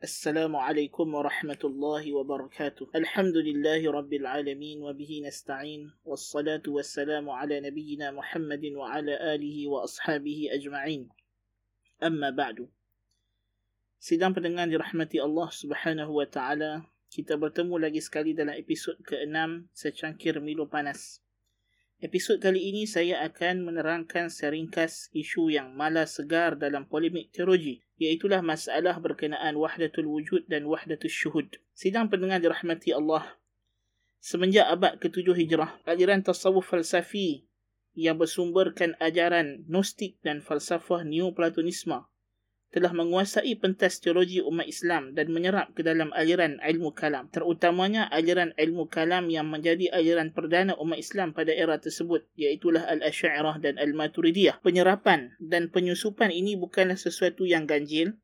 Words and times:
السلام 0.00 0.56
عليكم 0.56 1.14
ورحمة 1.14 1.60
الله 1.64 2.04
وبركاته 2.12 2.88
الحمد 2.96 3.36
لله 3.36 3.84
رب 3.84 4.12
العالمين 4.12 4.80
وبه 4.80 5.22
نستعين 5.28 5.92
والصلاة 6.08 6.64
والسلام 6.64 7.30
على 7.30 7.60
نبينا 7.60 8.08
محمد 8.10 8.64
وعلى 8.80 9.34
آله 9.34 9.68
وأصحابه 9.68 10.48
أجمعين 10.56 11.08
أما 12.00 12.30
بعد 12.32 12.72
Sidang 14.00 14.32
pendengar 14.32 14.64
dirahmati 14.72 15.20
Allah 15.20 15.52
Subhanahu 15.52 16.16
wa 16.16 16.24
taala, 16.24 16.88
kita 17.12 17.36
bertemu 17.36 17.76
lagi 17.76 18.00
sekali 18.00 18.32
dalam 18.32 18.56
episod 18.56 18.96
ke-6 19.04 19.68
secangkir 19.76 20.40
Milo 20.40 20.64
Panas. 20.64 21.20
Episod 22.00 22.40
kali 22.40 22.72
ini 22.72 22.88
saya 22.88 23.20
akan 23.28 23.60
menerangkan 23.60 24.32
seringkas 24.32 25.12
isu 25.12 25.52
yang 25.52 25.76
malas 25.76 26.16
segar 26.16 26.56
dalam 26.56 26.88
polemik 26.88 27.28
teologi, 27.28 27.84
iaitulah 28.00 28.40
masalah 28.40 28.96
berkenaan 28.96 29.52
wahdatul 29.60 30.08
wujud 30.08 30.48
dan 30.48 30.64
wahdatul 30.64 31.12
syuhud. 31.12 31.60
Sidang 31.76 32.08
pendengar 32.08 32.40
dirahmati 32.40 32.96
Allah, 32.96 33.36
semenjak 34.16 34.72
abad 34.72 34.96
ke-7 34.96 35.44
Hijrah, 35.44 35.76
aliran 35.84 36.24
tasawuf 36.24 36.72
falsafi 36.72 37.44
yang 37.92 38.16
bersumberkan 38.16 38.96
ajaran 38.96 39.68
Gnostik 39.68 40.16
dan 40.24 40.40
falsafah 40.40 41.04
Neoplatonisme 41.04 42.08
telah 42.70 42.94
menguasai 42.94 43.58
pentas 43.58 43.98
teologi 43.98 44.38
umat 44.38 44.62
Islam 44.62 45.10
dan 45.18 45.34
menyerap 45.34 45.74
ke 45.74 45.82
dalam 45.82 46.14
aliran 46.14 46.62
ilmu 46.62 46.94
kalam. 46.94 47.26
Terutamanya 47.34 48.06
aliran 48.06 48.54
ilmu 48.54 48.86
kalam 48.86 49.26
yang 49.26 49.50
menjadi 49.50 49.90
aliran 49.90 50.30
perdana 50.30 50.78
umat 50.78 51.02
Islam 51.02 51.34
pada 51.34 51.50
era 51.50 51.82
tersebut, 51.82 52.30
iaitulah 52.38 52.86
Al-Asy'ariyah 52.86 53.58
dan 53.58 53.74
Al-Maturidiyah. 53.74 54.62
Penyerapan 54.62 55.34
dan 55.42 55.74
penyusupan 55.74 56.30
ini 56.30 56.54
bukanlah 56.54 56.94
sesuatu 56.94 57.42
yang 57.42 57.66
ganjil, 57.66 58.14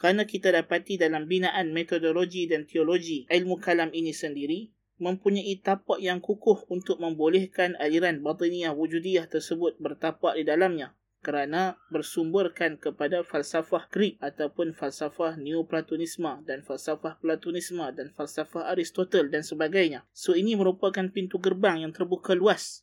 kerana 0.00 0.24
kita 0.24 0.56
dapati 0.56 0.96
dalam 0.96 1.28
binaan 1.28 1.76
metodologi 1.76 2.48
dan 2.48 2.64
teologi 2.64 3.28
ilmu 3.28 3.60
kalam 3.60 3.92
ini 3.92 4.16
sendiri, 4.16 4.72
mempunyai 4.96 5.60
tapak 5.60 6.00
yang 6.00 6.24
kukuh 6.24 6.64
untuk 6.72 6.96
membolehkan 6.96 7.76
aliran 7.76 8.24
batiniyah 8.24 8.72
wujudiyah 8.72 9.28
tersebut 9.28 9.76
bertapak 9.76 10.40
di 10.40 10.48
dalamnya 10.48 10.96
kerana 11.22 11.78
bersumberkan 11.88 12.76
kepada 12.76 13.22
falsafah 13.22 13.86
Greek 13.88 14.18
ataupun 14.18 14.74
falsafah 14.74 15.38
Neoplatonisme 15.38 16.42
dan 16.42 16.66
falsafah 16.66 17.22
Platonisme 17.22 17.86
dan 17.94 18.10
falsafah 18.10 18.74
Aristotle 18.74 19.30
dan 19.30 19.46
sebagainya. 19.46 20.02
So 20.10 20.34
ini 20.34 20.58
merupakan 20.58 21.06
pintu 21.08 21.38
gerbang 21.38 21.86
yang 21.86 21.94
terbuka 21.94 22.34
luas 22.34 22.82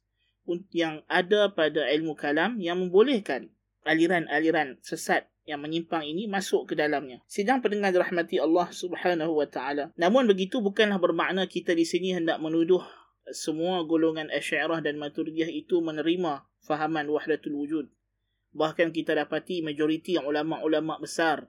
yang 0.73 1.05
ada 1.05 1.51
pada 1.53 1.85
ilmu 1.93 2.17
kalam 2.17 2.57
yang 2.57 2.81
membolehkan 2.81 3.53
aliran-aliran 3.85 4.81
sesat 4.81 5.29
yang 5.45 5.61
menyimpang 5.61 6.05
ini 6.05 6.25
masuk 6.25 6.69
ke 6.69 6.73
dalamnya. 6.73 7.21
Sidang 7.29 7.61
pendengar 7.61 7.93
dirahmati 7.93 8.41
Allah 8.41 8.69
Subhanahu 8.69 9.37
wa 9.37 9.45
taala. 9.49 9.93
Namun 9.97 10.25
begitu 10.25 10.61
bukanlah 10.61 10.97
bermakna 10.97 11.45
kita 11.45 11.73
di 11.73 11.85
sini 11.85 12.13
hendak 12.13 12.37
menuduh 12.41 12.81
semua 13.29 13.85
golongan 13.85 14.29
Asy'ariyah 14.33 14.81
dan 14.81 14.97
Maturidiyah 14.97 15.49
itu 15.53 15.81
menerima 15.81 16.45
fahaman 16.65 17.09
wahdatul 17.09 17.61
wujud 17.61 17.85
Bahkan 18.53 18.89
kita 18.89 19.13
dapati 19.13 19.61
majoriti 19.61 20.17
ulama-ulama 20.17 20.97
besar 20.97 21.45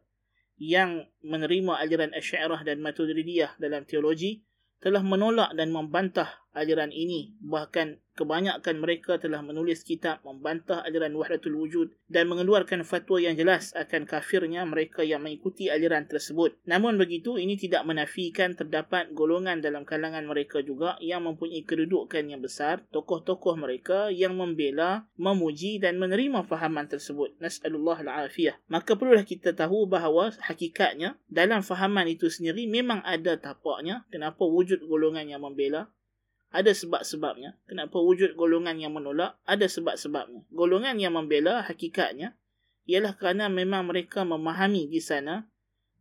yang 0.60 1.08
menerima 1.24 1.80
aliran 1.80 2.12
Asy'ariyah 2.12 2.62
dan 2.68 2.84
Maturidiyah 2.84 3.56
dalam 3.56 3.88
teologi 3.88 4.44
telah 4.80 5.00
menolak 5.00 5.56
dan 5.56 5.72
membantah 5.72 6.44
aliran 6.52 6.92
ini. 6.92 7.32
Bahkan 7.40 8.09
kebanyakan 8.20 8.76
mereka 8.76 9.16
telah 9.16 9.40
menulis 9.40 9.80
kitab 9.80 10.20
membantah 10.20 10.84
aliran 10.84 11.16
wahdatul 11.16 11.56
wujud 11.56 11.88
dan 12.12 12.28
mengeluarkan 12.28 12.84
fatwa 12.84 13.16
yang 13.16 13.32
jelas 13.32 13.72
akan 13.72 14.04
kafirnya 14.04 14.68
mereka 14.68 15.00
yang 15.00 15.24
mengikuti 15.24 15.72
aliran 15.72 16.04
tersebut. 16.04 16.60
Namun 16.68 17.00
begitu, 17.00 17.40
ini 17.40 17.56
tidak 17.56 17.88
menafikan 17.88 18.52
terdapat 18.52 19.16
golongan 19.16 19.64
dalam 19.64 19.88
kalangan 19.88 20.28
mereka 20.28 20.60
juga 20.60 21.00
yang 21.00 21.24
mempunyai 21.24 21.64
kedudukan 21.64 22.28
yang 22.28 22.44
besar, 22.44 22.84
tokoh-tokoh 22.92 23.56
mereka 23.56 24.12
yang 24.12 24.36
membela, 24.36 25.08
memuji 25.16 25.80
dan 25.80 25.96
menerima 25.96 26.44
fahaman 26.44 26.84
tersebut. 26.84 27.32
Nas'alullah 27.40 28.04
al-afiyah. 28.04 28.60
Maka 28.68 29.00
perlulah 29.00 29.24
kita 29.24 29.56
tahu 29.56 29.88
bahawa 29.88 30.36
hakikatnya 30.44 31.16
dalam 31.32 31.64
fahaman 31.64 32.04
itu 32.10 32.28
sendiri 32.28 32.68
memang 32.68 33.00
ada 33.06 33.38
tapaknya 33.40 34.04
kenapa 34.12 34.44
wujud 34.44 34.84
golongan 34.84 35.30
yang 35.30 35.40
membela 35.40 35.88
ada 36.50 36.74
sebab-sebabnya. 36.74 37.58
Kenapa 37.70 38.02
wujud 38.02 38.34
golongan 38.34 38.78
yang 38.82 38.90
menolak? 38.94 39.38
Ada 39.46 39.70
sebab-sebabnya. 39.70 40.46
Golongan 40.50 40.98
yang 40.98 41.14
membela 41.14 41.62
hakikatnya 41.62 42.34
ialah 42.90 43.14
kerana 43.14 43.46
memang 43.46 43.86
mereka 43.86 44.26
memahami 44.26 44.90
di 44.90 44.98
sana 44.98 45.46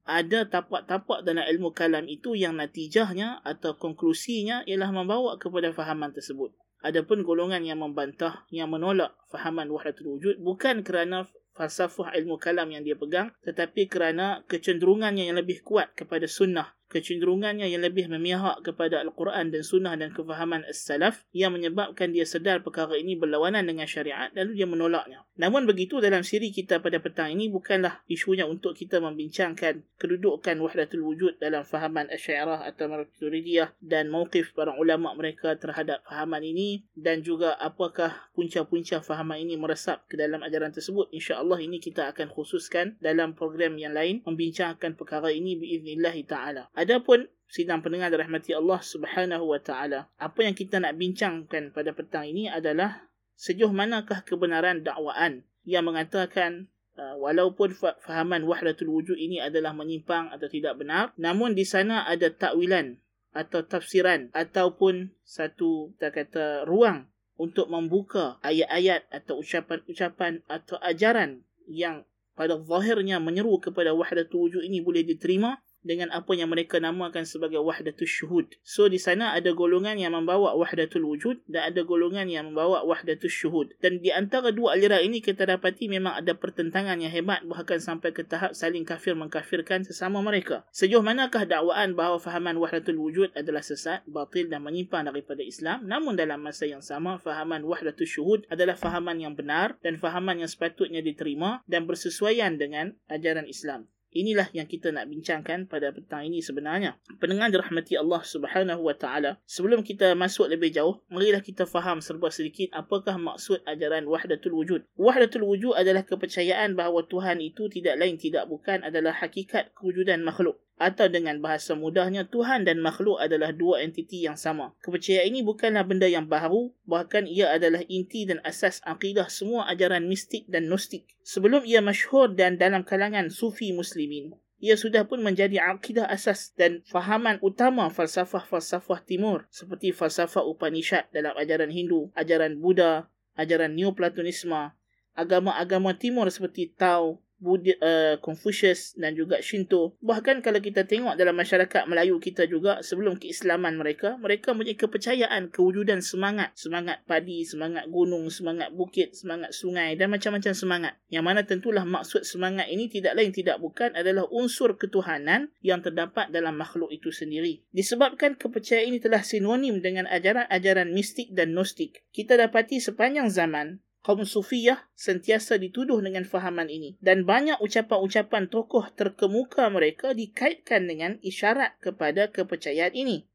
ada 0.10 0.50
tapak-tapak 0.50 1.22
dalam 1.22 1.46
ilmu 1.46 1.70
kalam 1.70 2.10
itu 2.10 2.34
yang 2.34 2.58
natijahnya 2.58 3.46
atau 3.46 3.78
konklusinya 3.78 4.66
ialah 4.66 4.90
membawa 4.90 5.38
kepada 5.38 5.70
fahaman 5.70 6.10
tersebut. 6.10 6.50
Adapun 6.82 7.22
golongan 7.22 7.62
yang 7.62 7.78
membantah, 7.78 8.50
yang 8.50 8.74
menolak 8.74 9.14
fahaman 9.30 9.70
wahdatul 9.70 10.18
wujud 10.18 10.42
bukan 10.42 10.82
kerana 10.82 11.30
falsafah 11.54 12.16
ilmu 12.16 12.40
kalam 12.40 12.72
yang 12.72 12.88
dia 12.88 12.96
pegang 12.96 13.36
tetapi 13.44 13.92
kerana 13.92 14.48
kecenderungannya 14.48 15.28
yang 15.28 15.38
lebih 15.38 15.60
kuat 15.62 15.92
kepada 15.92 16.24
sunnah 16.24 16.79
kecenderungannya 16.90 17.70
yang 17.70 17.86
lebih 17.86 18.10
memihak 18.10 18.66
kepada 18.66 19.00
Al-Quran 19.06 19.54
dan 19.54 19.62
Sunnah 19.62 19.94
dan 19.96 20.10
kefahaman 20.10 20.66
As-Salaf 20.66 21.24
yang 21.32 21.54
menyebabkan 21.54 22.12
dia 22.12 22.26
sedar 22.26 22.66
perkara 22.66 22.98
ini 22.98 23.14
berlawanan 23.16 23.64
dengan 23.64 23.86
syariat 23.86 24.34
lalu 24.34 24.58
dia 24.58 24.68
menolaknya. 24.68 25.24
Namun 25.40 25.64
begitu 25.64 26.04
dalam 26.04 26.26
siri 26.26 26.52
kita 26.52 26.84
pada 26.84 27.00
petang 27.00 27.32
ini 27.32 27.48
bukanlah 27.48 28.04
isunya 28.12 28.44
untuk 28.44 28.76
kita 28.76 29.00
membincangkan 29.00 29.86
kedudukan 29.96 30.60
wahdatul 30.60 31.08
wujud 31.08 31.40
dalam 31.40 31.64
fahaman 31.64 32.12
Asy'ariyah 32.12 32.68
atau 32.68 32.90
Maturidiyah 32.90 33.78
dan 33.80 34.10
mauqif 34.10 34.52
para 34.58 34.74
ulama 34.76 35.14
mereka 35.14 35.56
terhadap 35.56 36.02
fahaman 36.10 36.42
ini 36.44 36.84
dan 36.98 37.22
juga 37.22 37.56
apakah 37.62 38.32
punca-punca 38.34 39.00
fahaman 39.00 39.40
ini 39.40 39.56
meresap 39.56 40.10
ke 40.10 40.18
dalam 40.18 40.42
ajaran 40.42 40.74
tersebut. 40.74 41.08
Insya-Allah 41.14 41.62
ini 41.62 41.78
kita 41.78 42.10
akan 42.12 42.34
khususkan 42.34 42.98
dalam 43.00 43.38
program 43.38 43.78
yang 43.78 43.94
lain 43.94 44.26
membincangkan 44.26 44.98
perkara 44.98 45.30
ini 45.30 45.56
biiznillah 45.56 46.16
taala. 46.26 46.64
Adapun 46.80 47.28
sidang 47.52 47.84
pendengar 47.84 48.08
dirahmati 48.08 48.56
Allah 48.56 48.80
Subhanahu 48.80 49.52
wa 49.52 49.60
taala, 49.60 50.08
apa 50.16 50.48
yang 50.48 50.56
kita 50.56 50.80
nak 50.80 50.96
bincangkan 50.96 51.76
pada 51.76 51.92
petang 51.92 52.24
ini 52.24 52.48
adalah 52.48 53.04
sejauh 53.36 53.76
manakah 53.76 54.24
kebenaran 54.24 54.80
dakwaan 54.80 55.44
yang 55.68 55.84
mengatakan 55.84 56.72
uh, 56.96 57.20
walaupun 57.20 57.76
fahaman 57.76 58.48
wahdatul 58.48 58.96
wujud 58.96 59.20
ini 59.20 59.44
adalah 59.44 59.76
menyimpang 59.76 60.32
atau 60.32 60.48
tidak 60.48 60.80
benar, 60.80 61.12
namun 61.20 61.52
di 61.52 61.68
sana 61.68 62.08
ada 62.08 62.32
takwilan 62.32 62.96
atau 63.36 63.60
tafsiran 63.60 64.32
ataupun 64.32 65.12
satu 65.28 65.92
kita 66.00 66.16
kata 66.16 66.46
ruang 66.64 67.12
untuk 67.36 67.68
membuka 67.68 68.40
ayat-ayat 68.40 69.04
atau 69.12 69.44
ucapan-ucapan 69.44 70.48
atau 70.48 70.80
ajaran 70.80 71.44
yang 71.68 72.08
pada 72.40 72.56
zahirnya 72.56 73.20
menyeru 73.20 73.60
kepada 73.60 73.92
wahdatul 73.92 74.48
wujud 74.48 74.64
ini 74.64 74.80
boleh 74.80 75.04
diterima 75.04 75.60
dengan 75.82 76.12
apa 76.12 76.36
yang 76.36 76.52
mereka 76.52 76.78
namakan 76.78 77.24
sebagai 77.24 77.60
wahdatul 77.64 78.08
syuhud. 78.08 78.48
So 78.64 78.92
di 78.92 79.00
sana 79.00 79.36
ada 79.36 79.56
golongan 79.56 79.96
yang 79.96 80.16
membawa 80.16 80.56
wahdatul 80.56 81.08
wujud 81.08 81.44
dan 81.48 81.72
ada 81.72 81.82
golongan 81.88 82.28
yang 82.28 82.52
membawa 82.52 82.84
wahdatul 82.84 83.32
syuhud. 83.32 83.76
Dan 83.80 84.04
di 84.04 84.12
antara 84.12 84.52
dua 84.52 84.76
aliran 84.76 85.04
ini 85.04 85.24
kita 85.24 85.48
dapati 85.48 85.88
memang 85.88 86.20
ada 86.20 86.36
pertentangan 86.36 87.00
yang 87.00 87.12
hebat 87.12 87.44
bahkan 87.48 87.80
sampai 87.80 88.12
ke 88.12 88.28
tahap 88.28 88.52
saling 88.56 88.84
kafir 88.84 89.16
mengkafirkan 89.16 89.88
sesama 89.88 90.20
mereka. 90.20 90.68
Sejauh 90.76 91.04
manakah 91.04 91.48
dakwaan 91.48 91.96
bahawa 91.96 92.20
fahaman 92.20 92.60
wahdatul 92.60 93.00
wujud 93.00 93.32
adalah 93.34 93.64
sesat, 93.64 94.04
batil 94.08 94.52
dan 94.52 94.64
menyimpang 94.64 95.08
daripada 95.08 95.42
Islam 95.44 95.88
namun 95.88 96.20
dalam 96.20 96.44
masa 96.44 96.68
yang 96.68 96.84
sama 96.84 97.18
fahaman 97.18 97.64
wahdatul 97.64 98.06
syuhud 98.06 98.46
adalah 98.52 98.76
fahaman 98.76 99.18
yang 99.20 99.34
benar 99.34 99.80
dan 99.82 99.98
fahaman 99.98 100.44
yang 100.44 100.52
sepatutnya 100.52 101.00
diterima 101.00 101.64
dan 101.66 101.88
bersesuaian 101.88 102.60
dengan 102.60 102.96
ajaran 103.08 103.48
Islam. 103.48 103.90
Inilah 104.10 104.50
yang 104.58 104.66
kita 104.66 104.90
nak 104.90 105.06
bincangkan 105.06 105.70
pada 105.70 105.94
petang 105.94 106.26
ini 106.26 106.42
sebenarnya. 106.42 106.98
Pendengar 107.22 107.54
dirahmati 107.54 107.94
Allah 107.94 108.26
Subhanahu 108.26 108.82
wa 108.82 108.96
taala. 108.98 109.38
Sebelum 109.46 109.86
kita 109.86 110.18
masuk 110.18 110.50
lebih 110.50 110.74
jauh, 110.74 110.98
marilah 111.14 111.46
kita 111.46 111.70
faham 111.70 112.02
serba 112.02 112.34
sedikit 112.34 112.74
apakah 112.74 113.22
maksud 113.22 113.62
ajaran 113.70 114.10
wahdatul 114.10 114.58
wujud. 114.58 114.82
Wahdatul 114.98 115.46
wujud 115.46 115.78
adalah 115.78 116.02
kepercayaan 116.02 116.74
bahawa 116.74 117.06
Tuhan 117.06 117.38
itu 117.38 117.70
tidak 117.70 118.02
lain 118.02 118.18
tidak 118.18 118.50
bukan 118.50 118.82
adalah 118.82 119.14
hakikat 119.14 119.78
kewujudan 119.78 120.26
makhluk 120.26 120.58
atau 120.80 121.12
dengan 121.12 121.44
bahasa 121.44 121.76
mudahnya 121.76 122.24
Tuhan 122.32 122.64
dan 122.64 122.80
makhluk 122.80 123.20
adalah 123.20 123.52
dua 123.52 123.84
entiti 123.84 124.24
yang 124.24 124.40
sama. 124.40 124.72
Kepercayaan 124.80 125.28
ini 125.28 125.44
bukanlah 125.44 125.84
benda 125.84 126.08
yang 126.08 126.32
baru, 126.32 126.72
bahkan 126.88 127.28
ia 127.28 127.52
adalah 127.52 127.84
inti 127.92 128.24
dan 128.24 128.40
asas 128.48 128.80
akidah 128.88 129.28
semua 129.28 129.68
ajaran 129.68 130.08
mistik 130.08 130.48
dan 130.48 130.72
gnostik. 130.72 131.04
Sebelum 131.28 131.68
ia 131.68 131.84
masyhur 131.84 132.32
dan 132.32 132.56
dalam 132.56 132.88
kalangan 132.88 133.28
sufi 133.28 133.76
muslimin, 133.76 134.32
ia 134.60 134.80
sudah 134.80 135.04
pun 135.04 135.20
menjadi 135.20 135.60
akidah 135.60 136.08
asas 136.08 136.56
dan 136.56 136.84
fahaman 136.88 137.40
utama 137.44 137.92
falsafah-falsafah 137.92 139.04
timur 139.04 139.48
seperti 139.52 139.96
falsafah 139.96 140.44
Upanishad 140.48 141.08
dalam 141.12 141.36
ajaran 141.36 141.72
Hindu, 141.72 142.12
ajaran 142.16 142.60
Buddha, 142.60 143.08
ajaran 143.40 143.76
Neoplatonisme, 143.76 144.76
agama-agama 145.16 145.96
timur 145.96 146.28
seperti 146.28 146.76
Tao, 146.76 147.24
Buddha, 147.40 147.76
uh, 147.80 148.16
Confucius 148.20 148.94
dan 149.00 149.16
juga 149.16 149.40
Shinto. 149.40 149.96
Bahkan 150.04 150.44
kalau 150.44 150.60
kita 150.60 150.84
tengok 150.86 151.16
dalam 151.16 151.36
masyarakat 151.36 151.88
Melayu 151.88 152.20
kita 152.20 152.46
juga 152.46 152.84
sebelum 152.84 153.16
keislaman 153.18 153.80
mereka, 153.80 154.20
mereka 154.20 154.52
mempunyai 154.52 154.76
kepercayaan 154.76 155.50
kewujudan 155.50 156.04
semangat. 156.04 156.52
Semangat 156.60 157.04
padi, 157.08 157.48
semangat 157.48 157.88
gunung, 157.88 158.28
semangat 158.28 158.76
bukit, 158.76 159.16
semangat 159.16 159.56
sungai 159.56 159.96
dan 159.96 160.12
macam-macam 160.12 160.54
semangat. 160.54 160.94
Yang 161.08 161.24
mana 161.26 161.42
tentulah 161.48 161.88
maksud 161.88 162.28
semangat 162.28 162.68
ini 162.68 162.92
tidak 162.92 163.16
lain 163.16 163.32
tidak 163.32 163.58
bukan 163.64 163.96
adalah 163.96 164.28
unsur 164.30 164.76
ketuhanan 164.76 165.50
yang 165.64 165.80
terdapat 165.80 166.30
dalam 166.30 166.60
makhluk 166.60 166.92
itu 166.92 167.10
sendiri. 167.10 167.64
Disebabkan 167.72 168.36
kepercayaan 168.36 168.92
ini 168.92 169.00
telah 169.00 169.24
sinonim 169.24 169.80
dengan 169.80 170.06
ajaran-ajaran 170.12 170.92
mistik 170.92 171.32
dan 171.32 171.56
gnostik, 171.56 172.04
kita 172.12 172.36
dapati 172.36 172.84
sepanjang 172.84 173.32
zaman 173.32 173.80
kaum 174.00 174.24
sufiyah 174.24 174.88
sentiasa 174.96 175.60
dituduh 175.60 176.00
dengan 176.00 176.24
fahaman 176.24 176.72
ini 176.72 176.96
dan 177.04 177.28
banyak 177.28 177.60
ucapan-ucapan 177.60 178.48
tokoh 178.48 178.88
terkemuka 178.96 179.68
mereka 179.68 180.16
dikaitkan 180.16 180.88
dengan 180.88 181.20
isyarat 181.20 181.76
kepada 181.84 182.32
kepercayaan 182.32 182.96
ini. 182.96 183.28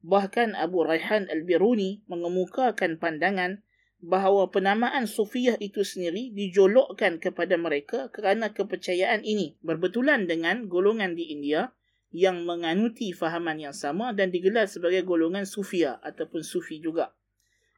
Bahkan 0.00 0.56
Abu 0.56 0.82
Raihan 0.82 1.28
Al-Biruni 1.28 2.02
mengemukakan 2.08 2.96
pandangan 2.96 3.60
bahawa 4.00 4.48
penamaan 4.48 5.04
sufiyah 5.04 5.60
itu 5.60 5.84
sendiri 5.84 6.32
dijolokkan 6.32 7.20
kepada 7.20 7.60
mereka 7.60 8.08
kerana 8.08 8.56
kepercayaan 8.56 9.20
ini 9.20 9.60
berbetulan 9.60 10.24
dengan 10.24 10.72
golongan 10.72 11.12
di 11.12 11.28
India 11.36 11.76
yang 12.10 12.42
menganuti 12.42 13.12
fahaman 13.14 13.60
yang 13.60 13.76
sama 13.76 14.10
dan 14.16 14.34
digelar 14.34 14.66
sebagai 14.66 15.06
golongan 15.06 15.46
sufiyah 15.46 16.00
ataupun 16.02 16.42
sufi 16.42 16.82
juga 16.82 17.14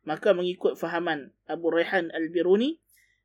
maka 0.03 0.35
mengikut 0.35 0.75
fahaman 0.75 1.31
Abu 1.47 1.71
Raihan 1.71 2.11
Al-Biruni 2.11 2.79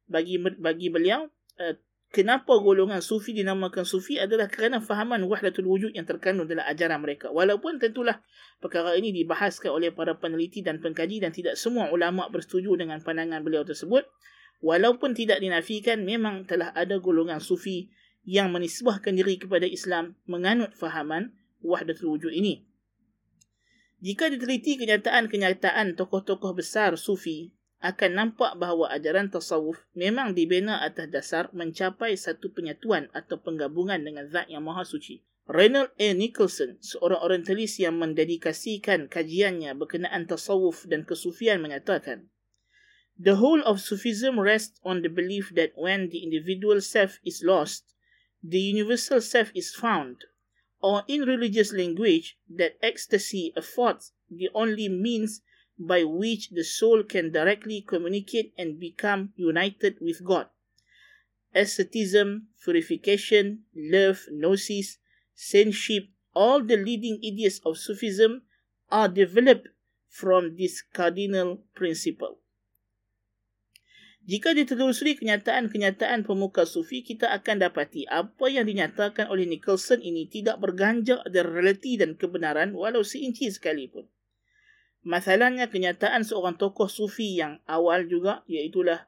bagi 0.07 0.38
bagi 0.39 0.88
beliau 0.94 1.25
uh, 1.57 1.75
kenapa 2.13 2.56
golongan 2.62 3.01
sufi 3.03 3.33
dinamakan 3.33 3.83
sufi 3.83 4.21
adalah 4.21 4.47
kerana 4.47 4.79
fahaman 4.79 5.25
wahdatul 5.25 5.68
wujud 5.68 5.91
yang 5.97 6.06
terkandung 6.06 6.47
dalam 6.47 6.63
ajaran 6.63 7.01
mereka. 7.01 7.33
Walaupun 7.33 7.81
tentulah 7.81 8.21
perkara 8.62 8.95
ini 8.95 9.12
dibahaskan 9.12 9.74
oleh 9.74 9.91
para 9.91 10.15
peneliti 10.15 10.62
dan 10.62 10.79
pengkaji 10.79 11.21
dan 11.21 11.33
tidak 11.33 11.57
semua 11.59 11.89
ulama 11.89 12.29
bersetuju 12.29 12.77
dengan 12.77 13.01
pandangan 13.01 13.41
beliau 13.41 13.65
tersebut. 13.65 14.07
Walaupun 14.57 15.13
tidak 15.13 15.38
dinafikan 15.38 16.01
memang 16.01 16.50
telah 16.50 16.73
ada 16.73 16.97
golongan 16.97 17.38
sufi 17.38 17.94
yang 18.25 18.50
menisbahkan 18.50 19.13
diri 19.13 19.38
kepada 19.38 19.69
Islam 19.69 20.18
menganut 20.25 20.73
fahaman 20.73 21.31
wahdatul 21.62 22.18
wujud 22.18 22.33
ini 22.33 22.66
jika 23.97 24.29
diteliti 24.29 24.77
kenyataan-kenyataan 24.77 25.97
tokoh-tokoh 25.97 26.53
besar 26.53 26.94
sufi, 27.01 27.49
akan 27.81 28.11
nampak 28.13 28.57
bahawa 28.57 28.94
ajaran 28.94 29.29
tasawuf 29.29 29.81
memang 29.94 30.33
dibina 30.33 30.81
atas 30.81 31.09
dasar 31.13 31.49
mencapai 31.53 32.13
satu 32.17 32.53
penyatuan 32.53 33.09
atau 33.13 33.38
penggabungan 33.41 34.01
dengan 34.01 34.25
zat 34.29 34.49
yang 34.49 34.65
maha 34.65 34.81
suci. 34.85 35.21
Reynold 35.47 35.94
A. 35.97 36.11
Nicholson, 36.13 36.77
seorang 36.83 37.23
orientalis 37.23 37.79
yang 37.79 37.97
mendedikasikan 37.97 39.07
kajiannya 39.07 39.73
berkenaan 39.79 40.29
tasawuf 40.29 40.85
dan 40.85 41.01
kesufian 41.01 41.57
menyatakan, 41.63 42.29
The 43.17 43.41
whole 43.41 43.65
of 43.65 43.81
Sufism 43.81 44.38
rests 44.38 44.77
on 44.85 45.01
the 45.01 45.09
belief 45.09 45.49
that 45.57 45.73
when 45.73 46.13
the 46.13 46.21
individual 46.21 46.83
self 46.85 47.17
is 47.25 47.41
lost, 47.41 47.97
the 48.45 48.61
universal 48.61 49.23
self 49.23 49.49
is 49.57 49.73
found 49.73 50.29
or 50.81 51.03
in 51.07 51.21
religious 51.21 51.74
language 51.74 52.38
that 52.50 52.77
ecstasy 52.81 53.53
affords 53.56 54.13
the 54.29 54.50
only 54.53 54.89
means 54.89 55.41
by 55.79 56.03
which 56.03 56.50
the 56.50 56.63
soul 56.63 57.03
can 57.03 57.31
directly 57.31 57.81
communicate 57.81 58.53
and 58.57 58.79
become 58.79 59.33
united 59.35 59.97
with 60.01 60.24
God. 60.24 60.47
Asceticism, 61.53 62.47
purification, 62.63 63.63
love, 63.75 64.21
gnosis, 64.31 64.97
saintship, 65.35 66.09
all 66.33 66.63
the 66.63 66.77
leading 66.77 67.19
ideas 67.25 67.62
of 67.65 67.77
Sufism 67.77 68.44
are 68.91 69.07
developed 69.07 69.68
from 70.09 70.56
this 70.57 70.81
cardinal 70.81 71.63
principle. 71.73 72.39
Jika 74.27 74.51
ditelusuri 74.51 75.15
kenyataan-kenyataan 75.15 76.27
pemuka 76.27 76.68
sufi, 76.68 77.00
kita 77.00 77.31
akan 77.31 77.63
dapati 77.63 78.03
apa 78.12 78.51
yang 78.51 78.68
dinyatakan 78.68 79.31
oleh 79.31 79.47
Nicholson 79.47 80.03
ini 80.03 80.27
tidak 80.27 80.59
berganjak 80.59 81.24
dari 81.31 81.47
realiti 81.47 81.95
dan 81.95 82.19
kebenaran 82.19 82.75
walau 82.75 83.07
seinci 83.07 83.47
sekalipun. 83.47 84.12
Masalahnya 85.07 85.71
kenyataan 85.71 86.27
seorang 86.27 86.59
tokoh 86.59 86.91
sufi 86.91 87.39
yang 87.39 87.63
awal 87.71 88.03
juga 88.12 88.44
iaitulah 88.51 89.07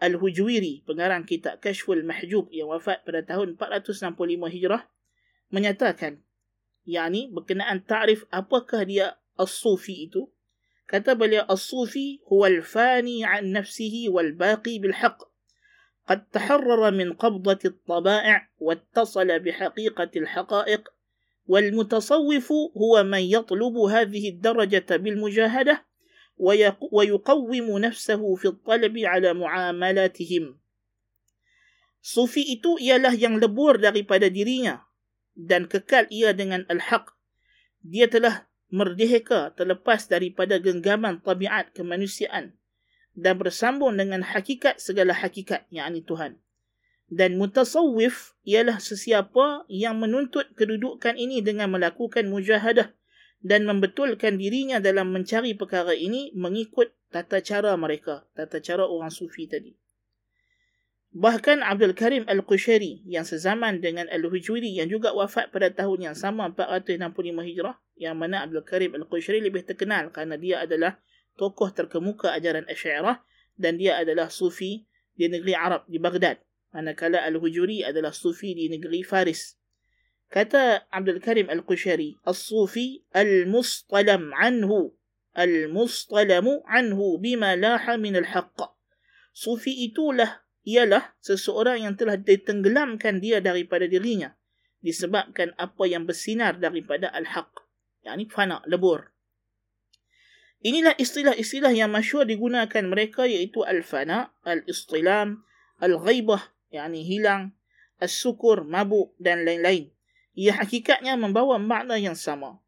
Al-Hujwiri, 0.00 0.82
pengarang 0.88 1.28
kitab 1.28 1.60
Kashful 1.60 2.00
Mahjub 2.00 2.48
yang 2.48 2.72
wafat 2.72 3.04
pada 3.04 3.20
tahun 3.20 3.60
465 3.60 4.16
Hijrah, 4.48 4.88
menyatakan, 5.52 6.24
yakni 6.88 7.28
berkenaan 7.28 7.84
ta'rif 7.84 8.24
apakah 8.32 8.88
dia 8.88 9.20
as-sufi 9.36 10.08
itu, 10.08 10.33
كتب 10.88 11.22
الصوفي 11.22 12.20
هو 12.32 12.46
الفاني 12.46 13.24
عن 13.24 13.52
نفسه 13.52 14.04
والباقي 14.08 14.78
بالحق 14.78 15.18
قد 16.08 16.24
تحرر 16.30 16.90
من 16.90 17.12
قبضة 17.12 17.58
الطبائع 17.64 18.48
واتصل 18.58 19.40
بحقيقة 19.40 20.10
الحقائق 20.16 20.88
والمتصوف 21.46 22.52
هو 22.76 23.02
من 23.02 23.18
يطلب 23.18 23.76
هذه 23.76 24.28
الدرجة 24.28 24.96
بالمجاهدة 24.96 25.84
ويقوم 26.92 27.78
نفسه 27.78 28.34
في 28.34 28.48
الطلب 28.48 28.98
على 28.98 29.34
معاملاتهم 29.34 30.64
Sufi 32.04 32.44
itu 32.44 32.76
ialah 32.84 33.16
yang 33.16 33.40
lebur 33.40 33.80
daripada 33.80 34.28
dirinya 34.28 34.84
dan 35.32 35.64
kekal 35.64 36.04
ia 36.12 36.36
dengan 36.36 36.68
al-haq. 36.68 37.16
Dia 37.80 38.12
telah 38.12 38.44
merdeka 38.74 39.54
terlepas 39.54 40.10
daripada 40.10 40.58
genggaman 40.58 41.22
tabiat 41.22 41.70
kemanusiaan 41.70 42.58
dan 43.14 43.38
bersambung 43.38 43.94
dengan 43.94 44.26
hakikat 44.26 44.82
segala 44.82 45.14
hakikat 45.14 45.62
yang 45.70 45.94
ini 45.94 46.02
Tuhan. 46.02 46.42
Dan 47.06 47.38
mutasawwif 47.38 48.34
ialah 48.42 48.82
sesiapa 48.82 49.70
yang 49.70 50.02
menuntut 50.02 50.50
kedudukan 50.58 51.14
ini 51.14 51.38
dengan 51.38 51.70
melakukan 51.70 52.26
mujahadah 52.26 52.90
dan 53.44 53.62
membetulkan 53.62 54.34
dirinya 54.40 54.82
dalam 54.82 55.14
mencari 55.14 55.54
perkara 55.54 55.94
ini 55.94 56.34
mengikut 56.34 56.90
tata 57.14 57.38
cara 57.38 57.78
mereka, 57.78 58.26
tata 58.34 58.58
cara 58.58 58.90
orang 58.90 59.14
sufi 59.14 59.46
tadi. 59.46 59.83
Bahkan 61.14 61.62
Abdul 61.62 61.94
Karim 61.94 62.26
Al-Qushari 62.26 63.06
yang 63.06 63.22
sezaman 63.22 63.78
dengan 63.78 64.10
Al-Hujwiri 64.10 64.74
yang 64.74 64.90
juga 64.90 65.14
wafat 65.14 65.54
pada 65.54 65.70
tahun 65.70 66.10
yang 66.10 66.16
sama 66.18 66.50
465 66.50 67.14
Hijrah 67.38 67.78
yang 67.94 68.18
mana 68.18 68.42
Abdul 68.42 68.66
Karim 68.66 68.98
Al-Qushari 68.98 69.38
lebih 69.38 69.62
terkenal 69.62 70.10
kerana 70.10 70.34
dia 70.34 70.66
adalah 70.66 70.98
tokoh 71.38 71.70
terkemuka 71.70 72.34
ajaran 72.34 72.66
Asy'ariyah 72.66 73.22
dan 73.54 73.78
dia 73.78 74.02
adalah 74.02 74.26
sufi 74.26 74.90
di 75.14 75.30
negeri 75.30 75.54
Arab 75.54 75.86
di 75.86 76.02
Baghdad 76.02 76.42
manakala 76.74 77.22
Al-Hujwiri 77.22 77.86
adalah 77.86 78.10
sufi 78.10 78.58
di 78.58 78.66
negeri 78.66 79.06
Faris. 79.06 79.54
Kata 80.26 80.90
Abdul 80.90 81.22
Karim 81.22 81.46
Al-Qushari, 81.46 82.18
"As-sufi 82.26 83.06
al-mustalam 83.14 84.34
anhu 84.34 84.98
al-mustalamu 85.38 86.66
anhu 86.66 87.22
bima 87.22 87.54
laha 87.54 87.94
min 87.94 88.18
al-haqq." 88.18 88.74
Sufi 89.30 89.86
itulah 89.86 90.42
ialah 90.64 91.12
seseorang 91.20 91.84
yang 91.84 91.94
telah 91.94 92.16
ditenggelamkan 92.16 93.20
dia 93.20 93.38
daripada 93.44 93.84
dirinya 93.84 94.32
disebabkan 94.84 95.56
apa 95.56 95.88
yang 95.88 96.04
bersinar 96.04 96.60
daripada 96.60 97.08
al-haq 97.12 97.48
yakni 98.04 98.28
fana 98.28 98.60
lebur. 98.68 99.12
Inilah 100.64 100.96
istilah-istilah 100.96 101.72
yang 101.72 101.92
masyhur 101.92 102.24
digunakan 102.28 102.84
mereka 102.84 103.24
iaitu 103.24 103.64
al-fana 103.64 104.32
al-istilam 104.44 105.44
al-ghaibah 105.80 106.52
yakni 106.68 107.04
hilang 107.04 107.56
as-sukur 108.00 108.64
mabuk 108.64 109.16
dan 109.16 109.44
lain-lain. 109.44 109.92
Ia 110.36 110.60
hakikatnya 110.60 111.16
membawa 111.16 111.56
makna 111.56 111.96
yang 111.96 112.16
sama 112.16 112.60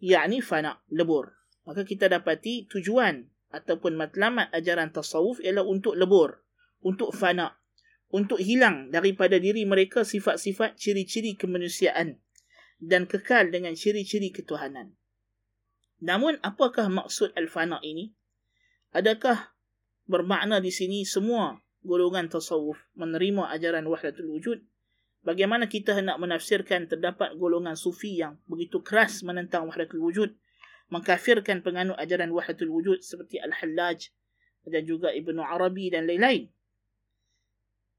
yakni 0.00 0.40
fana 0.40 0.80
lebur. 0.88 1.36
Maka 1.68 1.84
kita 1.84 2.08
dapati 2.08 2.64
tujuan 2.72 3.28
ataupun 3.52 3.96
matlamat 3.96 4.48
ajaran 4.56 4.88
tasawuf 4.92 5.40
ialah 5.44 5.64
untuk 5.64 5.96
lebur 5.96 6.47
untuk 6.80 7.14
fana, 7.14 7.58
untuk 8.08 8.40
hilang 8.40 8.88
daripada 8.88 9.36
diri 9.36 9.68
mereka 9.68 10.06
sifat-sifat 10.06 10.80
ciri-ciri 10.80 11.36
kemanusiaan 11.36 12.18
dan 12.78 13.04
kekal 13.04 13.50
dengan 13.50 13.74
ciri-ciri 13.74 14.30
ketuhanan. 14.30 14.94
Namun 15.98 16.38
apakah 16.46 16.86
maksud 16.86 17.34
al-fana 17.34 17.82
ini? 17.82 18.14
Adakah 18.94 19.52
bermakna 20.06 20.62
di 20.62 20.70
sini 20.70 21.02
semua 21.02 21.58
golongan 21.82 22.30
tasawuf 22.30 22.78
menerima 22.94 23.50
ajaran 23.50 23.84
wahdatul 23.90 24.30
wujud? 24.30 24.62
Bagaimana 25.26 25.66
kita 25.66 25.98
hendak 25.98 26.16
menafsirkan 26.22 26.86
terdapat 26.86 27.34
golongan 27.34 27.74
sufi 27.74 28.22
yang 28.22 28.38
begitu 28.46 28.80
keras 28.80 29.26
menentang 29.26 29.66
wahdatul 29.66 30.00
wujud, 30.00 30.30
mengkafirkan 30.88 31.60
penganut 31.60 31.98
ajaran 31.98 32.30
wahdatul 32.30 32.70
wujud 32.70 33.02
seperti 33.02 33.42
Al-Hallaj 33.42 34.14
dan 34.70 34.82
juga 34.86 35.10
Ibnu 35.10 35.42
Arabi 35.42 35.90
dan 35.90 36.06
lain-lain? 36.06 36.48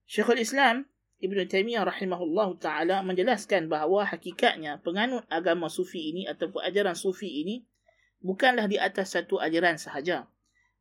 Syekhul 0.08 0.40
Islam 0.40 0.84
Ibn 1.25 1.38
Taymiyah 1.49 1.88
rahimahullah 1.88 2.49
ta'ala 2.61 2.96
menjelaskan 3.00 3.73
bahawa 3.73 4.04
hakikatnya 4.04 4.84
penganut 4.84 5.25
agama 5.32 5.73
sufi 5.73 6.12
ini 6.12 6.28
ataupun 6.28 6.61
ajaran 6.61 6.92
sufi 6.92 7.40
ini 7.40 7.64
bukanlah 8.20 8.68
di 8.68 8.76
atas 8.76 9.16
satu 9.16 9.40
ajaran 9.40 9.80
sahaja. 9.80 10.28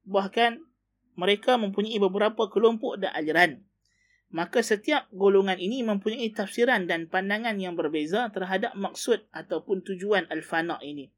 Bahkan 0.03 0.59
mereka 1.15 1.55
mempunyai 1.55 1.95
beberapa 2.01 2.51
kelompok 2.51 2.99
dan 2.99 3.15
ajaran. 3.15 3.63
Maka 4.33 4.65
setiap 4.65 5.07
golongan 5.13 5.61
ini 5.61 5.85
mempunyai 5.85 6.33
tafsiran 6.33 6.89
dan 6.89 7.05
pandangan 7.05 7.53
yang 7.61 7.77
berbeza 7.77 8.27
terhadap 8.33 8.73
maksud 8.73 9.23
ataupun 9.29 9.85
tujuan 9.85 10.25
al-fana 10.27 10.81
ini. 10.81 11.13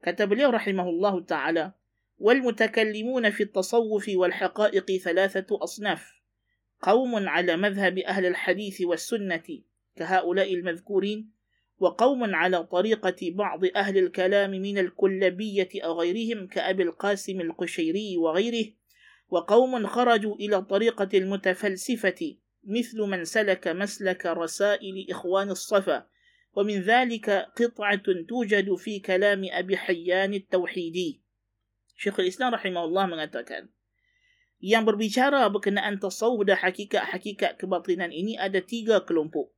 Kata 0.00 0.24
beliau 0.24 0.50
rahimahullah 0.50 1.14
ta'ala, 1.28 1.76
والمتكلمون 2.18 3.30
في 3.30 3.42
التصوف 3.42 4.08
والحقائق 4.08 4.92
ثلاثة 4.96 5.46
أصناف 5.52 6.16
قوم 6.81 7.29
على 7.29 7.57
مذهب 7.57 7.97
أهل 7.97 8.25
الحديث 8.25 8.81
والسنة 8.81 9.43
كهؤلاء 9.95 10.53
المذكورين 10.53 11.31
وقوم 11.79 12.35
على 12.35 12.63
طريقة 12.63 13.15
بعض 13.21 13.65
أهل 13.75 13.97
الكلام 13.97 14.51
من 14.51 14.77
الكلبية 14.77 15.69
أو 15.75 15.99
غيرهم 15.99 16.47
كأبي 16.47 16.83
القاسم 16.83 17.41
القشيري 17.41 18.17
وغيره 18.17 18.73
وقوم 19.29 19.87
خرجوا 19.87 20.35
إلى 20.35 20.61
طريقة 20.61 21.09
المتفلسفة 21.13 22.35
مثل 22.63 23.01
من 23.01 23.25
سلك 23.25 23.67
مسلك 23.67 24.25
رسائل 24.25 25.07
إخوان 25.09 25.49
الصفا 25.49 26.07
ومن 26.53 26.81
ذلك 26.81 27.29
قطعة 27.29 28.03
توجد 28.29 28.75
في 28.75 28.99
كلام 28.99 29.45
أبي 29.51 29.77
حيان 29.77 30.33
التوحيدي. 30.33 31.21
شيخ 31.97 32.19
الإسلام 32.19 32.53
رحمه 32.53 32.83
الله 32.83 33.05
mengatakan 33.07 33.69
yang 34.61 34.85
berbicara 34.85 35.41
berkenaan 35.49 35.97
tasawuf 35.97 36.45
dan 36.45 36.61
hakikat-hakikat 36.61 37.57
kebatinan 37.57 38.13
ini 38.13 38.37
ada 38.37 38.61
tiga 38.61 39.01
kelompok. 39.01 39.49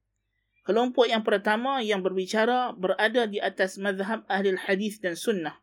Kelompok 0.64 1.12
yang 1.12 1.28
pertama 1.28 1.84
yang 1.84 2.00
berbicara 2.00 2.72
berada 2.72 3.28
di 3.28 3.44
atas 3.44 3.76
mazhab 3.76 4.24
ahli 4.32 4.56
hadis 4.56 5.04
dan 5.04 5.20
sunnah. 5.20 5.60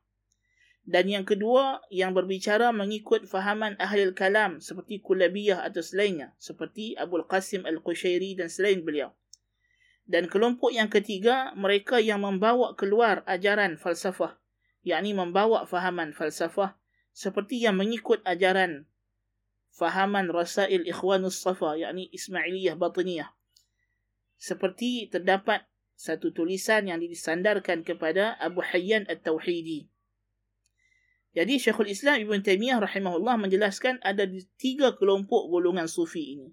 Dan 0.85 1.09
yang 1.09 1.25
kedua 1.25 1.81
yang 1.89 2.13
berbicara 2.13 2.69
mengikut 2.69 3.25
fahaman 3.25 3.81
ahli 3.81 4.13
kalam 4.13 4.61
seperti 4.61 5.01
Kulabiyah 5.01 5.65
atau 5.65 5.81
selainnya. 5.81 6.37
Seperti 6.37 7.01
Abu 7.01 7.25
Qasim 7.25 7.65
Al-Qushairi 7.65 8.37
dan 8.37 8.53
selain 8.53 8.85
beliau. 8.85 9.17
Dan 10.05 10.29
kelompok 10.29 10.69
yang 10.69 10.93
ketiga 10.93 11.57
mereka 11.57 11.97
yang 11.97 12.21
membawa 12.21 12.77
keluar 12.77 13.25
ajaran 13.25 13.81
falsafah. 13.81 14.37
yakni 14.81 15.13
membawa 15.13 15.69
fahaman 15.69 16.17
falsafah 16.17 16.77
seperti 17.13 17.61
yang 17.61 17.77
mengikut 17.77 18.25
ajaran 18.25 18.89
fahaman 19.81 20.29
Rasail 20.29 20.85
Ikhwanus 20.85 21.41
Safa 21.41 21.81
yakni 21.81 22.13
Ismailiyah 22.13 22.77
Batiniyah 22.77 23.33
seperti 24.37 25.09
terdapat 25.09 25.65
satu 25.97 26.33
tulisan 26.33 26.89
yang 26.89 26.97
disandarkan 27.01 27.85
kepada 27.85 28.37
Abu 28.41 28.65
Hayyan 28.65 29.05
At-Tauhidi. 29.05 29.89
Jadi 31.37 31.61
Syekhul 31.61 31.93
Islam 31.93 32.25
Ibn 32.25 32.41
Taymiyah 32.41 32.81
rahimahullah 32.81 33.37
menjelaskan 33.37 34.01
ada 34.01 34.25
tiga 34.57 34.97
kelompok 34.97 35.53
golongan 35.53 35.87
sufi 35.87 36.41
ini. 36.41 36.49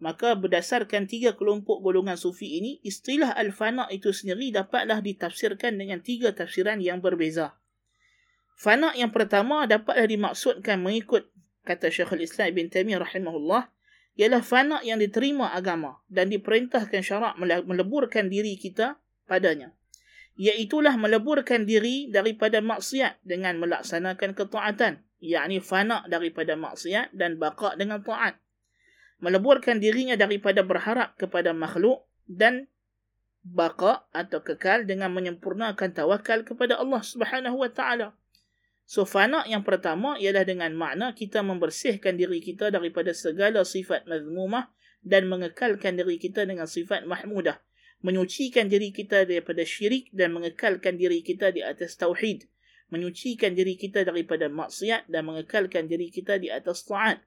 Maka 0.00 0.38
berdasarkan 0.38 1.04
tiga 1.04 1.36
kelompok 1.36 1.84
golongan 1.84 2.16
sufi 2.16 2.56
ini 2.62 2.80
istilah 2.80 3.36
al-fana 3.36 3.90
itu 3.92 4.14
sendiri 4.14 4.54
dapatlah 4.54 5.04
ditafsirkan 5.04 5.76
dengan 5.76 6.00
tiga 6.00 6.32
tafsiran 6.32 6.80
yang 6.80 7.04
berbeza. 7.04 7.60
Fana 8.60 8.92
yang 8.92 9.08
pertama 9.08 9.64
dapatlah 9.64 10.04
dimaksudkan 10.04 10.80
mengikut 10.84 11.29
kata 11.64 11.92
Syekhul 11.92 12.24
Islam 12.24 12.52
Ibn 12.54 12.66
Taimiyah 12.72 13.00
rahimahullah 13.04 13.62
ialah 14.18 14.42
fana 14.44 14.78
yang 14.84 15.00
diterima 15.00 15.54
agama 15.54 16.00
dan 16.10 16.28
diperintahkan 16.28 17.00
syarak 17.00 17.34
meleburkan 17.40 18.28
diri 18.28 18.58
kita 18.58 19.00
padanya. 19.24 19.72
Iaitulah 20.40 20.96
meleburkan 20.96 21.68
diri 21.68 22.08
daripada 22.08 22.64
maksiat 22.64 23.20
dengan 23.24 23.60
melaksanakan 23.60 24.32
ketaatan 24.32 25.04
yakni 25.20 25.60
fana 25.60 26.02
daripada 26.08 26.56
maksiat 26.56 27.12
dan 27.12 27.36
baqa 27.36 27.76
dengan 27.76 28.00
taat. 28.00 28.40
Meleburkan 29.20 29.76
dirinya 29.76 30.16
daripada 30.16 30.64
berharap 30.64 31.12
kepada 31.20 31.52
makhluk 31.52 32.08
dan 32.24 32.72
baqa 33.44 34.08
atau 34.16 34.40
kekal 34.40 34.88
dengan 34.88 35.12
menyempurnakan 35.12 35.92
tawakal 35.92 36.40
kepada 36.44 36.80
Allah 36.80 37.04
Subhanahu 37.04 37.60
wa 37.60 37.68
taala 37.68 38.16
So 38.90 39.06
fana 39.06 39.46
yang 39.46 39.62
pertama 39.62 40.18
ialah 40.18 40.42
dengan 40.42 40.74
makna 40.74 41.14
kita 41.14 41.46
membersihkan 41.46 42.18
diri 42.18 42.42
kita 42.42 42.74
daripada 42.74 43.14
segala 43.14 43.62
sifat 43.62 44.10
mazmumah 44.10 44.66
dan 45.06 45.30
mengekalkan 45.30 45.94
diri 45.94 46.18
kita 46.18 46.42
dengan 46.42 46.66
sifat 46.66 47.06
mahmudah. 47.06 47.62
Menyucikan 48.02 48.66
diri 48.66 48.90
kita 48.90 49.30
daripada 49.30 49.62
syirik 49.62 50.10
dan 50.10 50.34
mengekalkan 50.34 50.98
diri 50.98 51.22
kita 51.22 51.54
di 51.54 51.62
atas 51.62 51.94
tauhid. 52.02 52.50
Menyucikan 52.90 53.54
diri 53.54 53.78
kita 53.78 54.02
daripada 54.02 54.50
maksiat 54.50 55.06
dan 55.06 55.22
mengekalkan 55.22 55.86
diri 55.86 56.10
kita 56.10 56.42
di 56.42 56.50
atas 56.50 56.82
taat. 56.82 57.22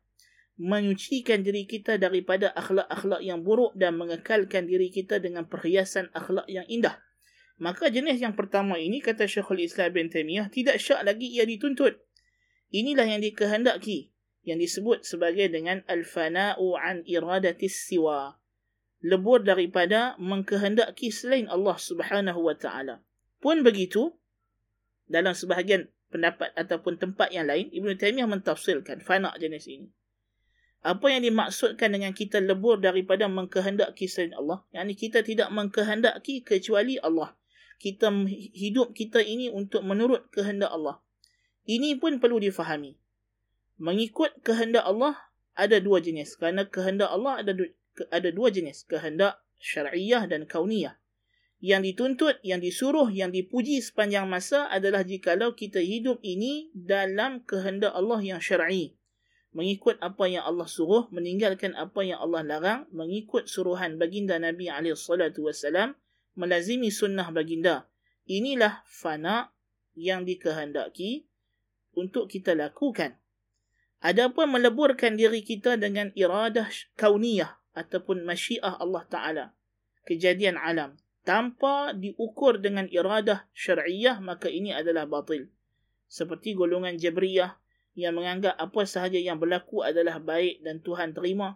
Menyucikan 0.59 1.47
diri 1.47 1.63
kita 1.63 1.95
daripada 1.95 2.51
akhlak-akhlak 2.59 3.23
yang 3.23 3.39
buruk 3.39 3.71
dan 3.79 3.95
mengekalkan 3.95 4.67
diri 4.67 4.91
kita 4.91 5.15
dengan 5.23 5.47
perhiasan 5.47 6.11
akhlak 6.11 6.43
yang 6.51 6.67
indah. 6.67 6.99
Maka 7.63 7.87
jenis 7.87 8.19
yang 8.19 8.35
pertama 8.35 8.75
ini 8.75 8.99
kata 8.99 9.23
Syekhul 9.23 9.63
Islam 9.63 9.95
bin 9.95 10.11
Taimiyah 10.11 10.51
tidak 10.51 10.83
syak 10.83 11.07
lagi 11.07 11.31
ia 11.31 11.47
dituntut. 11.47 11.95
Inilah 12.75 13.07
yang 13.07 13.23
dikehendaki 13.23 14.11
yang 14.43 14.59
disebut 14.59 15.07
sebagai 15.07 15.47
dengan 15.47 15.79
al-fana'u 15.87 16.75
an 16.75 17.07
iradatis 17.07 17.87
siwa. 17.87 18.35
Lebur 18.99 19.47
daripada 19.47 20.19
mengkehendaki 20.19 21.07
selain 21.07 21.47
Allah 21.47 21.79
Subhanahu 21.79 22.43
wa 22.43 22.51
taala. 22.51 22.99
Pun 23.39 23.63
begitu 23.63 24.11
dalam 25.07 25.31
sebahagian 25.31 25.87
pendapat 26.11 26.51
ataupun 26.59 26.99
tempat 26.99 27.31
yang 27.31 27.47
lain 27.47 27.71
Ibn 27.71 27.95
Taimiyah 27.95 28.27
mentafsirkan 28.27 28.99
fana' 28.99 29.39
jenis 29.39 29.71
ini. 29.71 29.87
Apa 30.83 31.15
yang 31.15 31.23
dimaksudkan 31.23 31.95
dengan 31.95 32.11
kita 32.11 32.43
lebur 32.43 32.83
daripada 32.83 33.31
mengkehendaki 33.31 34.11
selain 34.11 34.35
Allah? 34.35 34.67
Yang 34.75 35.07
kita 35.07 35.23
tidak 35.23 35.47
mengkehendaki 35.47 36.43
kecuali 36.43 36.99
Allah 36.99 37.39
kita 37.83 38.07
hidup 38.55 38.95
kita 38.95 39.19
ini 39.19 39.51
untuk 39.51 39.83
menurut 39.83 40.31
kehendak 40.31 40.71
Allah. 40.71 41.03
Ini 41.67 41.99
pun 41.99 42.23
perlu 42.23 42.39
difahami. 42.39 42.95
Mengikut 43.75 44.39
kehendak 44.39 44.87
Allah 44.87 45.19
ada 45.51 45.83
dua 45.83 45.99
jenis. 45.99 46.39
Kerana 46.39 46.63
kehendak 46.63 47.11
Allah 47.11 47.43
ada 47.43 47.51
dua, 47.51 47.67
ada 48.07 48.31
dua 48.31 48.47
jenis. 48.55 48.87
Kehendak 48.87 49.43
syariah 49.59 50.23
dan 50.31 50.47
kauniyah. 50.47 50.95
Yang 51.59 51.91
dituntut, 51.91 52.35
yang 52.43 52.63
disuruh, 52.63 53.11
yang 53.11 53.35
dipuji 53.35 53.79
sepanjang 53.83 54.27
masa 54.31 54.67
adalah 54.71 55.03
jikalau 55.03 55.51
kita 55.55 55.83
hidup 55.83 56.23
ini 56.23 56.71
dalam 56.71 57.43
kehendak 57.43 57.91
Allah 57.95 58.19
yang 58.19 58.39
syar'i. 58.39 58.95
Mengikut 59.55 59.99
apa 59.99 60.27
yang 60.27 60.43
Allah 60.43 60.67
suruh, 60.67 61.07
meninggalkan 61.11 61.75
apa 61.75 62.03
yang 62.03 62.19
Allah 62.19 62.43
larang, 62.43 62.81
mengikut 62.91 63.47
suruhan 63.47 63.95
baginda 63.95 64.35
Nabi 64.39 64.67
SAW 64.67 65.95
melazimi 66.33 66.89
sunnah 66.89 67.29
baginda. 67.29 67.89
Inilah 68.25 68.85
fana 68.87 69.51
yang 69.93 70.25
dikehendaki 70.25 71.27
untuk 71.93 72.29
kita 72.29 72.57
lakukan. 72.57 73.17
Adapun 74.03 74.51
meleburkan 74.51 75.15
diri 75.15 75.45
kita 75.45 75.79
dengan 75.79 76.11
iradah 76.11 76.67
kauniyah 76.99 77.55
ataupun 77.71 78.27
masyiah 78.27 78.75
Allah 78.75 79.03
Ta'ala. 79.07 79.45
Kejadian 80.03 80.59
alam. 80.59 80.99
Tanpa 81.23 81.95
diukur 81.95 82.59
dengan 82.59 82.83
iradah 82.91 83.47
syariah 83.55 84.19
maka 84.19 84.51
ini 84.51 84.75
adalah 84.75 85.07
batil. 85.07 85.47
Seperti 86.11 86.51
golongan 86.51 86.99
Jabriyah 86.99 87.55
yang 87.95 88.19
menganggap 88.19 88.59
apa 88.59 88.83
sahaja 88.83 89.15
yang 89.15 89.39
berlaku 89.39 89.87
adalah 89.87 90.19
baik 90.19 90.59
dan 90.67 90.83
Tuhan 90.83 91.15
terima. 91.15 91.55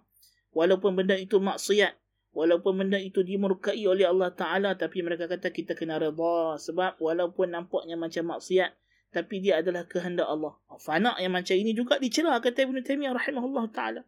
Walaupun 0.55 0.95
benda 0.95 1.19
itu 1.19 1.35
maksiat 1.43 1.99
walaupun 2.37 2.85
benda 2.85 3.01
itu 3.01 3.25
dimurkai 3.25 3.81
oleh 3.89 4.05
Allah 4.05 4.29
Ta'ala 4.29 4.77
tapi 4.77 5.01
mereka 5.01 5.25
kata 5.25 5.49
kita 5.49 5.73
kena 5.73 5.97
reda 5.97 6.61
sebab 6.61 7.01
walaupun 7.01 7.49
nampaknya 7.49 7.97
macam 7.97 8.29
maksiat 8.29 8.77
tapi 9.09 9.41
dia 9.41 9.57
adalah 9.65 9.89
kehendak 9.89 10.29
Allah. 10.29 10.53
Fana 10.77 11.17
yang 11.17 11.33
macam 11.33 11.57
ini 11.57 11.73
juga 11.73 11.97
dicela 11.97 12.37
kata 12.37 12.69
Ibn 12.69 12.77
Taymiyah 12.85 13.17
rahimahullah 13.17 13.65
Ta'ala. 13.73 14.01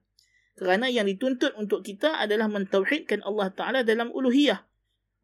Kerana 0.53 0.91
yang 0.93 1.09
dituntut 1.09 1.57
untuk 1.57 1.81
kita 1.81 2.21
adalah 2.21 2.45
mentauhidkan 2.45 3.25
Allah 3.25 3.49
Ta'ala 3.49 3.81
dalam 3.81 4.13
uluhiyah. 4.13 4.61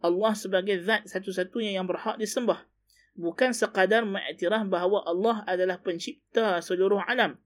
Allah 0.01 0.33
sebagai 0.33 0.81
zat 0.81 1.05
satu-satunya 1.05 1.77
yang 1.77 1.85
berhak 1.85 2.17
disembah. 2.17 2.65
Bukan 3.13 3.53
sekadar 3.53 4.01
mengiktiraf 4.01 4.65
bahawa 4.65 5.05
Allah 5.05 5.45
adalah 5.45 5.77
pencipta 5.77 6.57
seluruh 6.57 7.05
alam. 7.05 7.38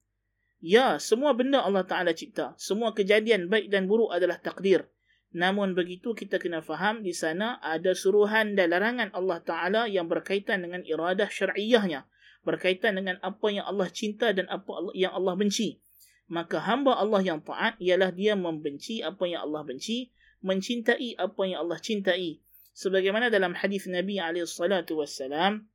Ya 0.64 0.96
semua 1.04 1.36
benda 1.36 1.60
Allah 1.60 1.84
Ta'ala 1.84 2.16
cipta. 2.16 2.56
Semua 2.56 2.96
kejadian 2.96 3.52
baik 3.52 3.68
dan 3.68 3.92
buruk 3.92 4.16
adalah 4.16 4.40
takdir 4.40 4.88
Namun 5.30 5.78
begitu 5.78 6.18
kita 6.18 6.42
kena 6.42 6.66
faham 6.66 7.06
di 7.06 7.14
sana 7.14 7.62
ada 7.62 7.94
suruhan 7.94 8.58
dan 8.58 8.74
larangan 8.74 9.14
Allah 9.14 9.40
Ta'ala 9.46 9.82
yang 9.86 10.10
berkaitan 10.10 10.66
dengan 10.66 10.82
iradah 10.82 11.30
syar'iyahnya. 11.30 12.10
Berkaitan 12.42 12.98
dengan 12.98 13.22
apa 13.22 13.52
yang 13.54 13.68
Allah 13.68 13.92
cinta 13.94 14.34
dan 14.34 14.50
apa 14.50 14.90
yang 14.98 15.14
Allah 15.14 15.38
benci. 15.38 15.84
Maka 16.30 16.62
hamba 16.62 16.98
Allah 16.98 17.22
yang 17.22 17.42
taat 17.46 17.78
ialah 17.78 18.10
dia 18.10 18.34
membenci 18.34 19.06
apa 19.06 19.30
yang 19.30 19.46
Allah 19.46 19.66
benci. 19.66 20.10
mencintai 20.40 21.20
apa 21.20 21.42
yang 21.44 21.68
Allah 21.68 21.80
cintai 21.84 22.40
sebagaimana 22.72 23.28
dalam 23.28 23.52
hadis 23.60 23.92
Nabi 23.92 24.24
wassalam 24.24 25.68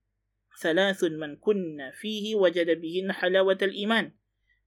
thalathun 0.57 1.21
man 1.21 1.37
kunna 1.37 1.93
fihi 1.93 2.33
bihin 2.81 3.13
halawatal 3.13 3.73
iman 3.85 4.17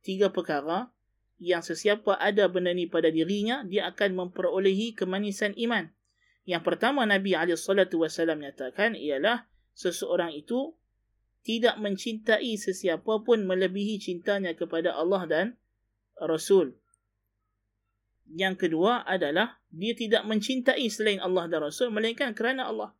tiga 0.05 0.29
perkara 0.29 0.93
yang 1.37 1.61
sesiapa 1.61 2.17
ada 2.17 2.49
benda 2.49 2.73
ni 2.73 2.89
pada 2.89 3.13
dirinya 3.13 3.61
dia 3.65 3.89
akan 3.89 4.27
memperolehi 4.27 4.97
kemanisan 4.97 5.53
iman 5.57 5.89
yang 6.47 6.63
pertama 6.63 7.03
Nabi 7.03 7.35
wassalam 7.35 8.39
nyatakan 8.39 8.95
ialah 8.95 9.51
seseorang 9.75 10.31
itu 10.31 10.71
tidak 11.43 11.75
mencintai 11.75 12.55
sesiapa 12.55 13.23
pun 13.27 13.43
melebihi 13.43 13.99
cintanya 13.99 14.55
kepada 14.55 14.95
Allah 14.95 15.23
dan 15.27 15.45
Rasul. 16.23 16.79
Yang 18.31 18.67
kedua 18.67 19.03
adalah 19.03 19.59
dia 19.71 19.91
tidak 19.91 20.23
mencintai 20.23 20.87
selain 20.87 21.19
Allah 21.19 21.51
dan 21.51 21.67
Rasul 21.67 21.91
melainkan 21.91 22.31
kerana 22.31 22.71
Allah. 22.71 22.95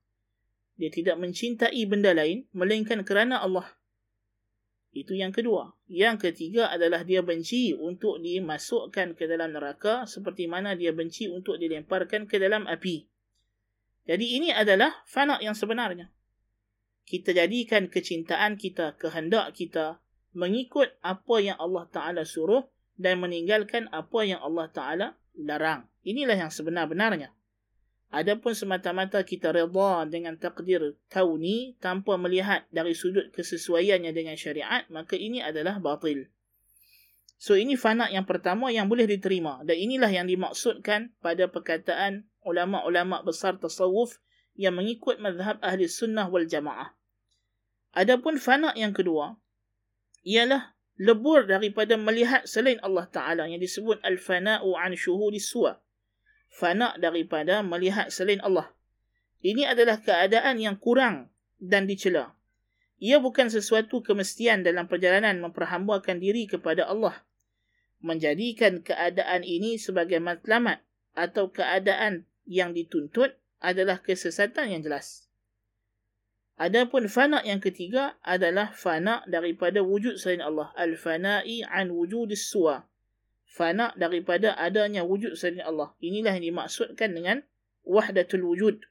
Dia 0.75 0.91
tidak 0.91 1.15
mencintai 1.19 1.79
benda 1.87 2.11
lain 2.11 2.47
melainkan 2.51 3.03
kerana 3.07 3.39
Allah. 3.39 3.67
Itu 4.95 5.13
yang 5.13 5.35
kedua. 5.35 5.75
Yang 5.91 6.31
ketiga 6.31 6.71
adalah 6.73 7.03
dia 7.03 7.21
benci 7.21 7.75
untuk 7.75 8.19
dimasukkan 8.23 9.13
ke 9.13 9.23
dalam 9.29 9.53
neraka 9.53 10.07
seperti 10.09 10.49
mana 10.49 10.73
dia 10.73 10.95
benci 10.95 11.29
untuk 11.29 11.59
dilemparkan 11.61 12.25
ke 12.25 12.41
dalam 12.41 12.65
api. 12.65 13.05
Jadi 14.07 14.39
ini 14.39 14.49
adalah 14.55 15.03
fana 15.03 15.37
yang 15.43 15.53
sebenarnya. 15.53 16.09
Kita 17.07 17.31
jadikan 17.31 17.87
kecintaan 17.87 18.59
kita, 18.59 18.95
kehendak 18.99 19.55
kita 19.55 19.99
mengikut 20.35 20.95
apa 21.03 21.35
yang 21.39 21.55
Allah 21.59 21.87
Ta'ala 21.87 22.23
suruh 22.27 22.67
dan 22.99 23.21
meninggalkan 23.23 23.87
apa 23.93 24.25
yang 24.27 24.41
Allah 24.43 24.67
Ta'ala 24.71 25.07
larang. 25.37 25.87
Inilah 26.03 26.35
yang 26.35 26.51
sebenar-benarnya. 26.51 27.36
Adapun 28.07 28.55
semata-mata 28.55 29.19
kita 29.27 29.51
reda 29.51 30.07
dengan 30.07 30.39
takdir 30.39 30.95
kauni 31.11 31.75
tanpa 31.83 32.15
melihat 32.15 32.63
dari 32.71 32.95
sudut 32.95 33.35
kesesuaiannya 33.35 34.15
dengan 34.15 34.39
syariat, 34.39 34.87
maka 34.87 35.19
ini 35.19 35.43
adalah 35.43 35.75
batil. 35.83 36.31
So 37.37 37.53
ini 37.53 37.77
fana 37.77 38.09
yang 38.09 38.25
pertama 38.25 38.73
yang 38.73 38.89
boleh 38.89 39.05
diterima 39.05 39.61
dan 39.61 39.77
inilah 39.77 40.09
yang 40.09 40.25
dimaksudkan 40.25 41.13
pada 41.21 41.45
perkataan 41.51 42.25
ulama-ulama 42.41 43.21
besar 43.21 43.59
tasawuf 43.61 44.17
yang 44.57 44.73
mengikut 44.73 45.21
mazhab 45.21 45.61
ahli 45.61 45.85
sunnah 45.85 46.31
wal 46.31 46.47
jamaah. 46.49 46.97
Adapun 47.93 48.41
fana 48.41 48.73
yang 48.73 48.95
kedua 48.95 49.37
ialah 50.25 50.73
lebur 50.97 51.45
daripada 51.45 51.93
melihat 51.93 52.49
selain 52.49 52.81
Allah 52.81 53.05
Ta'ala 53.05 53.45
yang 53.45 53.61
disebut 53.61 54.01
al-fana'u 54.01 54.73
an 54.73 54.97
syuhudi 54.97 55.37
suwa. 55.37 55.77
Fana' 56.51 56.97
daripada 56.97 57.61
melihat 57.61 58.09
selain 58.09 58.41
Allah. 58.41 58.71
Ini 59.45 59.69
adalah 59.69 60.01
keadaan 60.01 60.57
yang 60.57 60.81
kurang 60.81 61.29
dan 61.61 61.85
dicela. 61.85 62.33
Ia 62.97 63.21
bukan 63.21 63.53
sesuatu 63.53 64.01
kemestian 64.01 64.65
dalam 64.65 64.89
perjalanan 64.89 65.37
memperhambakan 65.37 66.17
diri 66.17 66.49
kepada 66.49 66.89
Allah. 66.89 67.21
Menjadikan 68.01 68.81
keadaan 68.81 69.45
ini 69.45 69.77
sebagai 69.77 70.17
matlamat 70.17 70.81
atau 71.13 71.53
keadaan 71.53 72.25
yang 72.49 72.73
dituntut 72.73 73.37
adalah 73.61 74.01
kesesatan 74.01 74.73
yang 74.73 74.81
jelas. 74.81 75.29
Adapun 76.57 77.05
fana 77.05 77.45
yang 77.45 77.61
ketiga 77.61 78.17
adalah 78.25 78.73
fana 78.73 79.21
daripada 79.29 79.85
wujud 79.85 80.17
selain 80.17 80.41
Allah. 80.41 80.73
Al-fana'i 80.73 81.61
an 81.61 81.93
wujudis 81.93 82.49
suwa. 82.49 82.89
Fana 83.47 83.95
daripada 83.95 84.53
adanya 84.59 85.07
wujud 85.07 85.39
selain 85.39 85.63
Allah. 85.63 85.95
Inilah 86.03 86.35
yang 86.35 86.51
dimaksudkan 86.53 87.15
dengan 87.15 87.47
wahdatul 87.87 88.43
wujud. 88.43 88.83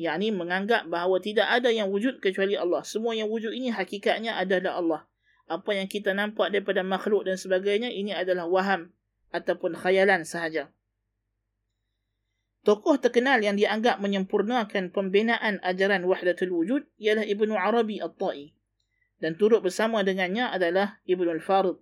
Yang 0.00 0.16
ini 0.24 0.28
menganggap 0.32 0.88
bahawa 0.88 1.20
tidak 1.20 1.44
ada 1.52 1.68
yang 1.68 1.92
wujud 1.92 2.24
kecuali 2.24 2.56
Allah. 2.56 2.80
Semua 2.80 3.12
yang 3.12 3.28
wujud 3.28 3.52
ini 3.52 3.68
hakikatnya 3.68 4.40
adalah 4.40 4.80
Allah. 4.80 5.02
Apa 5.44 5.76
yang 5.76 5.86
kita 5.92 6.16
nampak 6.16 6.48
daripada 6.48 6.80
makhluk 6.80 7.28
dan 7.28 7.36
sebagainya, 7.36 7.92
ini 7.92 8.16
adalah 8.16 8.48
waham 8.48 8.96
ataupun 9.28 9.76
khayalan 9.76 10.24
sahaja. 10.24 10.72
Tokoh 12.64 12.96
terkenal 13.00 13.40
yang 13.40 13.56
dianggap 13.56 14.00
menyempurnakan 14.04 14.92
pembinaan 14.92 15.60
ajaran 15.64 16.04
wahdatul 16.04 16.52
wujud 16.52 16.82
ialah 17.00 17.24
Ibnu 17.24 17.56
Arabi 17.56 18.00
At-Ta'i. 18.00 18.56
Dan 19.20 19.36
turut 19.36 19.60
bersama 19.60 20.00
dengannya 20.00 20.48
adalah 20.48 21.00
Ibnu 21.04 21.28
Al-Farid, 21.40 21.76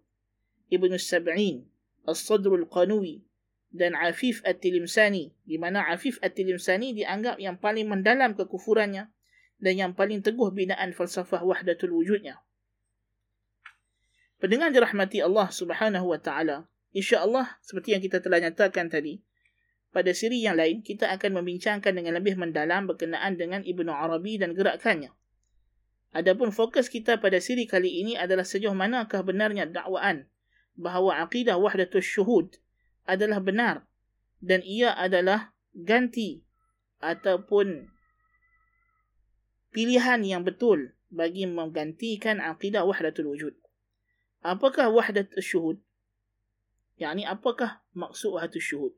Ibnu 0.74 0.98
Sab'in, 0.98 1.66
As-Sadr 2.08 2.48
Al-Qanuwi 2.64 3.28
dan 3.68 3.92
Afif 3.92 4.40
At-Tilimsani 4.48 5.36
di 5.44 5.56
mana 5.60 5.84
Afif 5.92 6.16
At-Tilimsani 6.24 6.96
dianggap 6.96 7.36
yang 7.36 7.60
paling 7.60 7.84
mendalam 7.84 8.32
kekufurannya 8.32 9.12
dan 9.60 9.74
yang 9.76 9.92
paling 9.92 10.24
teguh 10.24 10.48
binaan 10.54 10.96
falsafah 10.96 11.44
wahdatul 11.44 11.92
wujudnya. 11.92 12.40
Pendengar 14.38 14.70
dirahmati 14.70 15.18
Allah 15.20 15.50
Subhanahu 15.50 16.14
wa 16.14 16.18
taala, 16.22 16.70
insya-Allah 16.94 17.58
seperti 17.60 17.92
yang 17.92 18.02
kita 18.02 18.22
telah 18.22 18.38
nyatakan 18.38 18.86
tadi, 18.86 19.18
pada 19.90 20.14
siri 20.14 20.44
yang 20.46 20.54
lain, 20.54 20.84
kita 20.84 21.10
akan 21.10 21.42
membincangkan 21.42 21.90
dengan 21.90 22.14
lebih 22.14 22.38
mendalam 22.38 22.86
berkenaan 22.86 23.34
dengan 23.34 23.66
Ibnu 23.66 23.90
Arabi 23.90 24.38
dan 24.38 24.54
gerakannya. 24.54 25.10
Adapun 26.14 26.54
fokus 26.54 26.86
kita 26.88 27.20
pada 27.20 27.42
siri 27.42 27.66
kali 27.68 28.00
ini 28.00 28.14
adalah 28.16 28.46
sejauh 28.46 28.72
manakah 28.72 29.20
benarnya 29.26 29.68
dakwaan 29.68 30.30
bahawa 30.78 31.26
akidah 31.26 31.58
wahdatul 31.58 32.00
syuhud 32.00 32.62
adalah 33.02 33.42
benar 33.42 33.82
dan 34.38 34.62
ia 34.62 34.94
adalah 34.94 35.50
ganti 35.74 36.46
ataupun 37.02 37.90
pilihan 39.74 40.22
yang 40.22 40.46
betul 40.46 40.94
bagi 41.10 41.50
menggantikan 41.50 42.38
akidah 42.38 42.86
wahdatul 42.86 43.34
wujud. 43.34 43.54
Apakah 44.46 44.94
wahdatul 44.94 45.42
syuhud? 45.42 45.78
Yang 46.98 47.10
ini 47.18 47.24
apakah 47.26 47.82
maksud 47.94 48.38
wahdatul 48.38 48.62
syuhud? 48.62 48.94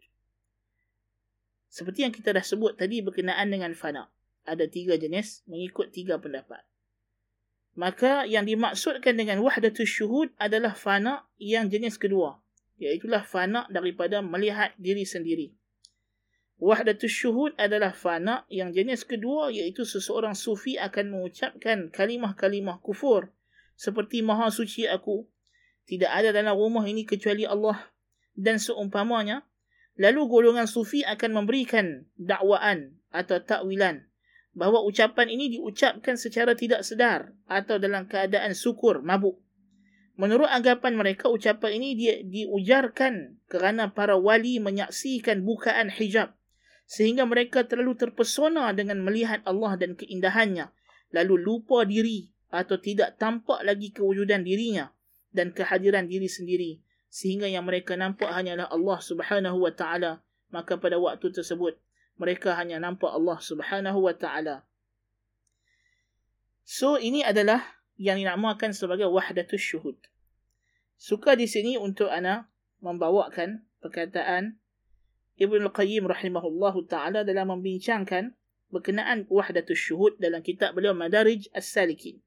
Seperti 1.70 2.02
yang 2.04 2.12
kita 2.12 2.34
dah 2.34 2.44
sebut 2.44 2.76
tadi 2.76 3.00
berkenaan 3.00 3.48
dengan 3.48 3.72
fana. 3.72 4.10
Ada 4.44 4.66
tiga 4.66 4.98
jenis 4.98 5.46
mengikut 5.46 5.94
tiga 5.94 6.18
pendapat. 6.18 6.66
Maka 7.78 8.26
yang 8.26 8.44
dimaksudkan 8.46 9.14
dengan 9.14 9.40
wahdatul 9.40 9.86
syuhud 9.86 10.34
adalah 10.36 10.74
fana 10.74 11.26
yang 11.38 11.70
jenis 11.70 11.96
kedua. 11.96 12.42
Iaitulah 12.82 13.22
fana 13.22 13.70
daripada 13.70 14.20
melihat 14.20 14.74
diri 14.76 15.06
sendiri. 15.06 15.54
Wahdatul 16.60 17.08
syuhud 17.08 17.52
adalah 17.56 17.94
fana 17.94 18.44
yang 18.52 18.74
jenis 18.74 19.06
kedua 19.06 19.48
iaitu 19.48 19.86
seseorang 19.86 20.34
sufi 20.36 20.76
akan 20.76 21.14
mengucapkan 21.14 21.88
kalimah-kalimah 21.88 22.82
kufur. 22.82 23.32
Seperti 23.78 24.20
maha 24.20 24.52
suci 24.52 24.84
aku. 24.84 25.24
Tidak 25.88 26.10
ada 26.10 26.34
dalam 26.36 26.58
rumah 26.58 26.84
ini 26.84 27.08
kecuali 27.08 27.48
Allah. 27.48 27.78
Dan 28.36 28.60
seumpamanya 28.60 29.46
Lalu 30.00 30.32
golongan 30.32 30.64
sufi 30.64 31.04
akan 31.04 31.44
memberikan 31.44 32.08
dakwaan 32.16 32.96
atau 33.12 33.36
takwilan 33.42 34.08
bahawa 34.56 34.82
ucapan 34.82 35.30
ini 35.30 35.58
diucapkan 35.58 36.18
secara 36.18 36.58
tidak 36.58 36.82
sedar 36.82 37.34
atau 37.46 37.78
dalam 37.78 38.10
keadaan 38.10 38.54
syukur, 38.54 39.02
mabuk. 39.02 39.38
Menurut 40.20 40.50
anggapan 40.50 40.98
mereka, 40.98 41.32
ucapan 41.32 41.80
ini 41.80 41.96
dia 41.96 42.14
diujarkan 42.20 43.40
kerana 43.48 43.94
para 43.94 44.20
wali 44.20 44.60
menyaksikan 44.60 45.46
bukaan 45.46 45.88
hijab 45.88 46.36
sehingga 46.90 47.22
mereka 47.22 47.62
terlalu 47.70 47.94
terpesona 47.94 48.74
dengan 48.74 48.98
melihat 49.06 49.46
Allah 49.46 49.78
dan 49.78 49.94
keindahannya 49.94 50.74
lalu 51.14 51.38
lupa 51.38 51.86
diri 51.86 52.34
atau 52.50 52.82
tidak 52.82 53.14
tampak 53.14 53.62
lagi 53.62 53.94
kewujudan 53.94 54.42
dirinya 54.42 54.90
dan 55.30 55.54
kehadiran 55.54 56.10
diri 56.10 56.26
sendiri 56.26 56.82
sehingga 57.06 57.46
yang 57.46 57.62
mereka 57.62 57.94
nampak 57.94 58.26
hanyalah 58.26 58.66
Allah 58.74 58.98
Subhanahu 58.98 59.62
wa 59.62 59.70
taala 59.70 60.18
maka 60.50 60.82
pada 60.82 60.98
waktu 60.98 61.30
tersebut 61.30 61.78
mereka 62.19 62.55
hanya 62.55 62.79
nampak 62.79 63.11
Allah 63.11 63.37
Subhanahu 63.39 63.99
wa 64.05 64.13
taala 64.15 64.63
so 66.65 66.95
ini 66.95 67.21
adalah 67.21 67.61
yang 67.95 68.19
dinamakan 68.19 68.71
sebagai 68.71 69.07
wahdatus 69.11 69.59
syuhud 69.59 69.97
suka 70.95 71.35
di 71.35 71.47
sini 71.47 71.75
untuk 71.75 72.07
ana 72.11 72.47
membawakan 72.79 73.63
perkataan 73.83 74.59
Ibn 75.35 75.67
Al-Qayyim 75.67 76.07
rahimahullah 76.07 76.75
taala 76.87 77.27
dalam 77.27 77.51
membincangkan 77.51 78.35
berkenaan 78.71 79.27
wahdatus 79.27 79.77
syuhud 79.77 80.15
dalam 80.19 80.39
kitab 80.39 80.75
beliau 80.75 80.95
Madarij 80.95 81.51
As-Salikin 81.51 82.23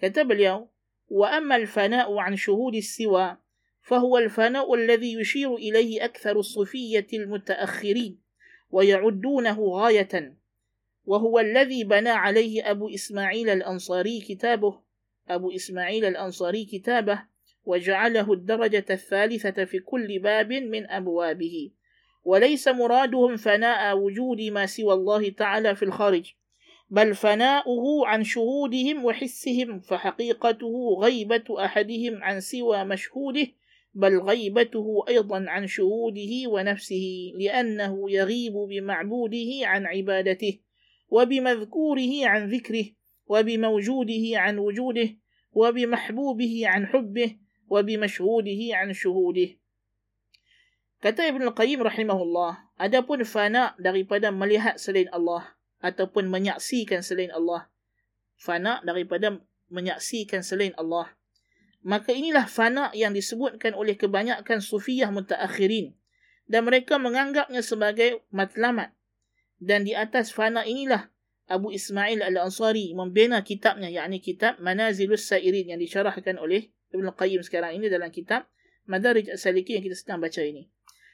kata 0.00 0.24
beliau 0.24 0.72
wa 1.12 1.28
amma 1.28 1.60
al-fana'u 1.60 2.16
'an 2.16 2.34
syuhudi 2.36 2.80
siwa 2.80 3.42
فهو 3.82 4.18
الفناء 4.18 4.74
الذي 4.74 5.20
يشير 5.20 5.54
إليه 5.54 6.04
أكثر 6.04 6.38
الصوفية 6.38 7.06
المتأخرين 7.12 8.22
ويعدونه 8.71 9.59
غاية. 9.61 10.33
وهو 11.05 11.39
الذي 11.39 11.83
بنى 11.83 12.09
عليه 12.09 12.71
أبو 12.71 12.89
إسماعيل 12.89 13.49
الأنصاري 13.49 14.21
كتابه. 14.21 14.79
أبو 15.29 15.51
إسماعيل 15.51 16.05
الأنصاري 16.05 16.65
كتابه. 16.65 17.23
وجعله 17.65 18.33
الدرجة 18.33 18.85
الثالثة 18.89 19.65
في 19.65 19.79
كل 19.79 20.19
باب 20.19 20.53
من 20.53 20.89
أبوابه. 20.89 21.71
وليس 22.27 22.67
مرادهم 22.67 23.37
فناء 23.37 23.97
وجود 23.97 24.41
ما 24.41 24.65
سوى 24.65 24.93
الله 24.93 25.29
تعالى 25.29 25.75
في 25.75 25.85
الخارج 25.85 26.33
بل 26.89 27.15
فناؤه 27.15 28.07
عن 28.07 28.23
شهودهم 28.23 29.05
وحسهم 29.05 29.79
فحقيقته 29.79 30.97
غيبة 31.01 31.65
أحدهم 31.65 32.23
عن 32.23 32.39
سوى 32.39 32.83
مشهوده 32.83 33.47
بل 33.97 34.21
غيبته 34.21 35.03
أيضا 35.09 35.45
عن 35.49 35.67
شهوده 35.67 36.33
ونفسه 36.47 37.33
لأنه 37.35 38.11
يغيب 38.11 38.53
بمعبوده 38.53 39.49
عن 39.63 39.85
عبادته 39.85 40.59
وبمذكوره 41.09 42.13
عن 42.23 42.49
ذكره 42.49 42.85
وبموجوده 43.27 44.25
عن 44.33 44.57
وجوده 44.57 45.09
وبمحبوبه 45.53 46.61
عن 46.65 46.87
حبه 46.87 47.35
وبمشهوده 47.69 48.61
عن 48.71 48.93
شهوده 48.93 49.49
Kata 50.97 51.29
Ibn 51.29 51.53
Al-Qayyim 51.53 51.85
rahimahullah, 51.85 52.73
adapun 52.81 53.21
fana 53.21 53.77
daripada 53.77 54.33
melihat 54.33 54.81
selain 54.81 55.05
Allah 55.13 55.53
ataupun 55.77 56.25
menyaksikan 56.25 57.05
selain 57.05 57.29
Allah. 57.29 57.69
Fana 58.33 58.81
daripada 58.81 59.37
menyaksikan 59.69 60.41
selain 60.41 60.73
Allah. 60.73 61.13
Maka 61.87 62.11
inilah 62.11 62.51
fana 62.51 62.91
yang 62.91 63.15
disebutkan 63.15 63.71
oleh 63.71 63.95
kebanyakan 63.95 64.59
sufiyah 64.59 65.07
mutaakhirin. 65.07 65.95
Dan 66.43 66.67
mereka 66.67 66.99
menganggapnya 66.99 67.63
sebagai 67.63 68.27
matlamat. 68.27 68.91
Dan 69.55 69.87
di 69.87 69.95
atas 69.95 70.35
fana 70.35 70.67
inilah 70.67 71.07
Abu 71.47 71.71
Ismail 71.71 72.19
Al-Ansari 72.19 72.91
membina 72.91 73.39
kitabnya 73.39 73.87
yakni 73.87 74.19
kitab 74.19 74.59
Manazilus 74.59 75.31
Sairin 75.31 75.71
yang 75.71 75.79
disyarahkan 75.79 76.35
oleh 76.35 76.75
Ibn 76.91 77.07
Al-Qayyim 77.07 77.39
sekarang 77.39 77.79
ini 77.79 77.87
dalam 77.87 78.11
kitab 78.11 78.51
Madarij 78.83 79.31
As-Saliki 79.31 79.79
yang 79.79 79.83
kita 79.87 79.95
sedang 79.95 80.19
baca 80.19 80.43
ini. 80.43 80.67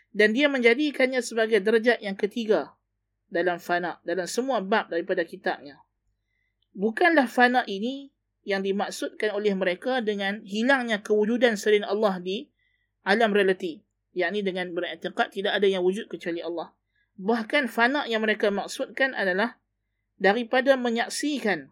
Dan 0.09 0.33
dia 0.33 0.49
menjadikannya 0.49 1.21
sebagai 1.21 1.61
derajat 1.61 2.01
yang 2.01 2.17
ketiga 2.17 2.73
dalam 3.29 3.61
fana 3.61 4.01
dalam 4.05 4.25
semua 4.25 4.61
bab 4.61 4.89
daripada 4.89 5.21
kitabnya. 5.21 5.81
Bukanlah 6.73 7.29
fana 7.29 7.61
ini 7.69 8.13
yang 8.43 8.59
dimaksudkan 8.63 9.31
oleh 9.31 9.55
mereka 9.55 10.03
dengan 10.03 10.43
hilangnya 10.43 10.99
kewujudan 10.99 11.55
selain 11.55 11.87
Allah 11.87 12.19
di 12.19 12.51
alam 13.07 13.31
realiti. 13.31 13.83
Yakni 14.13 14.45
dengan 14.45 14.69
beriktikad 14.75 15.33
tidak 15.33 15.57
ada 15.57 15.65
yang 15.65 15.81
wujud 15.81 16.05
kecuali 16.11 16.43
Allah. 16.43 16.75
Bahkan 17.17 17.71
fana 17.71 18.05
yang 18.05 18.21
mereka 18.21 18.53
maksudkan 18.53 19.17
adalah 19.17 19.57
daripada 20.21 20.77
menyaksikan 20.77 21.71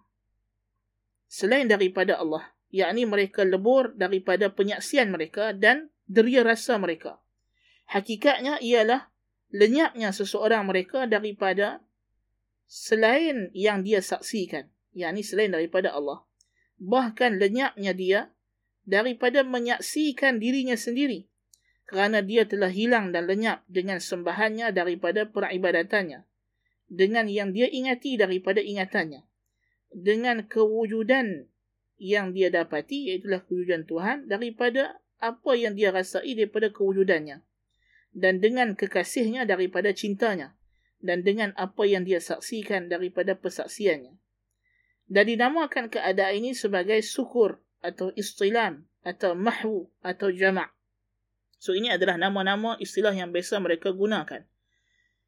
selain 1.30 1.70
daripada 1.70 2.18
Allah. 2.18 2.50
Yakni 2.72 3.04
mereka 3.04 3.44
lebur 3.44 3.92
daripada 3.94 4.48
penyaksian 4.48 5.12
mereka 5.12 5.52
dan 5.52 5.92
deria 6.08 6.42
rasa 6.42 6.80
mereka. 6.80 7.20
Hakikatnya 7.92 8.64
ialah 8.64 9.12
lenyapnya 9.52 10.16
seseorang 10.16 10.64
mereka 10.64 11.04
daripada 11.04 11.84
selain 12.64 13.52
yang 13.52 13.84
dia 13.84 14.00
saksikan. 14.00 14.72
Yakni 14.96 15.20
selain 15.20 15.52
daripada 15.52 15.92
Allah 15.92 16.24
bahkan 16.82 17.38
lenyapnya 17.38 17.94
dia 17.94 18.34
daripada 18.82 19.46
menyaksikan 19.46 20.42
dirinya 20.42 20.74
sendiri 20.74 21.30
kerana 21.86 22.26
dia 22.26 22.50
telah 22.50 22.74
hilang 22.74 23.14
dan 23.14 23.30
lenyap 23.30 23.62
dengan 23.70 24.02
sembahannya 24.02 24.74
daripada 24.74 25.30
peribadatannya 25.30 26.26
dengan 26.90 27.30
yang 27.30 27.54
dia 27.54 27.70
ingati 27.70 28.18
daripada 28.18 28.66
ingatannya 28.66 29.22
dengan 29.94 30.50
kewujudan 30.50 31.46
yang 32.02 32.34
dia 32.34 32.50
dapati 32.50 33.14
iaitu 33.14 33.30
kewujudan 33.30 33.86
Tuhan 33.86 34.26
daripada 34.26 34.98
apa 35.22 35.54
yang 35.54 35.78
dia 35.78 35.94
rasai 35.94 36.34
daripada 36.34 36.74
kewujudannya 36.74 37.46
dan 38.12 38.42
dengan 38.42 38.74
kekasihnya 38.74 39.46
daripada 39.46 39.94
cintanya 39.94 40.58
dan 41.02 41.26
dengan 41.26 41.54
apa 41.58 41.86
yang 41.86 42.06
dia 42.06 42.22
saksikan 42.22 42.90
daripada 42.90 43.34
persaksiannya. 43.34 44.21
Dan 45.12 45.28
dinamakan 45.28 45.92
keadaan 45.92 46.40
ini 46.40 46.56
sebagai 46.56 47.04
syukur 47.04 47.60
atau 47.84 48.16
istilam 48.16 48.88
atau 49.04 49.36
mahwu 49.36 49.92
atau 50.00 50.32
jama' 50.32 50.72
So 51.62 51.78
ini 51.78 51.94
adalah 51.94 52.18
nama-nama 52.18 52.74
istilah 52.82 53.14
yang 53.14 53.30
biasa 53.30 53.62
mereka 53.62 53.94
gunakan. 53.94 54.42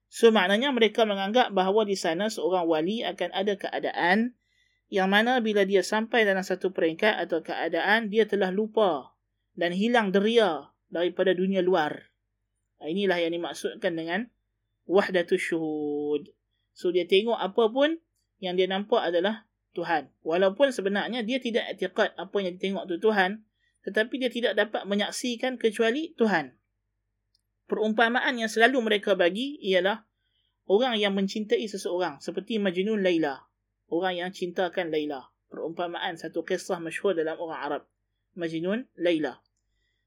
So 0.10 0.34
maknanya 0.34 0.74
mereka 0.74 1.06
menganggap 1.06 1.54
bahawa 1.54 1.86
di 1.86 1.94
sana 1.94 2.26
seorang 2.26 2.66
wali 2.66 3.06
akan 3.06 3.30
ada 3.30 3.54
keadaan 3.54 4.34
yang 4.90 5.14
mana 5.14 5.38
bila 5.46 5.62
dia 5.62 5.86
sampai 5.86 6.26
dalam 6.26 6.42
satu 6.42 6.74
peringkat 6.74 7.22
atau 7.22 7.46
keadaan 7.46 8.10
dia 8.10 8.26
telah 8.26 8.50
lupa 8.50 9.14
dan 9.54 9.78
hilang 9.78 10.10
deria 10.10 10.74
daripada 10.90 11.38
dunia 11.38 11.62
luar. 11.62 12.10
Ah, 12.82 12.90
inilah 12.90 13.22
yang 13.22 13.38
dimaksudkan 13.38 13.94
dengan 13.94 14.26
wahdatul 14.90 15.38
syuhud. 15.38 16.34
So 16.74 16.90
dia 16.90 17.06
tengok 17.06 17.38
apa 17.38 17.70
pun 17.70 18.02
yang 18.42 18.58
dia 18.58 18.66
nampak 18.66 19.06
adalah 19.06 19.46
Tuhan. 19.74 20.14
Walaupun 20.22 20.70
sebenarnya 20.70 21.26
dia 21.26 21.42
tidak 21.42 21.66
etiqat 21.78 22.14
apa 22.16 22.36
yang 22.40 22.56
dia 22.56 22.62
tengok 22.70 22.86
tu 22.86 23.02
Tuhan, 23.02 23.42
tetapi 23.84 24.16
dia 24.22 24.32
tidak 24.32 24.54
dapat 24.56 24.86
menyaksikan 24.88 25.60
kecuali 25.60 26.14
Tuhan. 26.16 26.56
Perumpamaan 27.68 28.38
yang 28.38 28.48
selalu 28.48 28.80
mereka 28.86 29.18
bagi 29.18 29.58
ialah 29.60 30.06
orang 30.70 30.96
yang 30.96 31.18
mencintai 31.18 31.66
seseorang 31.66 32.22
seperti 32.22 32.62
Majnun 32.62 33.02
Laila. 33.02 33.50
Orang 33.90 34.16
yang 34.16 34.30
cintakan 34.32 34.94
Laila. 34.94 35.34
Perumpamaan 35.50 36.18
satu 36.18 36.46
kisah 36.46 36.82
masyhur 36.82 37.14
dalam 37.14 37.38
orang 37.38 37.60
Arab. 37.62 37.84
Majnun 38.34 38.90
Laila. 38.98 39.42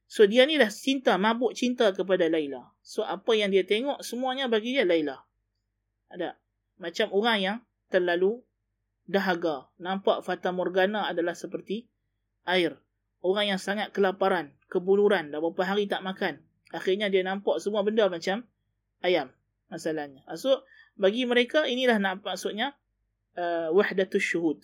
So 0.07 0.27
dia 0.27 0.47
ni 0.47 0.55
dah 0.55 0.71
cinta, 0.71 1.19
mabuk 1.19 1.55
cinta 1.59 1.91
kepada 1.91 2.31
Laila. 2.31 2.71
So 2.83 3.03
apa 3.03 3.35
yang 3.35 3.51
dia 3.51 3.67
tengok 3.67 4.03
semuanya 4.07 4.47
bagi 4.47 4.79
dia 4.79 4.87
Laila. 4.87 5.27
Ada. 6.11 6.39
Macam 6.79 7.11
orang 7.11 7.39
yang 7.43 7.57
terlalu 7.91 8.43
dahaga. 9.07 9.71
Nampak 9.81 10.23
Fata 10.27 10.51
Morgana 10.53 11.09
adalah 11.09 11.33
seperti 11.33 11.87
air. 12.47 12.79
Orang 13.25 13.51
yang 13.51 13.59
sangat 13.59 13.91
kelaparan, 13.91 14.55
kebuluran, 14.71 15.35
dah 15.35 15.43
berapa 15.43 15.63
hari 15.67 15.91
tak 15.91 16.05
makan. 16.05 16.43
Akhirnya 16.71 17.11
dia 17.11 17.23
nampak 17.23 17.59
semua 17.59 17.83
benda 17.83 18.07
macam 18.07 18.47
ayam. 19.03 19.33
Masalahnya. 19.67 20.23
So 20.39 20.63
bagi 20.95 21.27
mereka 21.27 21.67
inilah 21.67 21.99
nak 21.99 22.23
maksudnya 22.23 22.79
uh, 23.35 23.75
wahdatul 23.75 24.23
syuhud 24.23 24.63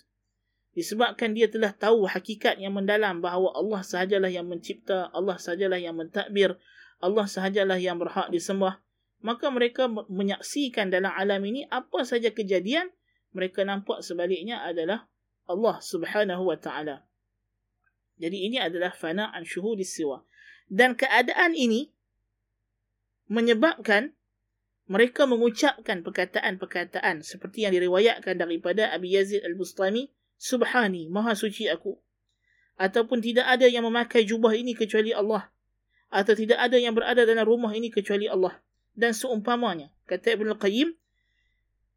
disebabkan 0.72 1.36
dia 1.36 1.48
telah 1.52 1.72
tahu 1.76 2.08
hakikat 2.08 2.56
yang 2.56 2.72
mendalam 2.72 3.20
bahawa 3.20 3.52
Allah 3.52 3.84
sahajalah 3.84 4.32
yang 4.32 4.48
mencipta, 4.48 5.12
Allah 5.12 5.36
sahajalah 5.36 5.76
yang 5.76 5.96
mentadbir, 5.96 6.56
Allah 7.00 7.28
sahajalah 7.28 7.76
yang 7.76 8.00
berhak 8.00 8.32
disembah, 8.32 8.80
maka 9.20 9.52
mereka 9.52 9.86
menyaksikan 9.88 10.88
dalam 10.88 11.12
alam 11.12 11.44
ini 11.44 11.68
apa 11.68 12.08
saja 12.08 12.32
kejadian, 12.32 12.88
mereka 13.32 13.64
nampak 13.64 14.04
sebaliknya 14.04 14.60
adalah 14.64 15.08
Allah 15.48 15.76
Subhanahu 15.80 16.48
wa 16.48 16.56
taala. 16.56 17.04
Jadi 18.20 18.46
ini 18.46 18.60
adalah 18.60 18.94
fana 18.94 19.32
an 19.34 19.42
syuhudis 19.42 19.98
siwa. 19.98 20.22
Dan 20.70 20.94
keadaan 20.94 21.52
ini 21.58 21.90
menyebabkan 23.28 24.14
mereka 24.86 25.24
mengucapkan 25.24 26.04
perkataan-perkataan 26.04 27.24
seperti 27.24 27.64
yang 27.64 27.72
diriwayatkan 27.72 28.36
daripada 28.36 28.92
Abi 28.92 29.16
Yazid 29.16 29.40
Al-Bustami 29.40 30.12
Subhani, 30.36 31.06
maha 31.08 31.32
suci 31.38 31.70
aku. 31.70 31.96
Ataupun 32.76 33.22
tidak 33.22 33.46
ada 33.46 33.70
yang 33.70 33.86
memakai 33.86 34.26
jubah 34.26 34.52
ini 34.52 34.74
kecuali 34.74 35.14
Allah. 35.14 35.48
Atau 36.12 36.34
tidak 36.34 36.60
ada 36.60 36.76
yang 36.76 36.92
berada 36.92 37.22
dalam 37.24 37.46
rumah 37.46 37.72
ini 37.72 37.88
kecuali 37.88 38.26
Allah. 38.26 38.58
Dan 38.92 39.16
seumpamanya, 39.16 39.88
kata 40.04 40.36
Ibn 40.36 40.58
Al-Qayyim, 40.58 40.92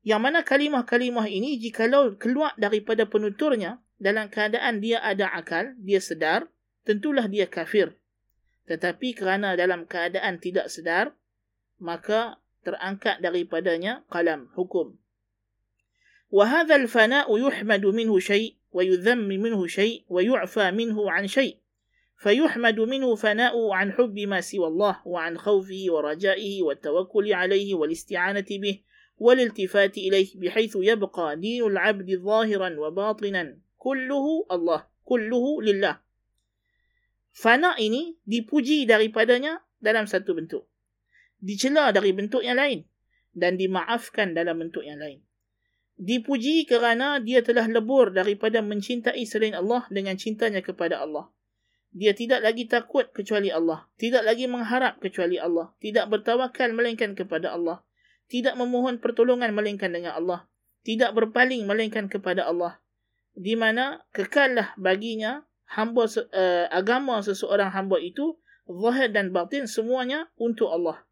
yang 0.05 0.25
mana 0.25 0.40
kalimah-kalimah 0.40 1.29
ini 1.29 1.61
jikalau 1.61 2.16
keluar 2.16 2.57
daripada 2.57 3.05
penuturnya 3.05 3.81
dalam 4.01 4.33
keadaan 4.33 4.81
dia 4.81 4.97
ada 5.05 5.29
akal, 5.37 5.77
dia 5.77 6.01
sedar, 6.01 6.49
tentulah 6.88 7.29
dia 7.29 7.45
kafir. 7.45 8.01
Tetapi 8.64 9.12
kerana 9.12 9.59
dalam 9.61 9.85
keadaan 9.85 10.40
tidak 10.40 10.73
sedar, 10.73 11.12
maka 11.77 12.40
terangkat 12.64 13.21
daripadanya 13.21 14.05
kalam, 14.09 14.49
hukum. 14.57 14.97
وهذا 16.31 16.77
الفناء 16.77 17.27
يحمد 17.27 17.87
منه 17.87 18.19
شيء 18.19 18.55
ويذم 18.73 19.19
منه 19.19 19.66
شيء 19.66 20.05
ويعفى 20.09 20.71
منه 20.71 21.11
عن 21.11 21.27
شيء 21.27 21.59
فيحمد 22.23 22.81
منه 22.81 23.14
فناء 23.14 23.71
عن 23.71 23.93
حب 23.93 24.19
ما 24.19 24.40
سوى 24.40 24.66
الله 24.66 24.97
وعن 25.05 25.38
خوفه 25.38 25.83
ورجائه 25.88 26.62
والتوكل 26.62 27.33
عليه 27.33 27.75
والاستعانة 27.75 28.47
به 28.51 28.81
والالتفات 29.21 29.99
إليه 29.99 30.40
بحيث 30.40 30.77
يبقى 30.81 31.37
دين 31.37 31.62
العبد 31.66 32.09
ظاهرا 32.25 32.71
وباطنا 32.81 33.43
كله 33.77 34.27
الله 34.51 34.81
كله 35.05 35.47
لله 35.62 35.97
Fana 37.31 37.79
ini 37.79 38.19
dipuji 38.27 38.90
daripadanya 38.90 39.62
dalam 39.79 40.03
satu 40.03 40.35
bentuk. 40.35 40.66
Dicela 41.38 41.95
dari 41.95 42.11
bentuk 42.11 42.43
yang 42.43 42.59
lain. 42.59 42.83
Dan 43.31 43.55
dimaafkan 43.55 44.35
dalam 44.35 44.59
bentuk 44.59 44.83
yang 44.83 44.99
lain. 44.99 45.23
dipuji 45.95 46.66
kerana 46.66 47.23
dia 47.23 47.45
telah 47.45 47.71
lebur 47.71 48.11
daripada 48.11 48.64
mencintai 48.64 49.21
selain 49.29 49.53
Allah 49.53 49.87
dengan 49.93 50.16
cintanya 50.19 50.59
kepada 50.59 50.99
Allah 50.99 51.31
dia 51.90 52.14
tidak 52.14 52.47
lagi 52.47 52.71
takut 52.71 53.11
kecuali 53.11 53.51
Allah, 53.51 53.90
tidak 53.99 54.23
lagi 54.23 54.47
mengharap 54.47 55.03
kecuali 55.03 55.43
Allah, 55.43 55.75
tidak 55.83 56.07
bertawakal 56.07 56.71
melainkan 56.71 57.19
kepada 57.19 57.51
Allah, 57.51 57.83
tidak 58.26 58.58
memohon 58.58 58.98
pertolongan 58.98 59.54
melainkan 59.54 59.94
dengan 59.94 60.18
Allah, 60.18 60.50
tidak 60.82 61.14
berpaling 61.14 61.66
melainkan 61.70 62.10
kepada 62.10 62.46
Allah, 62.46 62.82
di 63.38 63.54
mana 63.54 64.06
kekallah 64.16 64.74
baginya 64.78 65.46
hamba 65.70 66.06
uh, 66.08 66.66
agama 66.72 67.22
seseorang 67.22 67.74
hamba 67.74 67.98
itu 68.02 68.38
zahir 68.66 69.14
dan 69.14 69.30
batin 69.30 69.70
semuanya 69.70 70.30
untuk 70.38 70.70
Allah. 70.74 71.06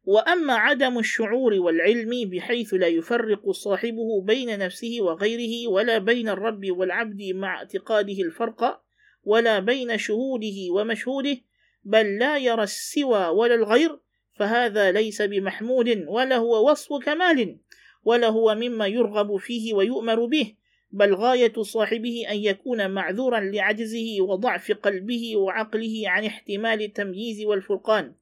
Wa 0.00 0.24
amma 0.24 0.72
adam 0.72 0.96
ash-shu'uri 0.96 1.60
wal 1.60 1.76
ilmi 1.76 2.24
bi 2.24 2.40
haythu 2.40 2.80
la 2.80 2.88
yufarriqu 2.88 3.52
sahibuhu 3.52 4.24
bayna 4.24 4.56
nafsihi 4.56 5.04
wa 5.04 5.12
ghayrihi 5.12 5.68
wa 5.68 5.84
la 5.84 6.00
bayna 6.00 6.32
ar-rabbi 6.32 6.72
wal 6.72 6.88
'abdi 6.88 7.36
ma'a 7.36 7.68
i'tiqadihi 7.68 8.32
al-farqa 8.32 8.80
wa 9.28 9.44
la 9.44 9.60
bayna 9.60 10.00
shuhudihi 10.00 10.72
wa 10.72 10.88
mashhudihi 10.88 11.44
bal 11.84 12.08
la 12.16 12.40
yara 12.40 12.64
as-siwa 12.64 13.36
wa 13.36 13.44
al-ghayra 13.44 14.00
فهذا 14.40 14.92
ليس 14.92 15.22
بمحمود 15.22 16.04
ولا 16.08 16.36
هو 16.36 16.70
وصف 16.70 16.92
كمال 17.04 17.56
ولا 18.04 18.28
هو 18.28 18.54
مما 18.54 18.86
يرغب 18.86 19.36
فيه 19.36 19.74
ويؤمر 19.74 20.24
به 20.24 20.54
بل 20.90 21.14
غاية 21.14 21.52
صاحبه 21.62 22.26
أن 22.30 22.36
يكون 22.36 22.90
معذورا 22.90 23.40
لعجزه 23.40 24.20
وضعف 24.20 24.72
قلبه 24.72 25.36
وعقله 25.36 26.02
عن 26.06 26.24
احتمال 26.24 26.82
التمييز 26.82 27.44
والفرقان. 27.44 28.14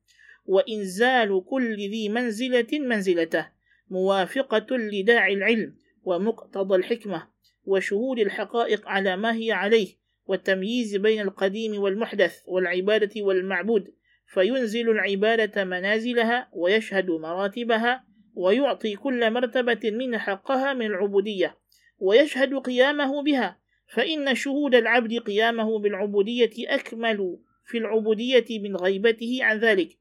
وإنزال 0.47 1.45
كل 1.47 1.77
ذي 1.77 2.09
منزلة 2.09 2.79
منزلته 2.79 3.49
موافقة 3.91 4.77
لداعي 4.77 5.35
العلم 5.35 5.75
ومقتضى 6.05 6.75
الحكمة 6.75 7.29
وشهود 7.65 8.19
الحقائق 8.19 8.89
على 8.89 9.17
ما 9.17 9.37
هي 9.37 9.53
عليه 9.53 9.89
والتمييز 10.27 10.97
بين 10.97 11.21
القديم 11.21 11.83
والمحدث 11.83 12.43
والعبادة 12.47 13.23
والمعبود. 13.23 13.98
فينزل 14.29 14.91
العبادة 14.91 15.65
منازلها 15.65 16.49
ويشهد 16.53 17.11
مراتبها 17.11 18.05
ويعطي 18.35 18.97
كل 18.97 19.31
مرتبة 19.31 19.91
من 19.91 20.19
حقها 20.19 20.73
من 20.73 20.87
العبودية 20.87 21.57
ويشهد 21.99 22.55
قيامه 22.55 23.23
بها. 23.23 23.59
فإن 23.87 24.35
شهود 24.35 24.75
العبد 24.75 25.19
قيامه 25.19 25.79
بالعبودية 25.79 26.51
أكمل 26.59 27.39
في 27.65 27.79
العبودية 27.79 28.59
من 28.59 28.77
غيبته 28.77 29.39
عن 29.43 29.59
ذلك. 29.59 29.99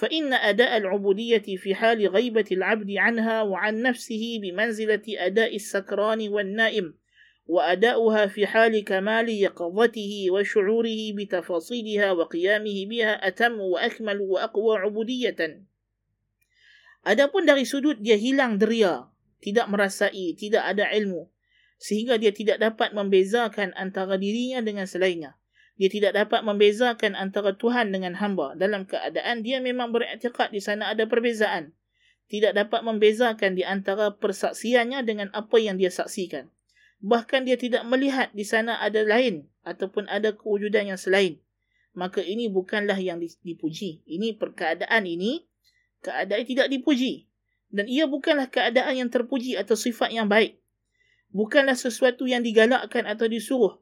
فإن 0.00 0.32
أداء 0.32 0.76
العبودية 0.76 1.56
في 1.56 1.74
حال 1.74 2.08
غيبة 2.08 2.44
العبد 2.52 2.90
عنها 2.90 3.42
وعن 3.42 3.82
نفسه 3.82 4.40
بمنزلة 4.42 5.02
أداء 5.08 5.56
السكران 5.56 6.28
والنائم 6.28 6.94
وأداؤها 7.47 8.27
في 8.27 8.47
حال 8.47 8.83
كمال 8.83 9.29
يقظته 9.29 10.13
وشعوره 10.31 11.01
بتفاصيلها 11.17 12.11
وقيامه 12.11 12.77
بها 12.85 13.27
أتم 13.27 13.59
وأكمل 13.59 14.19
وأقوى 14.21 14.73
عبودية 14.77 15.39
Adapun 17.03 17.43
dari 17.43 17.67
sudut 17.67 17.99
dia 17.99 18.15
hilang 18.15 18.55
deria, 18.55 19.11
tidak 19.43 19.67
merasai, 19.67 20.39
tidak 20.39 20.63
ada 20.63 20.87
ilmu, 20.87 21.27
sehingga 21.75 22.15
dia 22.15 22.31
tidak 22.31 22.63
dapat 22.63 22.95
membezakan 22.95 23.75
antara 23.75 24.15
dirinya 24.15 24.63
dengan 24.63 24.87
selainnya. 24.87 25.35
Dia 25.75 25.91
tidak 25.91 26.15
dapat 26.15 26.47
membezakan 26.47 27.19
antara 27.19 27.59
Tuhan 27.59 27.91
dengan 27.91 28.15
hamba 28.23 28.55
dalam 28.55 28.87
keadaan 28.87 29.43
dia 29.43 29.59
memang 29.59 29.91
beriktikad 29.91 30.55
di 30.55 30.63
sana 30.63 30.95
ada 30.95 31.03
perbezaan. 31.03 31.75
Tidak 32.31 32.55
dapat 32.55 32.87
membezakan 32.87 33.59
di 33.59 33.67
antara 33.67 34.15
persaksiannya 34.15 35.03
dengan 35.03 35.27
apa 35.35 35.59
yang 35.59 35.75
dia 35.75 35.91
saksikan 35.91 36.47
bahkan 36.98 37.46
dia 37.46 37.54
tidak 37.54 37.86
melihat 37.86 38.30
di 38.34 38.42
sana 38.42 38.78
ada 38.82 39.02
lain 39.06 39.46
ataupun 39.62 40.10
ada 40.10 40.34
kewujudan 40.34 40.94
yang 40.94 41.00
selain. 41.00 41.38
Maka 41.94 42.22
ini 42.22 42.46
bukanlah 42.46 42.98
yang 42.98 43.18
dipuji. 43.18 44.06
Ini 44.06 44.38
perkeadaan 44.38 45.02
ini 45.06 45.46
keadaan 46.02 46.46
tidak 46.46 46.70
dipuji. 46.70 47.26
Dan 47.68 47.84
ia 47.90 48.08
bukanlah 48.08 48.48
keadaan 48.48 48.96
yang 48.96 49.10
terpuji 49.10 49.58
atau 49.58 49.76
sifat 49.76 50.14
yang 50.14 50.30
baik. 50.30 50.56
Bukanlah 51.34 51.76
sesuatu 51.76 52.24
yang 52.24 52.40
digalakkan 52.40 53.04
atau 53.04 53.28
disuruh. 53.28 53.76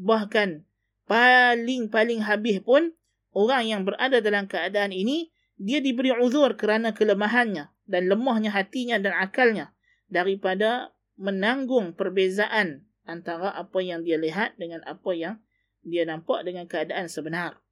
Bahkan 0.00 0.64
paling-paling 1.04 2.24
habis 2.24 2.64
pun 2.64 2.96
orang 3.36 3.68
yang 3.68 3.82
berada 3.84 4.24
dalam 4.24 4.48
keadaan 4.48 4.90
ini 4.96 5.28
dia 5.56 5.80
diberi 5.80 6.12
uzur 6.16 6.56
kerana 6.56 6.92
kelemahannya 6.96 7.68
dan 7.88 8.02
lemahnya 8.08 8.52
hatinya 8.52 8.96
dan 8.96 9.12
akalnya 9.16 9.72
daripada 10.08 10.95
menanggung 11.16 11.96
perbezaan 11.96 12.84
antara 13.08 13.52
apa 13.52 13.80
yang 13.80 14.04
dia 14.04 14.20
lihat 14.20 14.56
dengan 14.60 14.84
apa 14.84 15.10
yang 15.16 15.40
dia 15.86 16.04
nampak 16.04 16.44
dengan 16.44 16.68
keadaan 16.68 17.08
sebenar. 17.08 17.62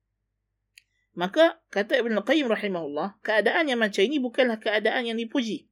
Maka 1.14 1.62
kata 1.70 1.94
Ibn 2.02 2.18
Al-Qayyim 2.22 2.50
rahimahullah, 2.50 3.22
keadaan 3.22 3.70
yang 3.70 3.78
macam 3.78 4.02
ini 4.02 4.18
bukanlah 4.18 4.58
keadaan 4.58 5.06
yang 5.06 5.18
dipuji. 5.18 5.70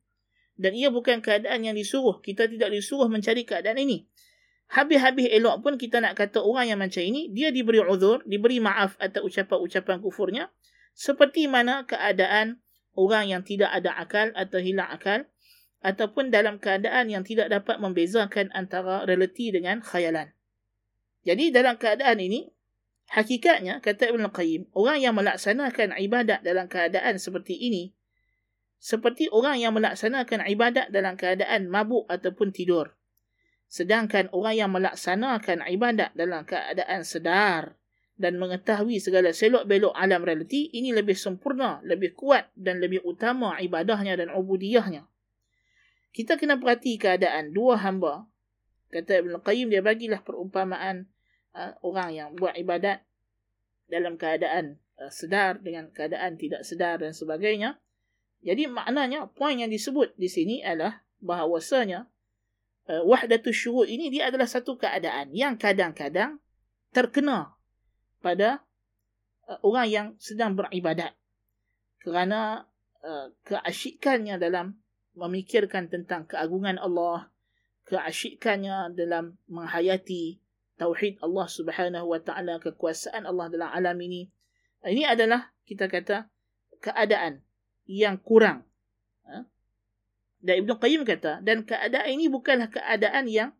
Dan 0.55 0.79
ia 0.79 0.93
bukan 0.93 1.19
keadaan 1.19 1.67
yang 1.67 1.75
disuruh. 1.75 2.23
Kita 2.23 2.47
tidak 2.47 2.71
disuruh 2.71 3.11
mencari 3.11 3.43
keadaan 3.43 3.83
ini. 3.83 4.07
Habis-habis 4.71 5.29
elok 5.35 5.67
pun 5.67 5.75
kita 5.77 5.99
nak 5.99 6.15
kata 6.15 6.41
orang 6.41 6.71
yang 6.71 6.79
macam 6.79 7.03
ini, 7.03 7.29
dia 7.35 7.51
diberi 7.51 7.83
uzur, 7.83 8.23
diberi 8.23 8.63
maaf 8.63 8.95
atau 9.03 9.27
ucapan-ucapan 9.27 9.99
kufurnya. 9.99 10.55
Seperti 10.95 11.51
mana 11.51 11.89
keadaan 11.89 12.63
orang 12.95 13.33
yang 13.33 13.43
tidak 13.43 13.73
ada 13.75 13.99
akal 13.99 14.31
atau 14.33 14.63
hilang 14.63 14.89
akal, 14.93 15.27
ataupun 15.83 16.31
dalam 16.31 16.63
keadaan 16.63 17.11
yang 17.11 17.27
tidak 17.27 17.51
dapat 17.51 17.83
membezakan 17.83 18.55
antara 18.55 19.03
realiti 19.03 19.51
dengan 19.51 19.83
khayalan. 19.83 20.31
Jadi 21.27 21.51
dalam 21.51 21.75
keadaan 21.75 22.23
ini, 22.23 22.51
hakikatnya, 23.11 23.83
kata 23.83 24.11
Ibn 24.15 24.31
Qayyim, 24.31 24.71
orang 24.79 24.99
yang 25.03 25.15
melaksanakan 25.19 25.99
ibadat 25.99 26.47
dalam 26.47 26.71
keadaan 26.71 27.19
seperti 27.19 27.59
ini, 27.59 27.91
seperti 28.79 29.31
orang 29.31 29.59
yang 29.59 29.75
melaksanakan 29.75 30.47
ibadat 30.47 30.91
dalam 30.91 31.19
keadaan 31.19 31.71
mabuk 31.71 32.07
ataupun 32.11 32.55
tidur. 32.55 32.95
Sedangkan 33.67 34.31
orang 34.35 34.55
yang 34.59 34.71
melaksanakan 34.71 35.67
ibadat 35.67 36.15
dalam 36.15 36.43
keadaan 36.47 37.03
sedar 37.07 37.79
dan 38.19 38.39
mengetahui 38.39 39.03
segala 39.03 39.35
selok-belok 39.35 39.95
alam 39.95 40.23
realiti, 40.23 40.71
ini 40.75 40.95
lebih 40.95 41.15
sempurna, 41.19 41.83
lebih 41.87 42.15
kuat 42.15 42.51
dan 42.55 42.79
lebih 42.79 43.03
utama 43.07 43.59
ibadahnya 43.59 44.19
dan 44.19 44.31
ubudiyahnya 44.35 45.12
kita 46.13 46.37
kena 46.37 46.61
perhati 46.61 47.01
keadaan 47.01 47.57
dua 47.57 47.81
hamba. 47.81 48.29
Kata 48.93 49.25
Ibn 49.25 49.41
Qayyim 49.41 49.73
dia 49.73 49.81
bagilah 49.81 50.21
perumpamaan 50.21 51.09
uh, 51.57 51.73
orang 51.81 52.13
yang 52.13 52.29
buat 52.37 52.53
ibadat 52.53 53.01
dalam 53.89 54.21
keadaan 54.21 54.77
uh, 55.01 55.09
sedar 55.09 55.65
dengan 55.65 55.89
keadaan 55.89 56.37
tidak 56.37 56.69
sedar 56.69 57.01
dan 57.01 57.17
sebagainya. 57.17 57.81
Jadi 58.45 58.69
maknanya 58.69 59.33
poin 59.33 59.57
yang 59.57 59.73
disebut 59.73 60.13
di 60.21 60.29
sini 60.29 60.61
adalah 60.61 61.01
bahawasanya 61.25 62.05
uh, 62.93 63.03
wahdatul 63.09 63.55
syuhud 63.55 63.89
ini 63.89 64.13
dia 64.13 64.29
adalah 64.29 64.45
satu 64.45 64.77
keadaan 64.77 65.33
yang 65.33 65.57
kadang-kadang 65.57 66.43
terkena 66.93 67.57
pada 68.21 68.61
uh, 69.49 69.59
orang 69.65 69.89
yang 69.89 70.07
sedang 70.21 70.53
beribadat 70.59 71.17
kerana 72.03 72.67
uh, 73.01 73.31
keasyikannya 73.47 74.37
dalam 74.37 74.82
memikirkan 75.13 75.93
tentang 75.93 76.25
keagungan 76.25 76.81
Allah, 76.81 77.29
keasyikannya 77.85 78.97
dalam 78.97 79.37
menghayati 79.49 80.41
tauhid 80.81 81.21
Allah 81.21 81.47
Subhanahu 81.49 82.07
wa 82.09 82.21
taala, 82.21 82.57
kekuasaan 82.59 83.29
Allah 83.29 83.47
dalam 83.53 83.71
alam 83.71 83.97
ini. 84.01 84.33
Ini 84.83 85.07
adalah 85.07 85.53
kita 85.69 85.87
kata 85.87 86.27
keadaan 86.83 87.45
yang 87.87 88.19
kurang. 88.19 88.67
Ha? 89.29 89.47
Dan 90.43 90.67
Ibn 90.67 90.71
Qayyim 90.81 91.03
kata, 91.07 91.45
dan 91.45 91.63
keadaan 91.63 92.09
ini 92.09 92.27
bukanlah 92.27 92.73
keadaan 92.73 93.31
yang 93.31 93.55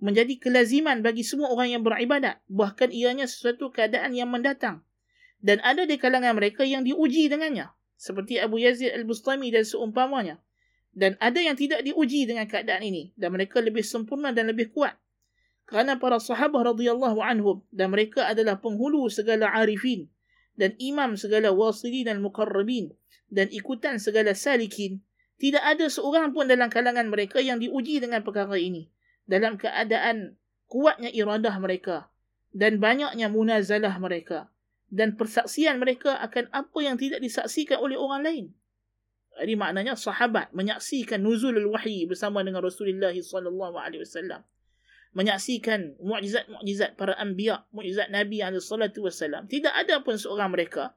menjadi 0.00 0.36
kelaziman 0.40 1.00
bagi 1.00 1.24
semua 1.24 1.52
orang 1.52 1.80
yang 1.80 1.82
beribadat. 1.84 2.40
Bahkan 2.48 2.92
ianya 2.92 3.24
sesuatu 3.24 3.72
keadaan 3.72 4.12
yang 4.12 4.28
mendatang. 4.28 4.84
Dan 5.40 5.60
ada 5.64 5.88
di 5.88 5.96
kalangan 5.96 6.36
mereka 6.36 6.68
yang 6.68 6.84
diuji 6.84 7.32
dengannya. 7.32 7.72
Seperti 7.96 8.36
Abu 8.40 8.60
Yazid 8.60 8.92
Al-Bustami 8.92 9.48
dan 9.52 9.64
seumpamanya 9.64 10.40
dan 10.90 11.14
ada 11.22 11.38
yang 11.38 11.54
tidak 11.54 11.86
diuji 11.86 12.26
dengan 12.26 12.46
keadaan 12.50 12.82
ini. 12.82 13.14
Dan 13.14 13.34
mereka 13.34 13.62
lebih 13.62 13.86
sempurna 13.86 14.34
dan 14.34 14.50
lebih 14.50 14.74
kuat. 14.74 14.98
Kerana 15.70 16.02
para 16.02 16.18
sahabat 16.18 16.74
radhiyallahu 16.74 17.22
anhum 17.22 17.62
dan 17.70 17.94
mereka 17.94 18.26
adalah 18.26 18.58
penghulu 18.58 19.06
segala 19.06 19.54
arifin 19.54 20.10
dan 20.58 20.74
imam 20.82 21.14
segala 21.14 21.54
wasilin 21.54 22.10
dan 22.10 22.18
muqarrabin 22.18 22.90
dan 23.30 23.46
ikutan 23.54 24.02
segala 24.02 24.34
salikin 24.34 24.98
tidak 25.38 25.62
ada 25.62 25.86
seorang 25.86 26.34
pun 26.34 26.50
dalam 26.50 26.66
kalangan 26.68 27.06
mereka 27.06 27.38
yang 27.38 27.62
diuji 27.62 28.02
dengan 28.02 28.26
perkara 28.26 28.58
ini. 28.58 28.90
Dalam 29.30 29.54
keadaan 29.54 30.34
kuatnya 30.66 31.06
iradah 31.14 31.54
mereka 31.62 32.10
dan 32.50 32.82
banyaknya 32.82 33.30
munazalah 33.30 33.94
mereka 34.02 34.50
dan 34.90 35.14
persaksian 35.14 35.78
mereka 35.78 36.18
akan 36.18 36.50
apa 36.50 36.78
yang 36.82 36.98
tidak 36.98 37.22
disaksikan 37.22 37.78
oleh 37.78 37.94
orang 37.94 38.26
lain 38.26 38.44
jadi 39.40 39.56
maknanya 39.56 39.96
sahabat 39.96 40.52
menyaksikan 40.52 41.24
nuzulul 41.24 41.72
wahyi 41.72 42.04
bersama 42.04 42.44
dengan 42.44 42.60
Rasulullah 42.60 43.12
sallallahu 43.12 43.76
alaihi 43.80 44.04
wasallam. 44.04 44.44
menyaksikan 45.10 45.98
mukjizat-mukjizat 45.98 46.94
para 46.94 47.18
anbiya, 47.18 47.66
mukjizat 47.74 48.14
Nabi 48.14 48.46
alaihi 48.46 48.62
salatu 48.62 49.02
wasallam. 49.02 49.50
Tidak 49.50 49.74
ada 49.74 50.06
pun 50.06 50.14
seorang 50.14 50.54
mereka 50.54 50.94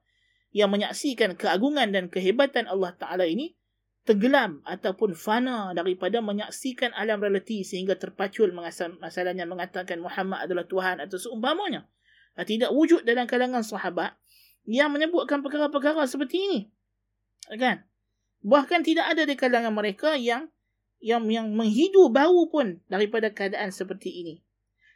yang 0.53 0.69
menyaksikan 0.69 1.33
keagungan 1.33 1.89
dan 1.89 2.13
kehebatan 2.13 2.69
Allah 2.69 2.93
Taala 2.93 3.25
ini 3.25 3.57
tenggelam 4.05 4.61
ataupun 4.69 5.17
fana 5.17 5.73
daripada 5.73 6.21
menyaksikan 6.21 6.93
alam 6.93 7.23
realiti 7.23 7.65
sehingga 7.65 7.97
terpacul 7.97 8.53
masalahnya 9.01 9.49
mengatakan 9.49 9.97
Muhammad 9.97 10.45
adalah 10.45 10.69
Tuhan 10.69 11.01
atau 11.01 11.17
seumpamanya. 11.17 11.89
Tidak 12.37 12.69
wujud 12.69 13.07
dalam 13.07 13.25
kalangan 13.25 13.65
sahabat 13.65 14.13
yang 14.69 14.91
menyebutkan 14.91 15.41
perkara-perkara 15.41 16.05
seperti 16.05 16.37
ini. 16.37 16.59
Kan? 17.57 17.85
Bahkan 18.43 18.83
tidak 18.83 19.15
ada 19.15 19.23
di 19.23 19.35
kalangan 19.39 19.71
mereka 19.71 20.19
yang 20.19 20.51
yang 21.03 21.27
yang 21.27 21.51
menghidu 21.51 22.11
bau 22.11 22.47
pun 22.47 22.79
daripada 22.91 23.31
keadaan 23.31 23.71
seperti 23.71 24.11
ini. 24.23 24.35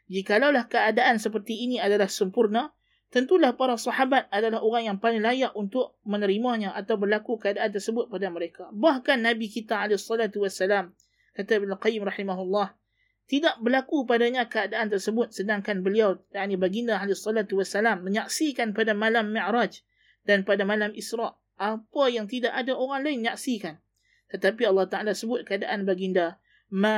Jikalaulah 0.08 0.72
keadaan 0.72 1.20
seperti 1.20 1.68
ini 1.68 1.84
adalah 1.84 2.08
sempurna, 2.08 2.72
tentulah 3.12 3.56
para 3.60 3.76
sahabat 3.76 4.32
adalah 4.32 4.64
orang 4.64 4.84
yang 4.88 4.98
paling 5.00 5.20
layak 5.20 5.52
untuk 5.52 6.00
menerimanya 6.08 6.72
atau 6.76 6.96
berlaku 6.96 7.36
keadaan 7.36 7.72
tersebut 7.76 8.08
pada 8.08 8.32
mereka. 8.32 8.72
Bahkan 8.72 9.20
Nabi 9.20 9.52
kita 9.52 9.84
alaihi 9.84 10.00
kata 11.38 11.52
Ibn 11.60 11.72
Qayyim 11.78 12.04
rahimahullah 12.08 12.74
tidak 13.28 13.60
berlaku 13.60 14.08
padanya 14.08 14.48
keadaan 14.48 14.88
tersebut 14.88 15.36
sedangkan 15.36 15.84
beliau 15.84 16.18
yakni 16.32 16.56
baginda 16.56 16.98
alaihi 16.98 17.20
salatu 17.20 17.60
menyaksikan 18.02 18.72
pada 18.72 18.96
malam 18.96 19.30
Mi'raj 19.30 19.84
dan 20.24 20.48
pada 20.48 20.64
malam 20.64 20.96
Isra 20.96 21.36
apa 21.58 22.04
yang 22.10 22.30
tidak 22.30 22.54
ada 22.54 22.78
orang 22.78 23.04
lain 23.04 23.26
menyaksikan. 23.26 23.82
Tetapi 24.30 24.64
Allah 24.70 24.86
Taala 24.86 25.12
sebut 25.18 25.44
keadaan 25.44 25.84
baginda 25.84 26.38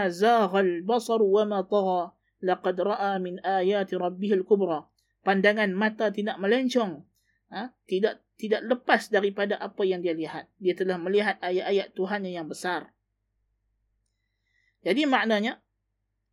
zaghal 0.09 0.81
basar 0.83 1.21
wa 1.21 1.43
ma 1.45 1.59
tagha 1.63 2.13
laqad 2.41 2.77
ra'a 2.79 3.19
min 3.21 3.37
ayati 3.43 3.99
rabbih 3.99 4.41
al-kubra 4.41 4.87
pandangan 5.21 5.69
mata 5.75 6.09
tidak 6.09 6.39
melencong 6.39 7.05
ha? 7.53 7.69
tidak 7.85 8.23
tidak 8.39 8.63
lepas 8.65 9.11
daripada 9.11 9.59
apa 9.59 9.83
yang 9.83 9.99
dia 9.99 10.15
lihat 10.15 10.47
dia 10.57 10.73
telah 10.73 10.95
melihat 10.95 11.37
ayat-ayat 11.43 11.91
Tuhan 11.93 12.23
yang 12.25 12.47
besar 12.47 12.95
jadi 14.81 15.03
maknanya 15.05 15.59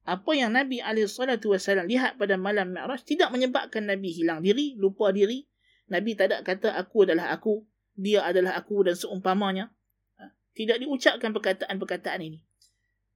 apa 0.07 0.39
yang 0.39 0.55
Nabi 0.55 0.79
SAW 0.79 1.83
lihat 1.91 2.15
pada 2.15 2.39
malam 2.39 2.71
Mi'raj 2.71 3.03
tidak 3.03 3.35
menyebabkan 3.35 3.91
Nabi 3.91 4.15
hilang 4.15 4.39
diri, 4.39 4.79
lupa 4.79 5.11
diri. 5.11 5.51
Nabi 5.91 6.15
tak 6.15 6.31
ada 6.31 6.37
kata 6.47 6.79
aku 6.79 7.11
adalah 7.11 7.35
aku, 7.35 7.67
dia 7.97 8.23
adalah 8.23 8.55
aku 8.61 8.87
dan 8.87 8.95
seumpamanya. 8.95 9.73
Ha? 10.21 10.31
Tidak 10.53 10.79
diucapkan 10.85 11.33
perkataan-perkataan 11.33 12.21
ini. 12.21 12.39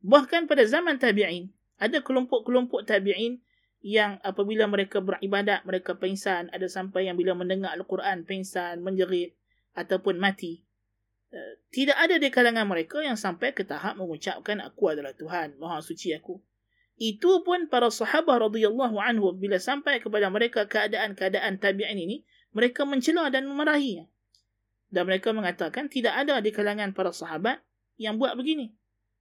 Bahkan 0.00 0.48
pada 0.48 0.64
zaman 0.64 0.96
tabi'in, 0.96 1.52
ada 1.76 2.00
kelompok-kelompok 2.00 2.88
tabi'in 2.88 3.44
yang 3.80 4.20
apabila 4.20 4.68
mereka 4.68 5.00
beribadat 5.00 5.64
mereka 5.64 5.96
pingsan 5.96 6.52
ada 6.52 6.68
sampai 6.68 7.08
yang 7.08 7.16
bila 7.16 7.32
mendengar 7.32 7.72
al-Quran 7.72 8.28
pingsan 8.28 8.84
menjerit 8.84 9.32
ataupun 9.72 10.20
mati 10.20 10.60
uh, 11.32 11.56
tidak 11.72 11.96
ada 11.96 12.20
di 12.20 12.28
kalangan 12.28 12.68
mereka 12.68 13.00
yang 13.00 13.16
sampai 13.16 13.56
ke 13.56 13.64
tahap 13.64 13.96
mengucapkan 13.96 14.60
aku 14.60 14.92
adalah 14.92 15.16
Tuhan 15.16 15.56
maha 15.56 15.80
suci 15.80 16.12
aku 16.12 16.36
itu 17.00 17.40
pun 17.40 17.72
para 17.72 17.88
sahabat 17.88 18.52
radhiyallahu 18.52 19.00
anhu 19.00 19.32
bila 19.32 19.56
sampai 19.56 20.04
kepada 20.04 20.28
mereka 20.28 20.68
keadaan-keadaan 20.68 21.56
tabi'in 21.56 21.96
ini 21.96 22.28
mereka 22.52 22.84
mencela 22.84 23.32
dan 23.32 23.48
memarahi 23.48 24.04
dan 24.90 25.06
mereka 25.06 25.30
mengatakan 25.30 25.86
tidak 25.86 26.14
ada 26.14 26.42
di 26.42 26.50
kalangan 26.50 26.90
para 26.92 27.14
sahabat 27.14 27.62
yang 27.96 28.18
buat 28.18 28.34
begini 28.34 28.74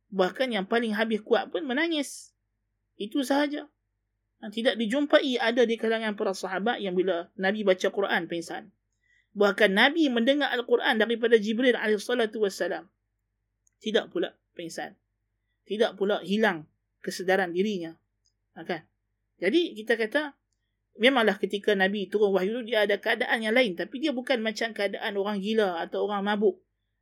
bahkan 0.09 0.49
yang 0.49 0.65
paling 0.65 0.97
habis 0.97 1.21
kuat 1.21 1.53
pun 1.53 1.61
menangis 1.65 2.33
itu 2.97 3.21
sahaja 3.21 3.69
tidak 4.47 4.79
dijumpai 4.79 5.35
ada 5.35 5.67
di 5.67 5.75
kalangan 5.75 6.15
para 6.15 6.31
sahabat 6.31 6.79
yang 6.79 6.95
bila 6.95 7.27
Nabi 7.35 7.67
baca 7.67 7.91
Quran 7.91 8.31
pingsan. 8.31 8.71
Bahkan 9.35 9.75
Nabi 9.75 10.07
mendengar 10.07 10.55
Al-Quran 10.55 10.95
daripada 10.95 11.35
Jibril 11.35 11.75
AS. 11.75 12.07
Tidak 13.83 14.05
pula 14.07 14.31
pingsan. 14.55 14.95
Tidak 15.67 15.99
pula 15.99 16.23
hilang 16.23 16.63
kesedaran 17.03 17.51
dirinya. 17.51 17.99
Kan? 18.55 18.87
Jadi 19.43 19.75
kita 19.75 19.99
kata, 19.99 20.38
memanglah 20.97 21.37
ketika 21.37 21.77
Nabi 21.77 22.09
turun 22.09 22.33
wahyu 22.33 22.63
itu 22.63 22.73
dia 22.73 22.87
ada 22.87 22.97
keadaan 22.97 23.43
yang 23.43 23.53
lain. 23.53 23.77
Tapi 23.77 24.01
dia 24.01 24.15
bukan 24.15 24.41
macam 24.41 24.73
keadaan 24.73 25.13
orang 25.19 25.37
gila 25.43 25.83
atau 25.83 26.09
orang 26.09 26.25
mabuk. 26.25 26.57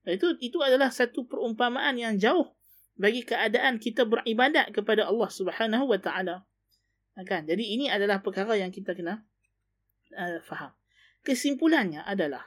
Itu 0.07 0.35
itu 0.39 0.59
adalah 0.63 0.91
satu 0.91 1.27
perumpamaan 1.27 1.99
yang 1.99 2.15
jauh 2.15 2.55
bagi 2.97 3.23
keadaan 3.23 3.77
kita 3.77 4.07
beribadat 4.07 4.73
kepada 4.73 5.07
Allah 5.07 5.29
Subhanahu 5.29 5.85
wa 5.87 5.99
taala. 5.99 6.43
Kan? 7.25 7.49
Jadi 7.49 7.73
ini 7.77 7.89
adalah 7.89 8.21
perkara 8.21 8.53
yang 8.55 8.69
kita 8.69 8.93
kena 8.93 9.25
uh, 10.13 10.39
faham. 10.45 10.71
Kesimpulannya 11.25 12.05
adalah 12.05 12.45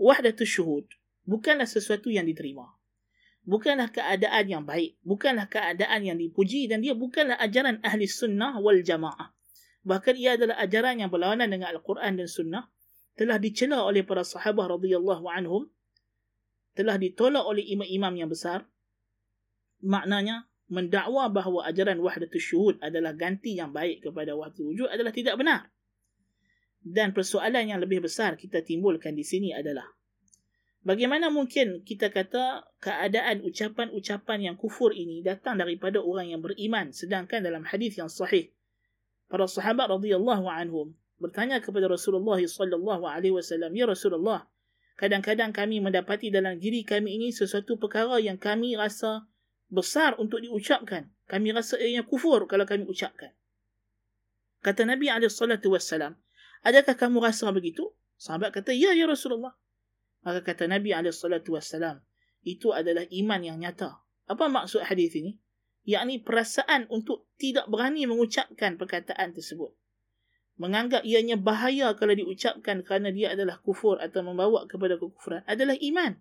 wahdatul 0.00 0.48
syuhud 0.48 0.86
bukanlah 1.28 1.68
sesuatu 1.68 2.08
yang 2.08 2.24
diterima. 2.24 2.72
Bukanlah 3.46 3.94
keadaan 3.94 4.46
yang 4.50 4.64
baik, 4.66 4.98
bukanlah 5.06 5.46
keadaan 5.46 6.02
yang 6.02 6.18
dipuji 6.18 6.66
dan 6.66 6.82
dia 6.82 6.98
bukanlah 6.98 7.38
ajaran 7.38 7.78
ahli 7.84 8.10
sunnah 8.10 8.58
wal 8.58 8.82
jamaah. 8.82 9.35
Bahkan 9.86 10.18
ia 10.18 10.34
adalah 10.34 10.58
ajaran 10.58 10.98
yang 10.98 11.14
berlawanan 11.14 11.46
dengan 11.46 11.70
Al-Quran 11.70 12.18
dan 12.18 12.26
sunnah. 12.26 12.66
Telah 13.14 13.38
dicela 13.38 13.86
oleh 13.86 14.02
para 14.02 14.26
sahabat 14.26 14.66
radhiyallahu 14.74 15.30
anhum. 15.30 15.70
Telah 16.74 16.98
ditolak 16.98 17.46
oleh 17.46 17.62
imam-imam 17.62 18.26
yang 18.26 18.28
besar. 18.28 18.66
Maknanya 19.86 20.50
mendakwa 20.66 21.30
bahawa 21.30 21.70
ajaran 21.70 22.02
wahdatul 22.02 22.42
syuhud 22.42 22.76
adalah 22.82 23.14
ganti 23.14 23.54
yang 23.54 23.70
baik 23.70 24.02
kepada 24.02 24.34
wahdatul 24.34 24.74
wujud 24.74 24.90
adalah 24.90 25.14
tidak 25.14 25.38
benar. 25.38 25.70
Dan 26.82 27.14
persoalan 27.14 27.70
yang 27.70 27.78
lebih 27.78 28.02
besar 28.02 28.34
kita 28.34 28.66
timbulkan 28.66 29.14
di 29.14 29.22
sini 29.22 29.54
adalah 29.54 29.86
bagaimana 30.82 31.30
mungkin 31.30 31.86
kita 31.86 32.10
kata 32.10 32.74
keadaan 32.78 33.42
ucapan-ucapan 33.42 34.38
yang 34.50 34.56
kufur 34.58 34.94
ini 34.94 35.22
datang 35.22 35.58
daripada 35.58 35.98
orang 35.98 36.30
yang 36.30 36.42
beriman 36.42 36.94
sedangkan 36.94 37.42
dalam 37.42 37.66
hadis 37.66 37.98
yang 37.98 38.06
sahih 38.06 38.54
para 39.26 39.46
sahabat 39.46 39.90
radhiyallahu 39.90 40.46
anhum 40.46 40.94
bertanya 41.18 41.58
kepada 41.58 41.88
Rasulullah 41.90 42.38
sallallahu 42.38 43.04
alaihi 43.08 43.34
wasallam 43.34 43.72
ya 43.72 43.88
Rasulullah 43.88 44.46
kadang-kadang 45.00 45.52
kami 45.52 45.80
mendapati 45.80 46.32
dalam 46.32 46.56
diri 46.60 46.82
kami 46.82 47.20
ini 47.20 47.28
sesuatu 47.32 47.76
perkara 47.76 48.20
yang 48.20 48.40
kami 48.40 48.76
rasa 48.76 49.28
besar 49.70 50.14
untuk 50.18 50.42
diucapkan. 50.42 51.10
Kami 51.26 51.50
rasa 51.50 51.78
ianya 51.78 52.06
kufur 52.06 52.46
kalau 52.46 52.62
kami 52.64 52.86
ucapkan. 52.86 53.34
Kata 54.62 54.86
Nabi 54.86 55.10
SAW, 55.10 56.14
adakah 56.62 56.94
kamu 56.94 57.18
rasa 57.22 57.50
begitu? 57.50 57.94
Sahabat 58.16 58.54
kata, 58.54 58.72
ya, 58.72 58.96
ya 58.96 59.06
Rasulullah. 59.06 59.54
Maka 60.22 60.42
kata 60.42 60.66
Nabi 60.70 60.94
SAW, 60.94 62.02
itu 62.46 62.68
adalah 62.70 63.04
iman 63.10 63.40
yang 63.42 63.58
nyata. 63.58 64.02
Apa 64.26 64.50
maksud 64.50 64.82
hadis 64.86 65.14
ini? 65.18 65.38
Yakni 65.86 66.18
perasaan 66.18 66.90
untuk 66.90 67.30
tidak 67.38 67.70
berani 67.70 68.10
mengucapkan 68.10 68.74
perkataan 68.74 69.30
tersebut. 69.30 69.70
Menganggap 70.58 71.06
ianya 71.06 71.38
bahaya 71.38 71.94
kalau 71.94 72.10
diucapkan 72.10 72.82
kerana 72.82 73.14
dia 73.14 73.30
adalah 73.30 73.62
kufur 73.62 74.02
atau 74.02 74.26
membawa 74.26 74.66
kepada 74.66 74.98
kekufuran 74.98 75.46
adalah 75.46 75.78
iman. 75.78 76.18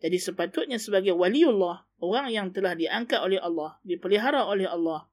Jadi 0.00 0.16
sepatutnya 0.16 0.80
sebagai 0.80 1.12
waliullah, 1.12 1.84
orang 2.00 2.32
yang 2.32 2.48
telah 2.56 2.72
diangkat 2.72 3.20
oleh 3.20 3.36
Allah, 3.36 3.76
dipelihara 3.84 4.48
oleh 4.48 4.64
Allah, 4.64 5.12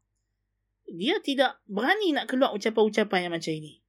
dia 0.88 1.19
tidak 1.19 1.60
berani 1.67 2.15
nak 2.15 2.32
keluar 2.32 2.56
ucapan-ucapan 2.56 3.27
yang 3.27 3.34
macam 3.36 3.51
ini. 3.51 3.84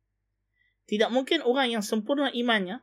Tidak 0.90 1.14
mungkin 1.14 1.46
orang 1.46 1.78
yang 1.78 1.84
sempurna 1.86 2.34
imannya 2.34 2.82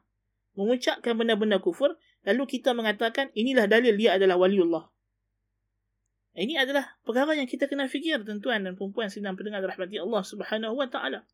mengucapkan 0.55 1.19
benda-benda 1.19 1.60
kufur, 1.60 1.99
lalu 2.23 2.43
kita 2.47 2.71
mengatakan 2.71 3.27
inilah 3.36 3.67
dalil 3.67 3.91
dia 3.99 4.15
adalah 4.15 4.39
waliullah. 4.39 4.94
Ini 6.35 6.62
adalah 6.62 6.87
perkara 7.02 7.35
yang 7.35 7.50
kita 7.50 7.66
kena 7.66 7.90
fikir 7.90 8.22
tuan-tuan 8.22 8.62
dan 8.62 8.78
perempuan 8.78 9.11
sedang 9.11 9.35
pendengar 9.35 9.66
rahmati 9.66 9.98
Allah 9.98 10.22
Subhanahu 10.22 10.78
wa 10.78 10.87
taala. 10.87 11.26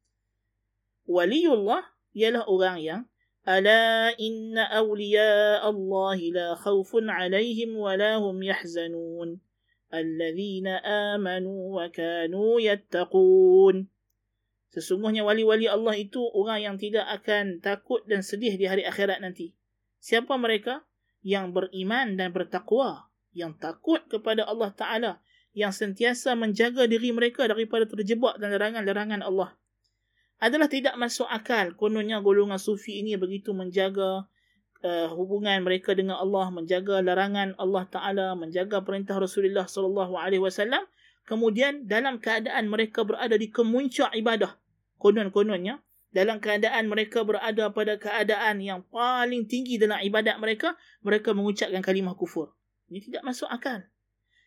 Waliullah 1.07 1.85
ialah 2.17 2.49
orang 2.49 2.77
yang 2.81 3.01
ألا 3.47 4.19
إن 4.19 4.59
أولياء 4.59 5.71
الله 5.71 6.19
لا 6.35 6.55
خوف 6.55 6.91
عليهم 6.99 7.77
ولا 7.77 8.19
هم 8.19 8.43
يحزنون 8.43 9.41
الذين 9.95 10.67
آمنوا 11.15 11.63
وكانوا 11.79 12.61
يتقون 12.61 13.77
Sesungguhnya 14.67 15.25
wali-wali 15.25 15.65
Allah 15.73 15.97
itu 15.97 16.21
orang 16.37 16.61
yang 16.61 16.77
tidak 16.77 17.09
akan 17.09 17.65
takut 17.65 18.05
dan 18.05 18.21
sedih 18.21 18.61
di 18.61 18.69
hari 18.69 18.85
akhirat 18.85 19.25
nanti. 19.25 19.57
Siapa 20.05 20.37
mereka? 20.37 20.85
Yang 21.25 21.57
beriman 21.57 22.21
dan 22.21 22.29
bertakwa. 22.37 23.09
yang 23.32 23.60
takut 23.60 24.02
kepada 24.12 24.44
Allah 24.48 24.72
Ta'ala. 24.76 25.12
Yang 25.52 25.84
sentiasa 25.84 26.36
menjaga 26.36 26.88
diri 26.88 27.12
mereka 27.12 27.48
daripada 27.48 27.84
terjebak 27.84 28.40
dan 28.40 28.56
larangan-larangan 28.56 29.24
Allah 29.24 29.56
adalah 30.42 30.66
tidak 30.66 30.98
masuk 30.98 31.30
akal 31.30 31.70
kononnya 31.78 32.18
golongan 32.18 32.58
sufi 32.58 32.98
ini 32.98 33.14
begitu 33.14 33.54
menjaga 33.54 34.26
uh, 34.82 35.08
hubungan 35.14 35.62
mereka 35.62 35.94
dengan 35.94 36.18
Allah 36.18 36.50
menjaga 36.50 36.98
larangan 37.06 37.54
Allah 37.62 37.86
Taala 37.86 38.34
menjaga 38.34 38.82
perintah 38.82 39.22
Rasulullah 39.22 39.70
sallallahu 39.70 40.18
alaihi 40.18 40.42
wasallam 40.42 40.82
kemudian 41.30 41.86
dalam 41.86 42.18
keadaan 42.18 42.74
mereka 42.74 43.06
berada 43.06 43.38
di 43.38 43.54
kemuncak 43.54 44.10
ibadah 44.18 44.58
konon-kononnya 44.98 45.78
dalam 46.10 46.42
keadaan 46.42 46.90
mereka 46.90 47.22
berada 47.22 47.70
pada 47.70 48.02
keadaan 48.02 48.66
yang 48.66 48.82
paling 48.90 49.46
tinggi 49.46 49.78
dalam 49.78 50.02
ibadat 50.02 50.42
mereka 50.42 50.74
mereka 51.06 51.38
mengucapkan 51.38 51.86
kalimah 51.86 52.18
kufur 52.18 52.50
ini 52.92 53.00
tidak 53.00 53.24
masuk 53.24 53.48
akal 53.48 53.88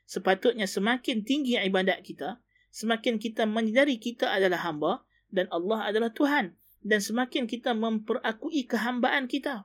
sepatutnya 0.05 0.69
semakin 0.69 1.25
tinggi 1.25 1.57
ibadat 1.57 2.05
kita 2.05 2.45
semakin 2.69 3.17
kita 3.17 3.49
menyedari 3.49 3.97
kita 3.97 4.29
adalah 4.29 4.61
hamba 4.69 5.03
dan 5.33 5.49
Allah 5.49 5.89
adalah 5.89 6.13
Tuhan 6.13 6.53
dan 6.85 7.01
semakin 7.01 7.49
kita 7.49 7.73
memperakui 7.73 8.69
kehambaan 8.69 9.25
kita 9.25 9.65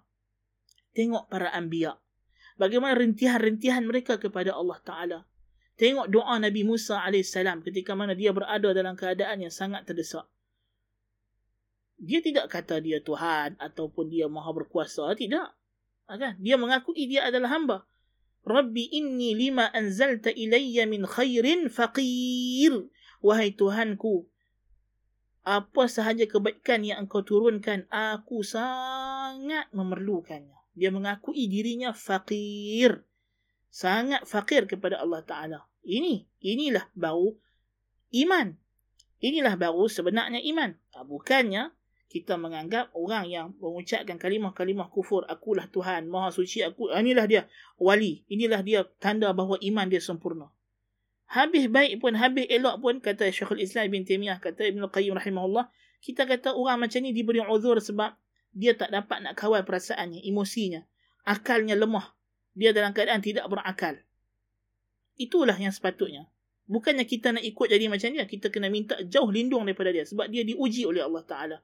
tengok 0.96 1.28
para 1.28 1.52
anbiya 1.52 2.00
bagaimana 2.56 2.96
rintihan-rintihan 2.96 3.84
mereka 3.84 4.16
kepada 4.16 4.56
Allah 4.56 4.80
taala 4.80 5.20
Tengok 5.80 6.12
doa 6.12 6.36
Nabi 6.44 6.68
Musa 6.68 7.08
AS 7.08 7.32
ketika 7.64 7.96
mana 7.96 8.12
dia 8.12 8.36
berada 8.36 8.76
dalam 8.76 9.00
keadaan 9.00 9.48
yang 9.48 9.54
sangat 9.56 9.88
terdesak. 9.88 10.28
Dia 11.96 12.20
tidak 12.20 12.52
kata 12.52 12.84
dia 12.84 13.00
Tuhan 13.00 13.56
ataupun 13.56 14.12
dia 14.12 14.28
maha 14.28 14.52
berkuasa. 14.52 15.08
Tidak. 15.16 15.48
Kan? 16.12 16.36
Dia 16.44 16.60
mengakui 16.60 17.08
dia 17.08 17.32
adalah 17.32 17.56
hamba. 17.56 17.88
Rabbi 18.48 18.92
inni 18.96 19.36
lima 19.36 19.70
anzalta 19.74 20.32
ilayya 20.32 20.88
min 20.88 21.04
khairin 21.06 21.68
faqir. 21.68 22.90
Wahai 23.20 23.52
Tuhanku, 23.52 24.32
apa 25.44 25.90
sahaja 25.92 26.24
kebaikan 26.24 26.88
yang 26.88 27.04
engkau 27.04 27.26
turunkan, 27.26 27.84
aku 27.92 28.46
sangat 28.48 29.68
memerlukannya. 29.76 30.56
Dia 30.78 30.94
mengakui 30.94 31.52
dirinya 31.52 31.92
faqir. 31.92 33.04
Sangat 33.68 34.24
fakir 34.24 34.72
kepada 34.72 35.04
Allah 35.04 35.20
Ta'ala. 35.26 35.60
Ini, 35.84 36.24
inilah 36.40 36.88
baru 36.96 37.36
iman. 38.24 38.56
Inilah 39.20 39.60
baru 39.60 39.92
sebenarnya 39.92 40.40
iman. 40.54 40.80
Bukannya 40.96 41.76
kita 42.10 42.41
menganggap 42.41 42.89
orang 42.97 43.30
yang 43.30 43.45
mengucapkan 43.62 44.18
kalimah-kalimah 44.18 44.89
kufur, 44.89 45.30
akulah 45.30 45.70
Tuhan, 45.70 46.10
maha 46.10 46.34
suci, 46.34 46.66
aku, 46.66 46.89
ha, 46.89 47.05
inilah 47.05 47.30
dia 47.30 47.45
wali. 47.78 48.26
Inilah 48.26 48.66
dia 48.66 48.82
tanda 48.97 49.30
bahawa 49.30 49.62
iman 49.62 49.86
dia 49.86 50.01
sempurna. 50.01 50.49
Habis 51.30 51.70
baik 51.70 52.01
pun, 52.01 52.18
habis 52.18 52.49
elok 52.49 52.82
pun, 52.82 52.95
kata 52.97 53.30
Syekhul 53.30 53.62
Islam 53.62 53.93
Ibn 53.93 54.01
Taymiyah, 54.10 54.41
kata 54.41 54.66
Ibn 54.74 54.89
Qayyim 54.89 55.14
rahimahullah, 55.14 55.70
kita 56.01 56.26
kata 56.26 56.57
orang 56.57 56.82
macam 56.82 56.97
ni 57.05 57.14
diberi 57.14 57.45
uzur 57.45 57.78
sebab 57.78 58.18
dia 58.49 58.74
tak 58.74 58.89
dapat 58.89 59.22
nak 59.22 59.38
kawal 59.38 59.62
perasaannya, 59.62 60.26
emosinya. 60.26 60.82
Akalnya 61.30 61.78
lemah. 61.78 62.18
Dia 62.57 62.74
dalam 62.74 62.97
keadaan 62.97 63.22
tidak 63.22 63.45
berakal. 63.45 64.01
Itulah 65.20 65.53
yang 65.62 65.70
sepatutnya. 65.70 66.26
Bukannya 66.66 67.05
kita 67.05 67.34
nak 67.38 67.45
ikut 67.45 67.68
jadi 67.70 67.86
macam 67.86 68.10
dia. 68.10 68.26
Kita 68.26 68.49
kena 68.49 68.74
minta 68.74 68.97
jauh 69.05 69.30
lindung 69.30 69.70
daripada 69.70 69.93
dia. 69.93 70.05
Sebab 70.07 70.26
dia 70.34 70.41
diuji 70.41 70.89
oleh 70.89 71.05
Allah 71.05 71.22
Ta'ala. 71.22 71.57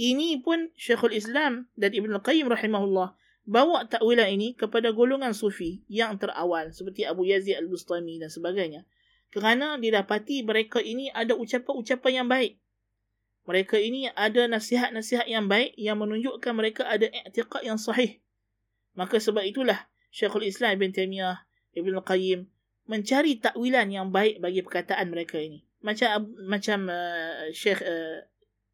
Ini 0.00 0.40
pun 0.40 0.72
Syekhul 0.80 1.12
Islam 1.12 1.68
dan 1.76 1.92
Ibn 1.92 2.16
Al-Qayyim 2.16 2.48
rahimahullah 2.48 3.20
bawa 3.44 3.84
takwilan 3.84 4.32
ini 4.32 4.56
kepada 4.56 4.96
golongan 4.96 5.36
sufi 5.36 5.84
yang 5.92 6.16
terawal 6.16 6.72
seperti 6.72 7.04
Abu 7.04 7.28
Yazid 7.28 7.60
Al-Bustami 7.60 8.16
dan 8.16 8.32
sebagainya. 8.32 8.88
Kerana 9.28 9.76
didapati 9.76 10.40
mereka 10.40 10.80
ini 10.80 11.12
ada 11.12 11.36
ucapan-ucapan 11.36 12.12
yang 12.16 12.28
baik. 12.32 12.56
Mereka 13.44 13.76
ini 13.76 14.08
ada 14.16 14.48
nasihat-nasihat 14.48 15.28
yang 15.28 15.52
baik 15.52 15.76
yang 15.76 16.00
menunjukkan 16.00 16.52
mereka 16.56 16.88
ada 16.88 17.04
i'tiqad 17.12 17.60
yang 17.60 17.76
sahih. 17.76 18.24
Maka 18.96 19.20
sebab 19.20 19.44
itulah 19.44 19.84
Syekhul 20.08 20.48
Islam 20.48 20.80
Ibn 20.80 20.96
Taymiyah, 20.96 21.44
Ibn 21.76 21.92
Al-Qayyim 22.00 22.48
mencari 22.88 23.36
takwilan 23.36 23.92
yang 23.92 24.08
baik 24.08 24.40
bagi 24.40 24.64
perkataan 24.64 25.12
mereka 25.12 25.36
ini. 25.36 25.60
Macam 25.84 26.32
macam 26.48 26.88
uh, 26.88 27.52
Syekh 27.52 27.84
uh, 27.84 28.24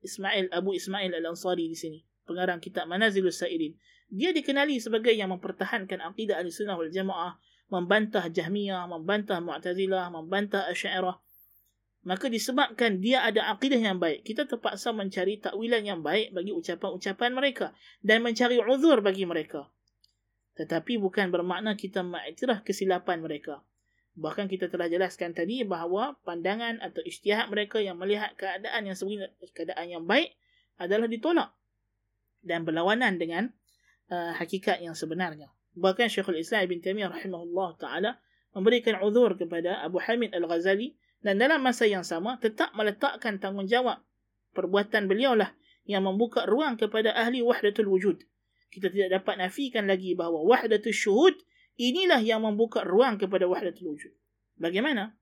Ismail 0.07 0.55
Abu 0.55 0.79
Ismail 0.79 1.11
Al-Ansari 1.11 1.67
di 1.67 1.75
sini, 1.75 1.99
pengarang 2.23 2.63
kitab 2.63 2.87
Manazilus 2.87 3.43
Sa'idin. 3.43 3.75
Dia 4.07 4.31
dikenali 4.31 4.79
sebagai 4.79 5.11
yang 5.11 5.35
mempertahankan 5.35 5.99
akidah 5.99 6.39
Ahlussunnah 6.39 6.79
wal 6.79 6.95
Jamaah, 6.95 7.43
membantah 7.67 8.31
Jahmiyah, 8.31 8.87
membantah 8.87 9.43
Mu'tazilah, 9.43 10.15
membantah 10.15 10.71
Asy'ariyah. 10.71 11.19
Maka 12.07 12.31
disebabkan 12.31 13.03
dia 13.03 13.27
ada 13.27 13.51
akidah 13.51 13.83
yang 13.83 13.99
baik, 13.99 14.23
kita 14.23 14.47
terpaksa 14.47 14.95
mencari 14.95 15.43
takwilan 15.43 15.83
yang 15.83 16.01
baik 16.07 16.31
bagi 16.31 16.55
ucapan-ucapan 16.55 17.35
mereka 17.35 17.75
dan 17.99 18.23
mencari 18.23 18.63
uzur 18.63 19.03
bagi 19.03 19.27
mereka. 19.27 19.67
Tetapi 20.55 21.03
bukan 21.03 21.35
bermakna 21.35 21.75
kita 21.75 22.07
mengiktiraf 22.07 22.63
kesilapan 22.63 23.27
mereka. 23.27 23.67
Bahkan 24.17 24.49
kita 24.49 24.73
telah 24.73 24.89
jelaskan 24.89 25.37
tadi 25.37 25.61
bahawa 25.61 26.17
pandangan 26.25 26.81
atau 26.81 27.05
isytihad 27.05 27.53
mereka 27.53 27.85
yang 27.85 28.01
melihat 28.01 28.33
keadaan 28.41 28.89
yang 28.89 28.97
sebenarnya 28.97 29.37
keadaan 29.53 29.87
yang 29.93 30.05
baik 30.09 30.33
adalah 30.81 31.05
ditolak 31.05 31.53
dan 32.41 32.65
berlawanan 32.65 33.21
dengan 33.21 33.53
uh, 34.09 34.33
hakikat 34.41 34.81
yang 34.81 34.97
sebenarnya. 34.97 35.53
Bahkan 35.77 36.09
Syekhul 36.09 36.41
Islam 36.41 36.65
Ibn 36.65 36.79
Taimiyah 36.81 37.13
rahimahullah 37.13 37.69
taala 37.77 38.11
memberikan 38.57 38.97
uzur 39.05 39.37
kepada 39.37 39.85
Abu 39.85 40.01
Hamid 40.01 40.33
Al-Ghazali 40.33 40.97
dan 41.21 41.37
dalam 41.37 41.61
masa 41.61 41.85
yang 41.85 42.01
sama 42.01 42.41
tetap 42.41 42.73
meletakkan 42.73 43.37
tanggungjawab 43.37 44.01
perbuatan 44.57 45.13
beliau 45.13 45.37
lah 45.37 45.53
yang 45.85 46.09
membuka 46.09 46.49
ruang 46.49 46.81
kepada 46.81 47.13
ahli 47.13 47.45
wahdatul 47.45 47.93
wujud. 47.93 48.25
Kita 48.73 48.89
tidak 48.89 49.21
dapat 49.21 49.45
nafikan 49.45 49.85
lagi 49.85 50.17
bahawa 50.17 50.41
wahdatul 50.41 50.97
syuhud 50.97 51.37
Inilah 51.77 52.25
yang 52.25 52.41
membuka 52.41 52.81
ruang 52.85 53.21
kepada 53.21 53.45
wahdatul 53.45 53.93
wujud. 53.93 54.13
Bagaimana? 54.57 55.13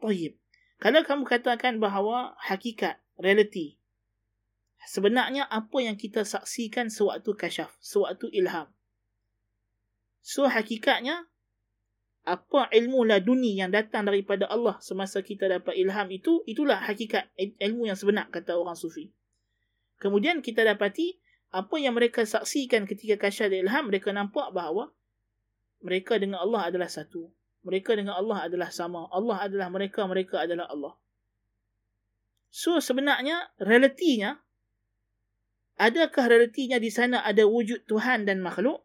Tayyib. 0.00 0.36
Kalau 0.80 1.04
kamu 1.04 1.24
katakan 1.28 1.76
bahawa 1.80 2.36
hakikat, 2.40 3.00
realiti, 3.20 3.80
sebenarnya 4.88 5.44
apa 5.48 5.80
yang 5.80 5.96
kita 5.96 6.24
saksikan 6.24 6.88
sewaktu 6.88 7.36
kasyaf, 7.36 7.72
sewaktu 7.80 8.32
ilham. 8.32 8.68
So 10.20 10.48
hakikatnya, 10.48 11.28
apa 12.28 12.68
ilmu 12.68 13.08
laduni 13.08 13.56
yang 13.56 13.72
datang 13.72 14.04
daripada 14.04 14.44
Allah 14.48 14.76
semasa 14.84 15.24
kita 15.24 15.48
dapat 15.48 15.76
ilham 15.80 16.08
itu, 16.12 16.44
itulah 16.44 16.76
hakikat 16.80 17.32
ilmu 17.36 17.88
yang 17.88 17.96
sebenar, 17.96 18.28
kata 18.28 18.56
orang 18.56 18.76
sufi. 18.76 19.12
Kemudian 20.00 20.44
kita 20.44 20.64
dapati, 20.64 21.20
apa 21.52 21.76
yang 21.76 21.96
mereka 21.96 22.24
saksikan 22.24 22.84
ketika 22.84 23.28
kasyaf 23.28 23.52
dan 23.52 23.68
ilham, 23.68 23.88
mereka 23.88 24.12
nampak 24.12 24.52
bahawa 24.52 24.92
mereka 25.80 26.20
dengan 26.20 26.44
Allah 26.44 26.68
adalah 26.68 26.88
satu. 26.88 27.28
Mereka 27.60 27.92
dengan 27.92 28.16
Allah 28.16 28.48
adalah 28.48 28.72
sama. 28.72 29.08
Allah 29.12 29.44
adalah 29.44 29.68
mereka, 29.68 30.08
mereka 30.08 30.40
adalah 30.44 30.68
Allah. 30.72 30.96
So 32.50 32.82
sebenarnya 32.82 33.52
realitinya 33.62 34.42
adakah 35.78 36.28
realitinya 36.28 36.82
di 36.82 36.90
sana 36.90 37.22
ada 37.22 37.46
wujud 37.46 37.86
Tuhan 37.86 38.26
dan 38.26 38.42
makhluk 38.42 38.82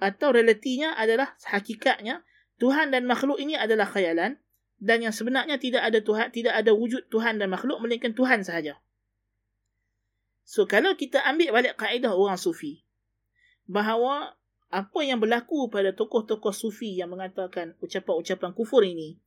atau 0.00 0.32
realitinya 0.32 0.96
adalah 0.96 1.36
hakikatnya 1.44 2.24
Tuhan 2.56 2.88
dan 2.88 3.04
makhluk 3.04 3.36
ini 3.36 3.52
adalah 3.52 3.84
khayalan 3.84 4.40
dan 4.80 4.98
yang 5.00 5.12
sebenarnya 5.12 5.60
tidak 5.60 5.84
ada 5.84 6.00
Tuhan 6.00 6.32
tidak 6.32 6.56
ada 6.56 6.72
wujud 6.72 7.08
Tuhan 7.12 7.36
dan 7.36 7.52
makhluk 7.52 7.84
melainkan 7.84 8.16
Tuhan 8.16 8.40
sahaja. 8.44 8.80
So 10.48 10.64
kalau 10.64 10.96
kita 10.96 11.20
ambil 11.20 11.52
balik 11.52 11.76
kaedah 11.76 12.16
orang 12.16 12.40
sufi 12.40 12.80
bahawa 13.68 14.40
apa 14.66 15.00
yang 15.06 15.22
berlaku 15.22 15.70
pada 15.70 15.94
tokoh-tokoh 15.94 16.50
sufi 16.50 16.98
yang 16.98 17.14
mengatakan 17.14 17.78
ucapan-ucapan 17.78 18.50
kufur 18.50 18.82
ini? 18.82 19.22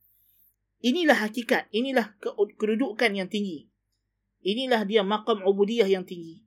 Inilah 0.80 1.28
hakikat 1.28 1.68
inilah 1.72 2.16
kedudukan 2.56 3.12
yang 3.12 3.28
tinggi. 3.28 3.68
Inilah 4.40 4.88
dia 4.88 5.04
makam 5.04 5.44
ubudiyah 5.44 5.88
yang 5.88 6.08
tinggi. 6.08 6.44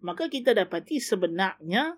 Maka 0.00 0.28
kita 0.28 0.56
dapati 0.56 1.00
sebenarnya 1.00 1.96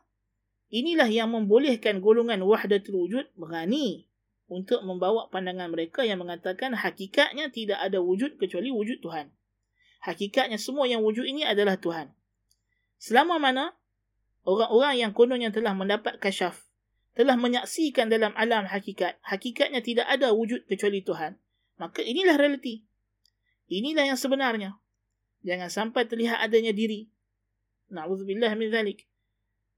inilah 0.70 1.06
yang 1.06 1.30
membolehkan 1.30 2.02
golongan 2.02 2.42
wahdatul 2.42 3.06
wujud 3.06 3.26
berani 3.38 4.10
untuk 4.46 4.82
membawa 4.86 5.26
pandangan 5.30 5.70
mereka 5.70 6.06
yang 6.06 6.22
mengatakan 6.22 6.74
hakikatnya 6.74 7.50
tidak 7.50 7.78
ada 7.82 7.98
wujud 7.98 8.38
kecuali 8.38 8.70
wujud 8.70 9.02
Tuhan. 9.02 9.30
Hakikatnya 10.06 10.58
semua 10.58 10.86
yang 10.86 11.02
wujud 11.02 11.26
ini 11.26 11.42
adalah 11.42 11.78
Tuhan. 11.78 12.14
Selama 12.98 13.42
mana 13.42 13.74
orang-orang 14.46 14.94
yang 15.02 15.12
konon 15.12 15.42
yang 15.42 15.52
telah 15.52 15.74
mendapat 15.74 16.22
kasyaf 16.22 16.64
telah 17.16 17.34
menyaksikan 17.34 18.12
dalam 18.12 18.30
alam 18.36 18.68
hakikat 18.68 19.18
hakikatnya 19.24 19.80
tidak 19.80 20.06
ada 20.06 20.30
wujud 20.36 20.68
kecuali 20.68 21.00
Tuhan. 21.00 21.40
Maka 21.76 22.00
inilah 22.00 22.36
realiti. 22.40 22.84
Inilah 23.68 24.08
yang 24.14 24.20
sebenarnya. 24.20 24.76
Jangan 25.44 25.68
sampai 25.68 26.08
terlihat 26.08 26.40
adanya 26.44 26.72
diri. 26.72 27.08
Na'udzubillah 27.92 28.52
min 28.56 28.68
zalik. 28.72 29.08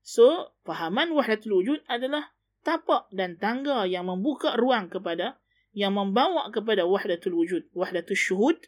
So 0.02 0.54
fahaman 0.66 1.14
wahdatul 1.14 1.62
wujud 1.62 1.80
adalah 1.86 2.34
tapak 2.66 3.10
dan 3.14 3.38
tangga 3.38 3.86
yang 3.86 4.06
membuka 4.06 4.58
ruang 4.58 4.90
kepada 4.90 5.38
yang 5.76 5.94
membawa 5.94 6.50
kepada 6.50 6.88
wahdatul 6.88 7.38
wujud 7.38 7.70
wahdatul 7.76 8.18
syuhud 8.18 8.58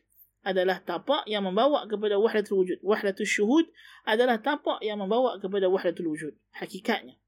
adalah 0.40 0.80
tapak 0.80 1.28
yang 1.28 1.44
membawa 1.44 1.84
kepada 1.84 2.16
wahdatul 2.16 2.64
wujud. 2.64 2.78
Wahdatul 2.80 3.28
syuhud 3.28 3.66
adalah 4.08 4.40
tapak 4.40 4.80
yang 4.80 4.96
membawa 5.00 5.36
kepada 5.36 5.68
wahdatul 5.68 6.16
wujud. 6.16 6.32
Hakikatnya. 6.56 7.20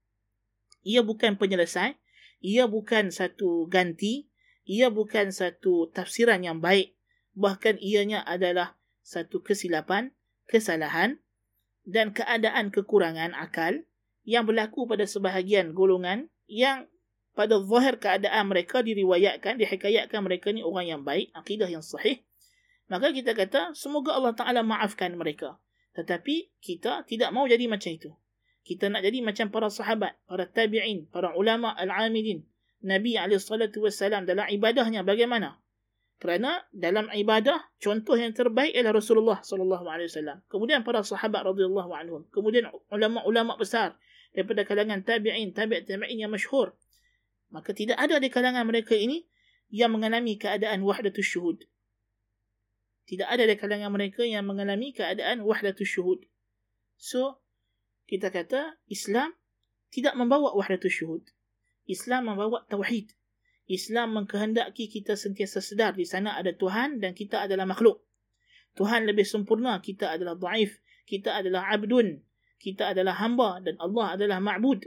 Ia 0.82 1.04
bukan 1.04 1.36
penyelesai. 1.36 2.00
Ia 2.42 2.66
bukan 2.66 3.12
satu 3.12 3.68
ganti. 3.70 4.28
ia 4.62 4.94
bukan 4.94 5.34
satu 5.34 5.90
tafsiran 5.90 6.38
yang 6.46 6.62
baik 6.62 6.94
bahkan 7.34 7.80
ianya 7.80 8.22
adalah 8.22 8.78
satu 9.02 9.42
kesilapan 9.42 10.14
kesalahan 10.46 11.18
dan 11.82 12.14
keadaan 12.14 12.70
kekurangan 12.70 13.34
akal 13.34 13.82
yang 14.22 14.46
berlaku 14.46 14.86
pada 14.86 15.02
sebahagian 15.02 15.74
golongan 15.74 16.30
yang 16.46 16.86
pada 17.34 17.58
zahir 17.58 17.98
keadaan 17.98 18.52
mereka 18.52 18.84
diriwayatkan 18.84 19.58
dihikayatkan 19.58 20.20
mereka 20.22 20.54
ni 20.54 20.62
orang 20.62 20.86
yang 20.86 21.02
baik 21.02 21.32
akidah 21.34 21.66
yang 21.66 21.82
sahih 21.82 22.22
maka 22.92 23.08
kita 23.08 23.32
kata 23.32 23.72
semoga 23.72 24.12
Allah 24.12 24.36
Taala 24.36 24.60
maafkan 24.60 25.16
mereka 25.16 25.56
tetapi 25.96 26.52
kita 26.60 27.08
tidak 27.08 27.32
mau 27.32 27.48
jadi 27.48 27.64
macam 27.64 27.96
itu 27.96 28.12
kita 28.62 28.86
nak 28.86 29.02
jadi 29.02 29.18
macam 29.26 29.50
para 29.50 29.66
sahabat, 29.66 30.14
para 30.30 30.46
tabi'in, 30.46 31.10
para 31.10 31.34
ulama 31.34 31.74
al-amilin. 31.74 32.46
Nabi 32.82 33.14
SAW 33.14 34.26
dalam 34.26 34.46
ibadahnya 34.50 35.02
bagaimana? 35.02 35.58
Kerana 36.22 36.62
dalam 36.70 37.10
ibadah, 37.10 37.58
contoh 37.82 38.14
yang 38.14 38.30
terbaik 38.30 38.70
ialah 38.70 38.94
Rasulullah 38.94 39.42
SAW. 39.42 40.46
Kemudian 40.46 40.86
para 40.86 41.02
sahabat 41.02 41.42
radhiyallahu 41.42 41.90
anhum. 41.90 42.22
Kemudian 42.30 42.70
ulama-ulama 42.94 43.58
besar 43.58 43.98
daripada 44.30 44.62
kalangan 44.62 45.02
tabi'in, 45.02 45.50
tabi' 45.50 45.82
tabi'in 45.82 46.22
yang 46.22 46.30
masyhur. 46.30 46.78
Maka 47.50 47.74
tidak 47.74 47.98
ada 47.98 48.22
di 48.22 48.30
kalangan 48.30 48.62
mereka 48.62 48.94
ini 48.94 49.26
yang 49.74 49.90
mengalami 49.90 50.38
keadaan 50.38 50.86
wahdatul 50.86 51.26
syuhud. 51.26 51.58
Tidak 53.02 53.26
ada 53.26 53.44
di 53.44 53.58
kalangan 53.58 53.90
mereka 53.90 54.22
yang 54.22 54.46
mengalami 54.46 54.94
keadaan 54.94 55.42
wahdatul 55.42 55.86
syuhud. 55.86 56.20
So, 56.94 57.42
kita 58.06 58.30
kata 58.30 58.78
Islam 58.86 59.34
tidak 59.90 60.14
membawa 60.14 60.54
wahdatul 60.54 60.92
syuhud. 60.92 61.24
Islam 61.90 62.30
membawa 62.30 62.62
tauhid. 62.70 63.10
Islam 63.66 64.14
mengkehendaki 64.14 64.90
kita 64.90 65.14
sentiasa 65.14 65.62
sedar 65.62 65.94
di 65.94 66.06
sana 66.06 66.34
ada 66.38 66.54
Tuhan 66.54 67.02
dan 67.02 67.14
kita 67.14 67.46
adalah 67.46 67.66
makhluk. 67.66 68.02
Tuhan 68.74 69.04
lebih 69.04 69.26
sempurna, 69.28 69.78
kita 69.84 70.16
adalah 70.16 70.34
dhaif, 70.38 70.80
kita 71.04 71.36
adalah 71.36 71.68
abdun, 71.68 72.24
kita 72.56 72.94
adalah 72.94 73.18
hamba 73.18 73.60
dan 73.60 73.76
Allah 73.82 74.16
adalah 74.16 74.38
ma'bud. 74.38 74.86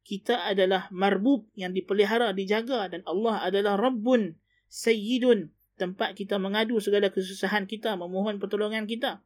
Kita 0.00 0.48
adalah 0.48 0.88
marbub 0.90 1.46
yang 1.54 1.76
dipelihara, 1.76 2.32
dijaga 2.32 2.88
dan 2.88 3.04
Allah 3.04 3.44
adalah 3.44 3.76
rabbun, 3.76 4.34
sayyidun, 4.66 5.52
tempat 5.80 6.12
kita 6.12 6.36
mengadu 6.36 6.76
segala 6.84 7.08
kesusahan 7.08 7.64
kita, 7.64 7.96
memohon 7.96 8.36
pertolongan 8.36 8.84
kita 8.84 9.24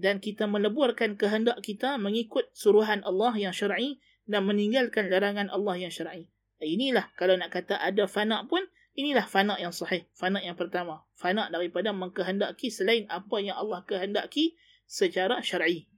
dan 0.00 0.16
kita 0.16 0.48
meleburkan 0.48 1.20
kehendak 1.20 1.60
kita 1.60 2.00
mengikut 2.00 2.48
suruhan 2.56 3.04
Allah 3.04 3.36
yang 3.36 3.52
syar'i 3.52 4.00
dan 4.24 4.48
meninggalkan 4.48 5.12
larangan 5.12 5.52
Allah 5.52 5.76
yang 5.76 5.92
syar'i. 5.92 6.32
Inilah 6.60 7.12
kalau 7.20 7.36
nak 7.36 7.52
kata 7.52 7.76
ada 7.76 8.08
fana 8.08 8.48
pun 8.48 8.64
inilah 8.96 9.28
fana 9.28 9.60
yang 9.60 9.72
sahih, 9.72 10.08
fana 10.16 10.40
yang 10.40 10.56
pertama. 10.56 11.04
Fana 11.16 11.52
daripada 11.52 11.92
mengkehendaki 11.92 12.72
selain 12.72 13.04
apa 13.12 13.36
yang 13.44 13.60
Allah 13.60 13.84
kehendaki 13.84 14.56
secara 14.88 15.44
syar'i. 15.44 15.88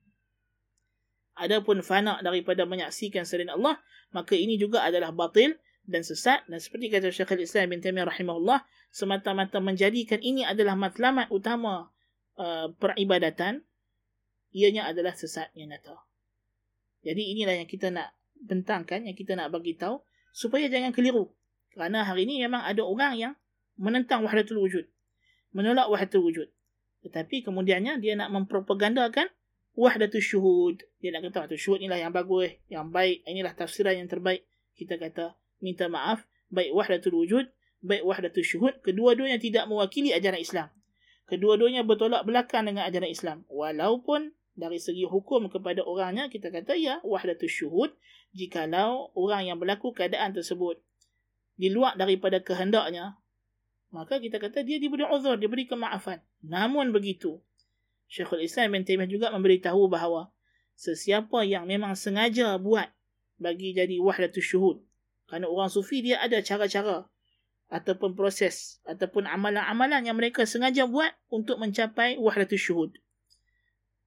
Adapun 1.39 1.81
fana 1.81 2.19
daripada 2.21 2.67
menyaksikan 2.69 3.25
selain 3.25 3.49
Allah, 3.55 3.81
maka 4.13 4.37
ini 4.37 4.59
juga 4.59 4.85
adalah 4.85 5.15
batil 5.15 5.57
dan 5.83 6.07
sesat 6.07 6.47
dan 6.47 6.63
seperti 6.63 6.89
kata 6.89 7.11
Syekhul 7.11 7.43
Islam 7.43 7.75
bin 7.75 7.83
Taimiyah 7.83 8.07
rahimahullah, 8.07 8.63
semata-mata 8.95 9.59
menjadikan 9.59 10.23
ini 10.23 10.47
adalah 10.47 10.79
matlamat 10.79 11.27
utama 11.35 11.91
uh, 12.39 12.71
peribadatan 12.79 13.67
ianya 14.53 14.87
adalah 14.87 15.17
sesat 15.17 15.51
yang 15.59 15.73
nyata. 15.73 15.97
Jadi 17.03 17.35
inilah 17.35 17.59
yang 17.59 17.67
kita 17.67 17.91
nak 17.91 18.15
bentangkan, 18.39 19.03
yang 19.09 19.17
kita 19.19 19.35
nak 19.35 19.51
bagi 19.51 19.75
tahu 19.75 19.99
supaya 20.31 20.71
jangan 20.71 20.95
keliru. 20.95 21.35
Kerana 21.75 22.07
hari 22.07 22.29
ini 22.29 22.45
memang 22.47 22.63
ada 22.63 22.85
orang 22.85 23.17
yang 23.19 23.33
menentang 23.81 24.23
wahdatul 24.23 24.63
wujud. 24.63 24.87
Menolak 25.51 25.89
wahdatul 25.91 26.23
wujud. 26.23 26.49
Tetapi 27.03 27.43
kemudiannya 27.43 27.99
dia 27.99 28.15
nak 28.15 28.31
mempropagandakan 28.31 29.27
wahdatul 29.75 30.23
syuhud. 30.23 30.77
Dia 31.03 31.11
nak 31.11 31.27
kata 31.27 31.49
wahdatul 31.49 31.59
syuhud 31.59 31.81
inilah 31.83 31.99
yang 31.99 32.13
bagus, 32.15 32.55
yang 32.71 32.93
baik, 32.93 33.27
inilah 33.27 33.57
tafsiran 33.57 33.99
yang 33.99 34.07
terbaik. 34.07 34.47
Kita 34.77 35.01
kata 35.01 35.35
minta 35.63 35.87
maaf, 35.87 36.27
baik 36.51 36.75
wahdatul 36.75 37.23
wujud, 37.23 37.47
baik 37.81 38.03
wahdatul 38.03 38.45
syuhud, 38.45 38.83
kedua-duanya 38.83 39.39
tidak 39.39 39.71
mewakili 39.71 40.11
ajaran 40.13 40.43
Islam. 40.43 40.69
Kedua-duanya 41.31 41.87
bertolak 41.87 42.27
belakang 42.27 42.69
dengan 42.69 42.85
ajaran 42.85 43.09
Islam. 43.09 43.39
Walaupun 43.49 44.35
dari 44.53 44.77
segi 44.77 45.09
hukum 45.09 45.49
kepada 45.49 45.81
orangnya 45.81 46.29
kita 46.29 46.53
kata 46.53 46.77
ya 46.77 47.01
wahdatus 47.01 47.49
syuhud 47.49 47.91
jikalau 48.37 49.09
orang 49.17 49.49
yang 49.49 49.57
berlaku 49.57 49.97
keadaan 49.97 50.37
tersebut 50.37 50.77
di 51.57 51.73
luar 51.73 51.97
daripada 51.97 52.41
kehendaknya 52.45 53.17
maka 53.93 54.21
kita 54.21 54.37
kata 54.41 54.65
dia 54.65 54.77
diberi 54.77 55.09
uzur 55.09 55.41
diberi 55.41 55.65
kemaafan 55.65 56.21
namun 56.45 56.93
begitu 56.93 57.41
Syekhul 58.13 58.45
Islam 58.45 58.77
bin 58.77 58.85
Taimiyah 58.85 59.09
juga 59.09 59.27
memberitahu 59.33 59.89
bahawa 59.89 60.29
sesiapa 60.77 61.49
yang 61.49 61.65
memang 61.65 61.97
sengaja 61.97 62.61
buat 62.61 62.93
bagi 63.41 63.73
jadi 63.73 63.97
wahdatus 64.05 64.53
syuhud 64.53 64.85
kerana 65.33 65.49
orang 65.49 65.73
sufi 65.73 66.05
dia 66.05 66.21
ada 66.21 66.45
cara-cara 66.45 67.09
ataupun 67.73 68.13
proses 68.13 68.85
ataupun 68.85 69.25
amalan-amalan 69.25 70.05
yang 70.05 70.21
mereka 70.21 70.45
sengaja 70.45 70.85
buat 70.85 71.17
untuk 71.33 71.57
mencapai 71.57 72.21
wahdatus 72.21 72.61
syuhud 72.61 72.93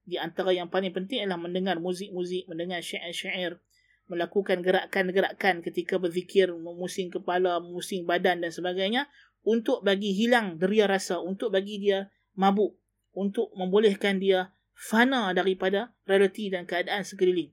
di 0.06 0.22
antara 0.22 0.54
yang 0.54 0.70
paling 0.70 0.94
penting 0.94 1.26
adalah 1.26 1.42
mendengar 1.50 1.82
muzik-muzik, 1.82 2.46
mendengar 2.46 2.78
syair-syair, 2.78 3.58
melakukan 4.06 4.62
gerakan-gerakan 4.62 5.66
ketika 5.66 5.98
berzikir, 5.98 6.54
memusing 6.54 7.10
kepala, 7.10 7.58
memusing 7.58 8.06
badan 8.06 8.38
dan 8.38 8.54
sebagainya 8.54 9.10
untuk 9.42 9.82
bagi 9.82 10.14
hilang 10.14 10.62
deria 10.62 10.86
rasa, 10.86 11.18
untuk 11.18 11.50
bagi 11.50 11.82
dia 11.82 12.06
mabuk, 12.38 12.78
untuk 13.18 13.50
membolehkan 13.58 14.22
dia 14.22 14.54
fana 14.78 15.34
daripada 15.34 15.90
realiti 16.06 16.54
dan 16.54 16.70
keadaan 16.70 17.02
sekeliling. 17.02 17.50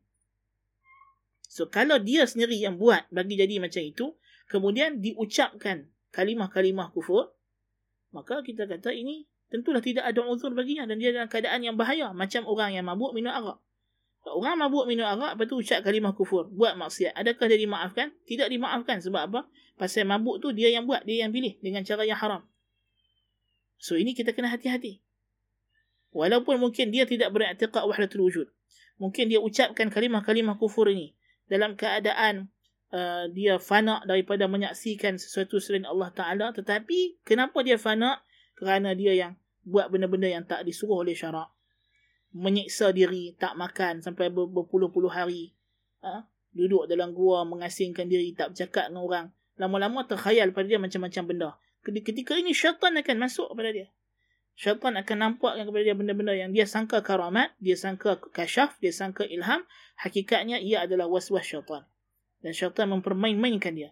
So 1.53 1.69
kalau 1.69 2.01
dia 2.01 2.25
sendiri 2.25 2.57
yang 2.57 2.81
buat 2.81 3.05
bagi 3.13 3.37
jadi 3.37 3.61
macam 3.61 3.85
itu, 3.85 4.17
kemudian 4.49 5.05
diucapkan 5.05 5.85
kalimah-kalimah 6.09 6.89
kufur, 6.89 7.29
maka 8.09 8.41
kita 8.41 8.65
kata 8.65 8.89
ini 8.89 9.29
tentulah 9.53 9.77
tidak 9.77 10.01
ada 10.01 10.25
uzur 10.25 10.49
baginya 10.57 10.89
dan 10.89 10.97
dia 10.97 11.13
dalam 11.13 11.29
keadaan 11.29 11.61
yang 11.61 11.77
bahaya 11.77 12.09
macam 12.09 12.49
orang 12.49 12.73
yang 12.73 12.89
mabuk 12.89 13.13
minum 13.13 13.29
arak. 13.29 13.61
Orang 14.25 14.65
mabuk 14.65 14.89
minum 14.89 15.05
arak 15.05 15.37
lepas 15.37 15.45
tu 15.45 15.61
ucap 15.61 15.85
kalimah 15.85 16.17
kufur, 16.17 16.49
buat 16.49 16.73
maksiat. 16.73 17.13
Adakah 17.13 17.45
dia 17.45 17.61
dimaafkan? 17.61 18.09
Tidak 18.25 18.49
dimaafkan 18.49 18.97
sebab 19.05 19.21
apa? 19.29 19.45
Pasal 19.77 20.09
mabuk 20.09 20.41
tu 20.41 20.57
dia 20.57 20.73
yang 20.73 20.89
buat, 20.89 21.05
dia 21.05 21.21
yang 21.21 21.29
pilih 21.29 21.61
dengan 21.61 21.85
cara 21.85 22.01
yang 22.01 22.17
haram. 22.17 22.41
So 23.77 23.93
ini 23.93 24.17
kita 24.17 24.33
kena 24.33 24.49
hati-hati. 24.49 25.05
Walaupun 26.17 26.57
mungkin 26.57 26.89
dia 26.89 27.05
tidak 27.05 27.29
beriktikad 27.29 27.85
wahdatul 27.85 28.25
wujud. 28.25 28.49
Mungkin 28.97 29.29
dia 29.29 29.37
ucapkan 29.37 29.93
kalimah-kalimah 29.93 30.57
kufur 30.57 30.89
ini 30.89 31.13
dalam 31.53 31.77
keadaan 31.77 32.49
uh, 32.89 33.29
dia 33.29 33.61
fana 33.61 34.01
daripada 34.09 34.49
menyaksikan 34.49 35.21
sesuatu 35.21 35.61
selain 35.61 35.85
Allah 35.85 36.09
Ta'ala. 36.09 36.49
Tetapi 36.49 37.21
kenapa 37.21 37.61
dia 37.61 37.77
fana? 37.77 38.25
Kerana 38.57 38.97
dia 38.97 39.13
yang 39.13 39.37
buat 39.61 39.93
benda-benda 39.93 40.25
yang 40.25 40.45
tak 40.49 40.65
disuruh 40.65 41.05
oleh 41.05 41.13
syarak. 41.13 41.53
Menyiksa 42.33 42.89
diri, 42.89 43.37
tak 43.37 43.53
makan 43.53 44.01
sampai 44.01 44.33
berpuluh-puluh 44.33 45.13
hari. 45.13 45.53
Ha? 46.01 46.25
Duduk 46.53 46.89
dalam 46.89 47.13
gua, 47.13 47.45
mengasingkan 47.45 48.09
diri, 48.09 48.33
tak 48.33 48.53
bercakap 48.53 48.89
dengan 48.89 49.01
orang. 49.05 49.25
Lama-lama 49.61 50.05
terkhayal 50.09 50.49
pada 50.49 50.65
dia 50.65 50.81
macam-macam 50.81 51.23
benda. 51.29 51.49
Ketika 51.85 52.33
ini 52.33 52.57
syaitan 52.57 52.97
akan 52.97 53.17
masuk 53.21 53.53
pada 53.53 53.69
dia. 53.69 53.93
Syaitan 54.53 54.93
akan 54.93 55.17
nampakkan 55.17 55.65
kepada 55.65 55.83
dia 55.83 55.97
benda-benda 55.97 56.33
yang 56.37 56.53
dia 56.53 56.69
sangka 56.69 57.01
karamat, 57.01 57.57
dia 57.57 57.73
sangka 57.73 58.21
kasyaf, 58.21 58.77
dia 58.77 58.93
sangka 58.93 59.25
ilham. 59.25 59.65
Hakikatnya 59.97 60.61
ia 60.61 60.85
adalah 60.85 61.09
was-was 61.09 61.45
syaitan. 61.45 61.89
Dan 62.45 62.53
syaitan 62.53 62.89
mempermain-mainkan 62.93 63.73
dia. 63.73 63.91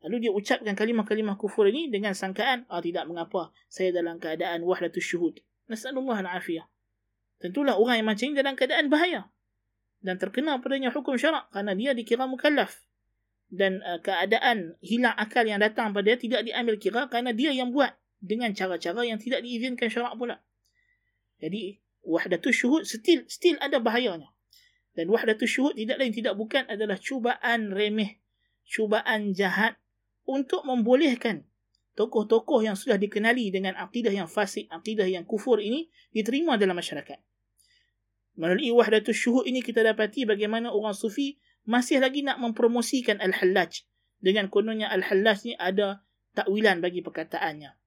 Lalu 0.00 0.26
dia 0.28 0.32
ucapkan 0.32 0.72
kalimah-kalimah 0.72 1.36
kufur 1.36 1.68
ini 1.68 1.92
dengan 1.92 2.16
sangkaan, 2.16 2.64
ah 2.72 2.80
tidak 2.80 3.04
mengapa, 3.04 3.52
saya 3.68 3.92
dalam 3.92 4.16
keadaan 4.16 4.64
wahdatus 4.64 5.04
syuhud. 5.04 5.44
Nasallallahu 5.68 6.24
al-afiyah. 6.24 6.64
Tentulah 7.40 7.76
orang 7.76 8.00
yang 8.00 8.08
macam 8.08 8.24
ini 8.32 8.34
dalam 8.36 8.56
keadaan 8.56 8.88
bahaya. 8.88 9.28
Dan 10.00 10.16
terkena 10.16 10.56
padanya 10.64 10.88
hukum 10.88 11.20
syarak 11.20 11.52
kerana 11.52 11.76
dia 11.76 11.92
dikira 11.92 12.24
mukallaf. 12.24 12.80
Dan 13.52 13.84
uh, 13.84 14.00
keadaan 14.00 14.80
hilang 14.80 15.12
akal 15.20 15.44
yang 15.44 15.60
datang 15.60 15.92
pada 15.92 16.16
dia 16.16 16.16
tidak 16.16 16.48
diambil 16.48 16.80
kira 16.80 17.02
kerana 17.12 17.36
dia 17.36 17.52
yang 17.52 17.68
buat 17.68 17.92
dengan 18.20 18.52
cara-cara 18.52 19.02
yang 19.02 19.16
tidak 19.16 19.40
diizinkan 19.40 19.88
syarak 19.88 20.14
pula. 20.14 20.44
Jadi, 21.40 21.80
wahdatus 22.04 22.52
syuhud 22.52 22.84
still, 22.84 23.24
still 23.26 23.56
ada 23.58 23.80
bahayanya. 23.80 24.28
Dan 24.92 25.08
wahdatus 25.08 25.48
syuhud 25.48 25.74
tidak 25.74 25.96
lain 25.96 26.12
tidak 26.12 26.36
bukan 26.36 26.68
adalah 26.68 27.00
cubaan 27.00 27.72
remeh, 27.72 28.20
cubaan 28.68 29.32
jahat 29.32 29.80
untuk 30.28 30.62
membolehkan 30.68 31.48
tokoh-tokoh 31.96 32.62
yang 32.64 32.76
sudah 32.78 33.00
dikenali 33.00 33.50
dengan 33.50 33.76
akidah 33.76 34.12
yang 34.12 34.28
fasik, 34.30 34.68
akidah 34.70 35.08
yang 35.08 35.24
kufur 35.24 35.58
ini 35.58 35.88
diterima 36.14 36.60
dalam 36.60 36.76
masyarakat. 36.76 37.18
Melalui 38.40 38.72
wahdatul 38.72 39.16
syuhud 39.16 39.44
ini 39.44 39.60
kita 39.60 39.84
dapati 39.84 40.24
bagaimana 40.24 40.72
orang 40.72 40.96
sufi 40.96 41.36
masih 41.68 42.00
lagi 42.00 42.24
nak 42.24 42.40
mempromosikan 42.40 43.20
Al-Hallaj. 43.20 43.84
Dengan 44.20 44.52
kononnya 44.52 44.88
Al-Hallaj 44.92 45.48
ni 45.48 45.52
ada 45.56 46.04
takwilan 46.36 46.80
bagi 46.80 47.00
perkataannya. 47.04 47.79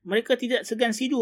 Mereka 0.00 0.40
tidak 0.40 0.64
segan 0.64 0.96
sidu 0.96 1.20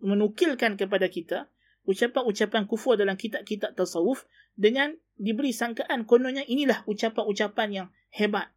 menukilkan 0.00 0.78
kepada 0.78 1.10
kita 1.10 1.50
ucapan-ucapan 1.86 2.66
kufur 2.66 2.98
dalam 2.98 3.14
kitab-kitab 3.14 3.74
tasawuf 3.78 4.26
dengan 4.58 4.94
diberi 5.16 5.54
sangkaan 5.54 6.02
kononnya 6.04 6.42
inilah 6.46 6.82
ucapan-ucapan 6.86 7.68
yang 7.70 7.88
hebat. 8.10 8.50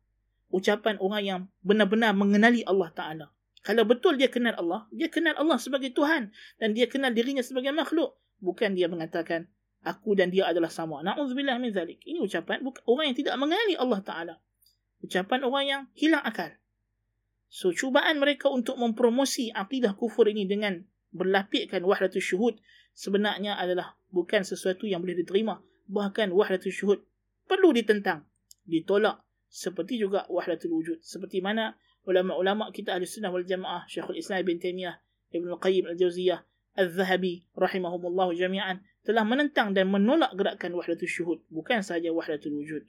Ucapan 0.50 0.98
orang 0.98 1.24
yang 1.24 1.40
benar-benar 1.62 2.18
mengenali 2.18 2.66
Allah 2.66 2.90
Ta'ala. 2.90 3.26
Kalau 3.62 3.86
betul 3.86 4.18
dia 4.18 4.34
kenal 4.34 4.58
Allah, 4.58 4.90
dia 4.90 5.14
kenal 5.14 5.38
Allah 5.38 5.62
sebagai 5.62 5.94
Tuhan 5.94 6.34
dan 6.58 6.74
dia 6.74 6.90
kenal 6.90 7.14
dirinya 7.14 7.46
sebagai 7.46 7.70
makhluk. 7.70 8.18
Bukan 8.42 8.74
dia 8.74 8.90
mengatakan, 8.90 9.46
aku 9.86 10.18
dan 10.18 10.34
dia 10.34 10.50
adalah 10.50 10.74
sama. 10.74 11.06
Na'udzubillah 11.06 11.62
min 11.62 11.70
zalik. 11.70 12.02
Ini 12.02 12.18
ucapan 12.24 12.66
orang 12.66 13.14
yang 13.14 13.18
tidak 13.20 13.36
mengenali 13.38 13.78
Allah 13.78 14.00
Ta'ala. 14.02 14.36
Ucapan 15.06 15.40
orang 15.46 15.66
yang 15.68 15.82
hilang 15.94 16.24
akal. 16.26 16.50
So, 17.50 17.74
cubaan 17.74 18.22
mereka 18.22 18.48
untuk 18.54 18.78
mempromosi 18.78 19.50
akidah 19.50 19.98
kufur 19.98 20.30
ini 20.30 20.46
dengan 20.46 20.86
berlapikkan 21.10 21.82
wahdatul 21.82 22.22
syuhud 22.22 22.56
sebenarnya 22.94 23.58
adalah 23.58 23.98
bukan 24.14 24.46
sesuatu 24.46 24.86
yang 24.86 25.02
boleh 25.02 25.18
diterima. 25.18 25.58
Bahkan 25.90 26.30
wahdatul 26.30 26.70
syuhud 26.70 27.00
perlu 27.50 27.74
ditentang, 27.74 28.30
ditolak. 28.70 29.26
Seperti 29.50 29.98
juga 29.98 30.30
wahdatul 30.30 30.78
wujud. 30.78 31.02
Seperti 31.02 31.42
mana 31.42 31.74
ulama-ulama 32.06 32.70
kita 32.70 32.94
ahli 32.94 33.10
sunnah 33.10 33.34
wal 33.34 33.42
jamaah, 33.42 33.90
Syekhul 33.90 34.22
Islam 34.22 34.46
Ibn 34.46 34.62
Taymiyah, 34.62 34.96
Ibn 35.34 35.48
Al-Qayyim 35.58 35.90
Al-Jawziyah, 35.90 36.40
Al-Zahabi, 36.78 37.50
rahimahumullah 37.58 38.30
jami'an, 38.38 38.86
telah 39.02 39.26
menentang 39.26 39.74
dan 39.74 39.90
menolak 39.90 40.38
gerakan 40.38 40.78
wahdatul 40.78 41.10
syuhud. 41.10 41.40
Bukan 41.50 41.82
sahaja 41.82 42.14
wahdatul 42.14 42.54
wujud. 42.62 42.86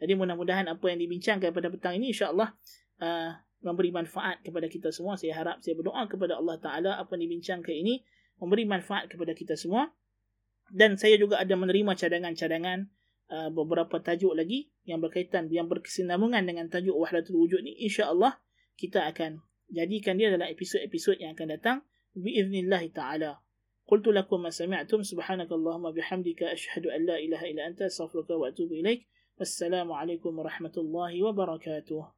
Jadi 0.00 0.12
mudah-mudahan 0.16 0.64
apa 0.72 0.88
yang 0.88 0.98
dibincangkan 1.04 1.52
pada 1.52 1.68
petang 1.68 2.00
ini 2.00 2.10
insyaAllah 2.16 2.56
uh, 3.04 3.30
memberi 3.61 3.89
manfaat 3.89 4.41
kepada 4.45 4.69
kita 4.69 4.93
semua. 4.93 5.17
Saya 5.17 5.33
harap, 5.37 5.59
saya 5.65 5.73
berdoa 5.73 6.05
kepada 6.05 6.37
Allah 6.37 6.57
Ta'ala 6.61 6.91
apa 7.01 7.17
yang 7.17 7.29
dibincangkan 7.29 7.73
ini 7.73 8.05
memberi 8.37 8.69
manfaat 8.69 9.09
kepada 9.09 9.33
kita 9.33 9.57
semua. 9.57 9.89
Dan 10.67 10.99
saya 10.99 11.15
juga 11.15 11.39
ada 11.39 11.55
menerima 11.55 11.95
cadangan-cadangan 11.95 12.91
uh, 13.31 13.49
beberapa 13.55 14.03
tajuk 14.03 14.35
lagi 14.35 14.67
yang 14.83 14.99
berkaitan, 14.99 15.47
yang 15.47 15.71
berkesinambungan 15.71 16.43
dengan 16.43 16.67
tajuk 16.67 16.93
Wahdatul 16.93 17.39
Wujud 17.39 17.63
ni. 17.63 17.75
InsyaAllah 17.87 18.39
kita 18.75 19.07
akan 19.07 19.41
jadikan 19.71 20.19
dia 20.19 20.27
dalam 20.29 20.47
episod-episod 20.51 21.17
yang 21.23 21.33
akan 21.33 21.47
datang. 21.55 21.77
Biiznillahi 22.17 22.91
ta'ala. 22.91 23.47
قلت 23.87 24.07
لكم 24.07 24.41
ما 24.43 24.49
سمعتم 24.49 24.99
سبحانك 25.03 25.51
اللهم 25.51 25.91
بحمدك 25.91 26.43
أشهد 26.43 26.91
أن 26.91 27.05
لا 27.05 27.23
إله 27.23 27.51
إلا 27.51 27.67
أنت 27.67 27.81
أستغفرك 27.81 28.29
وأتوب 28.29 28.71
إليك 28.71 29.07
والسلام 29.39 29.91
عليكم 29.91 30.39
ورحمة 30.39 30.75
الله 30.77 31.23
وبركاته 31.23 32.11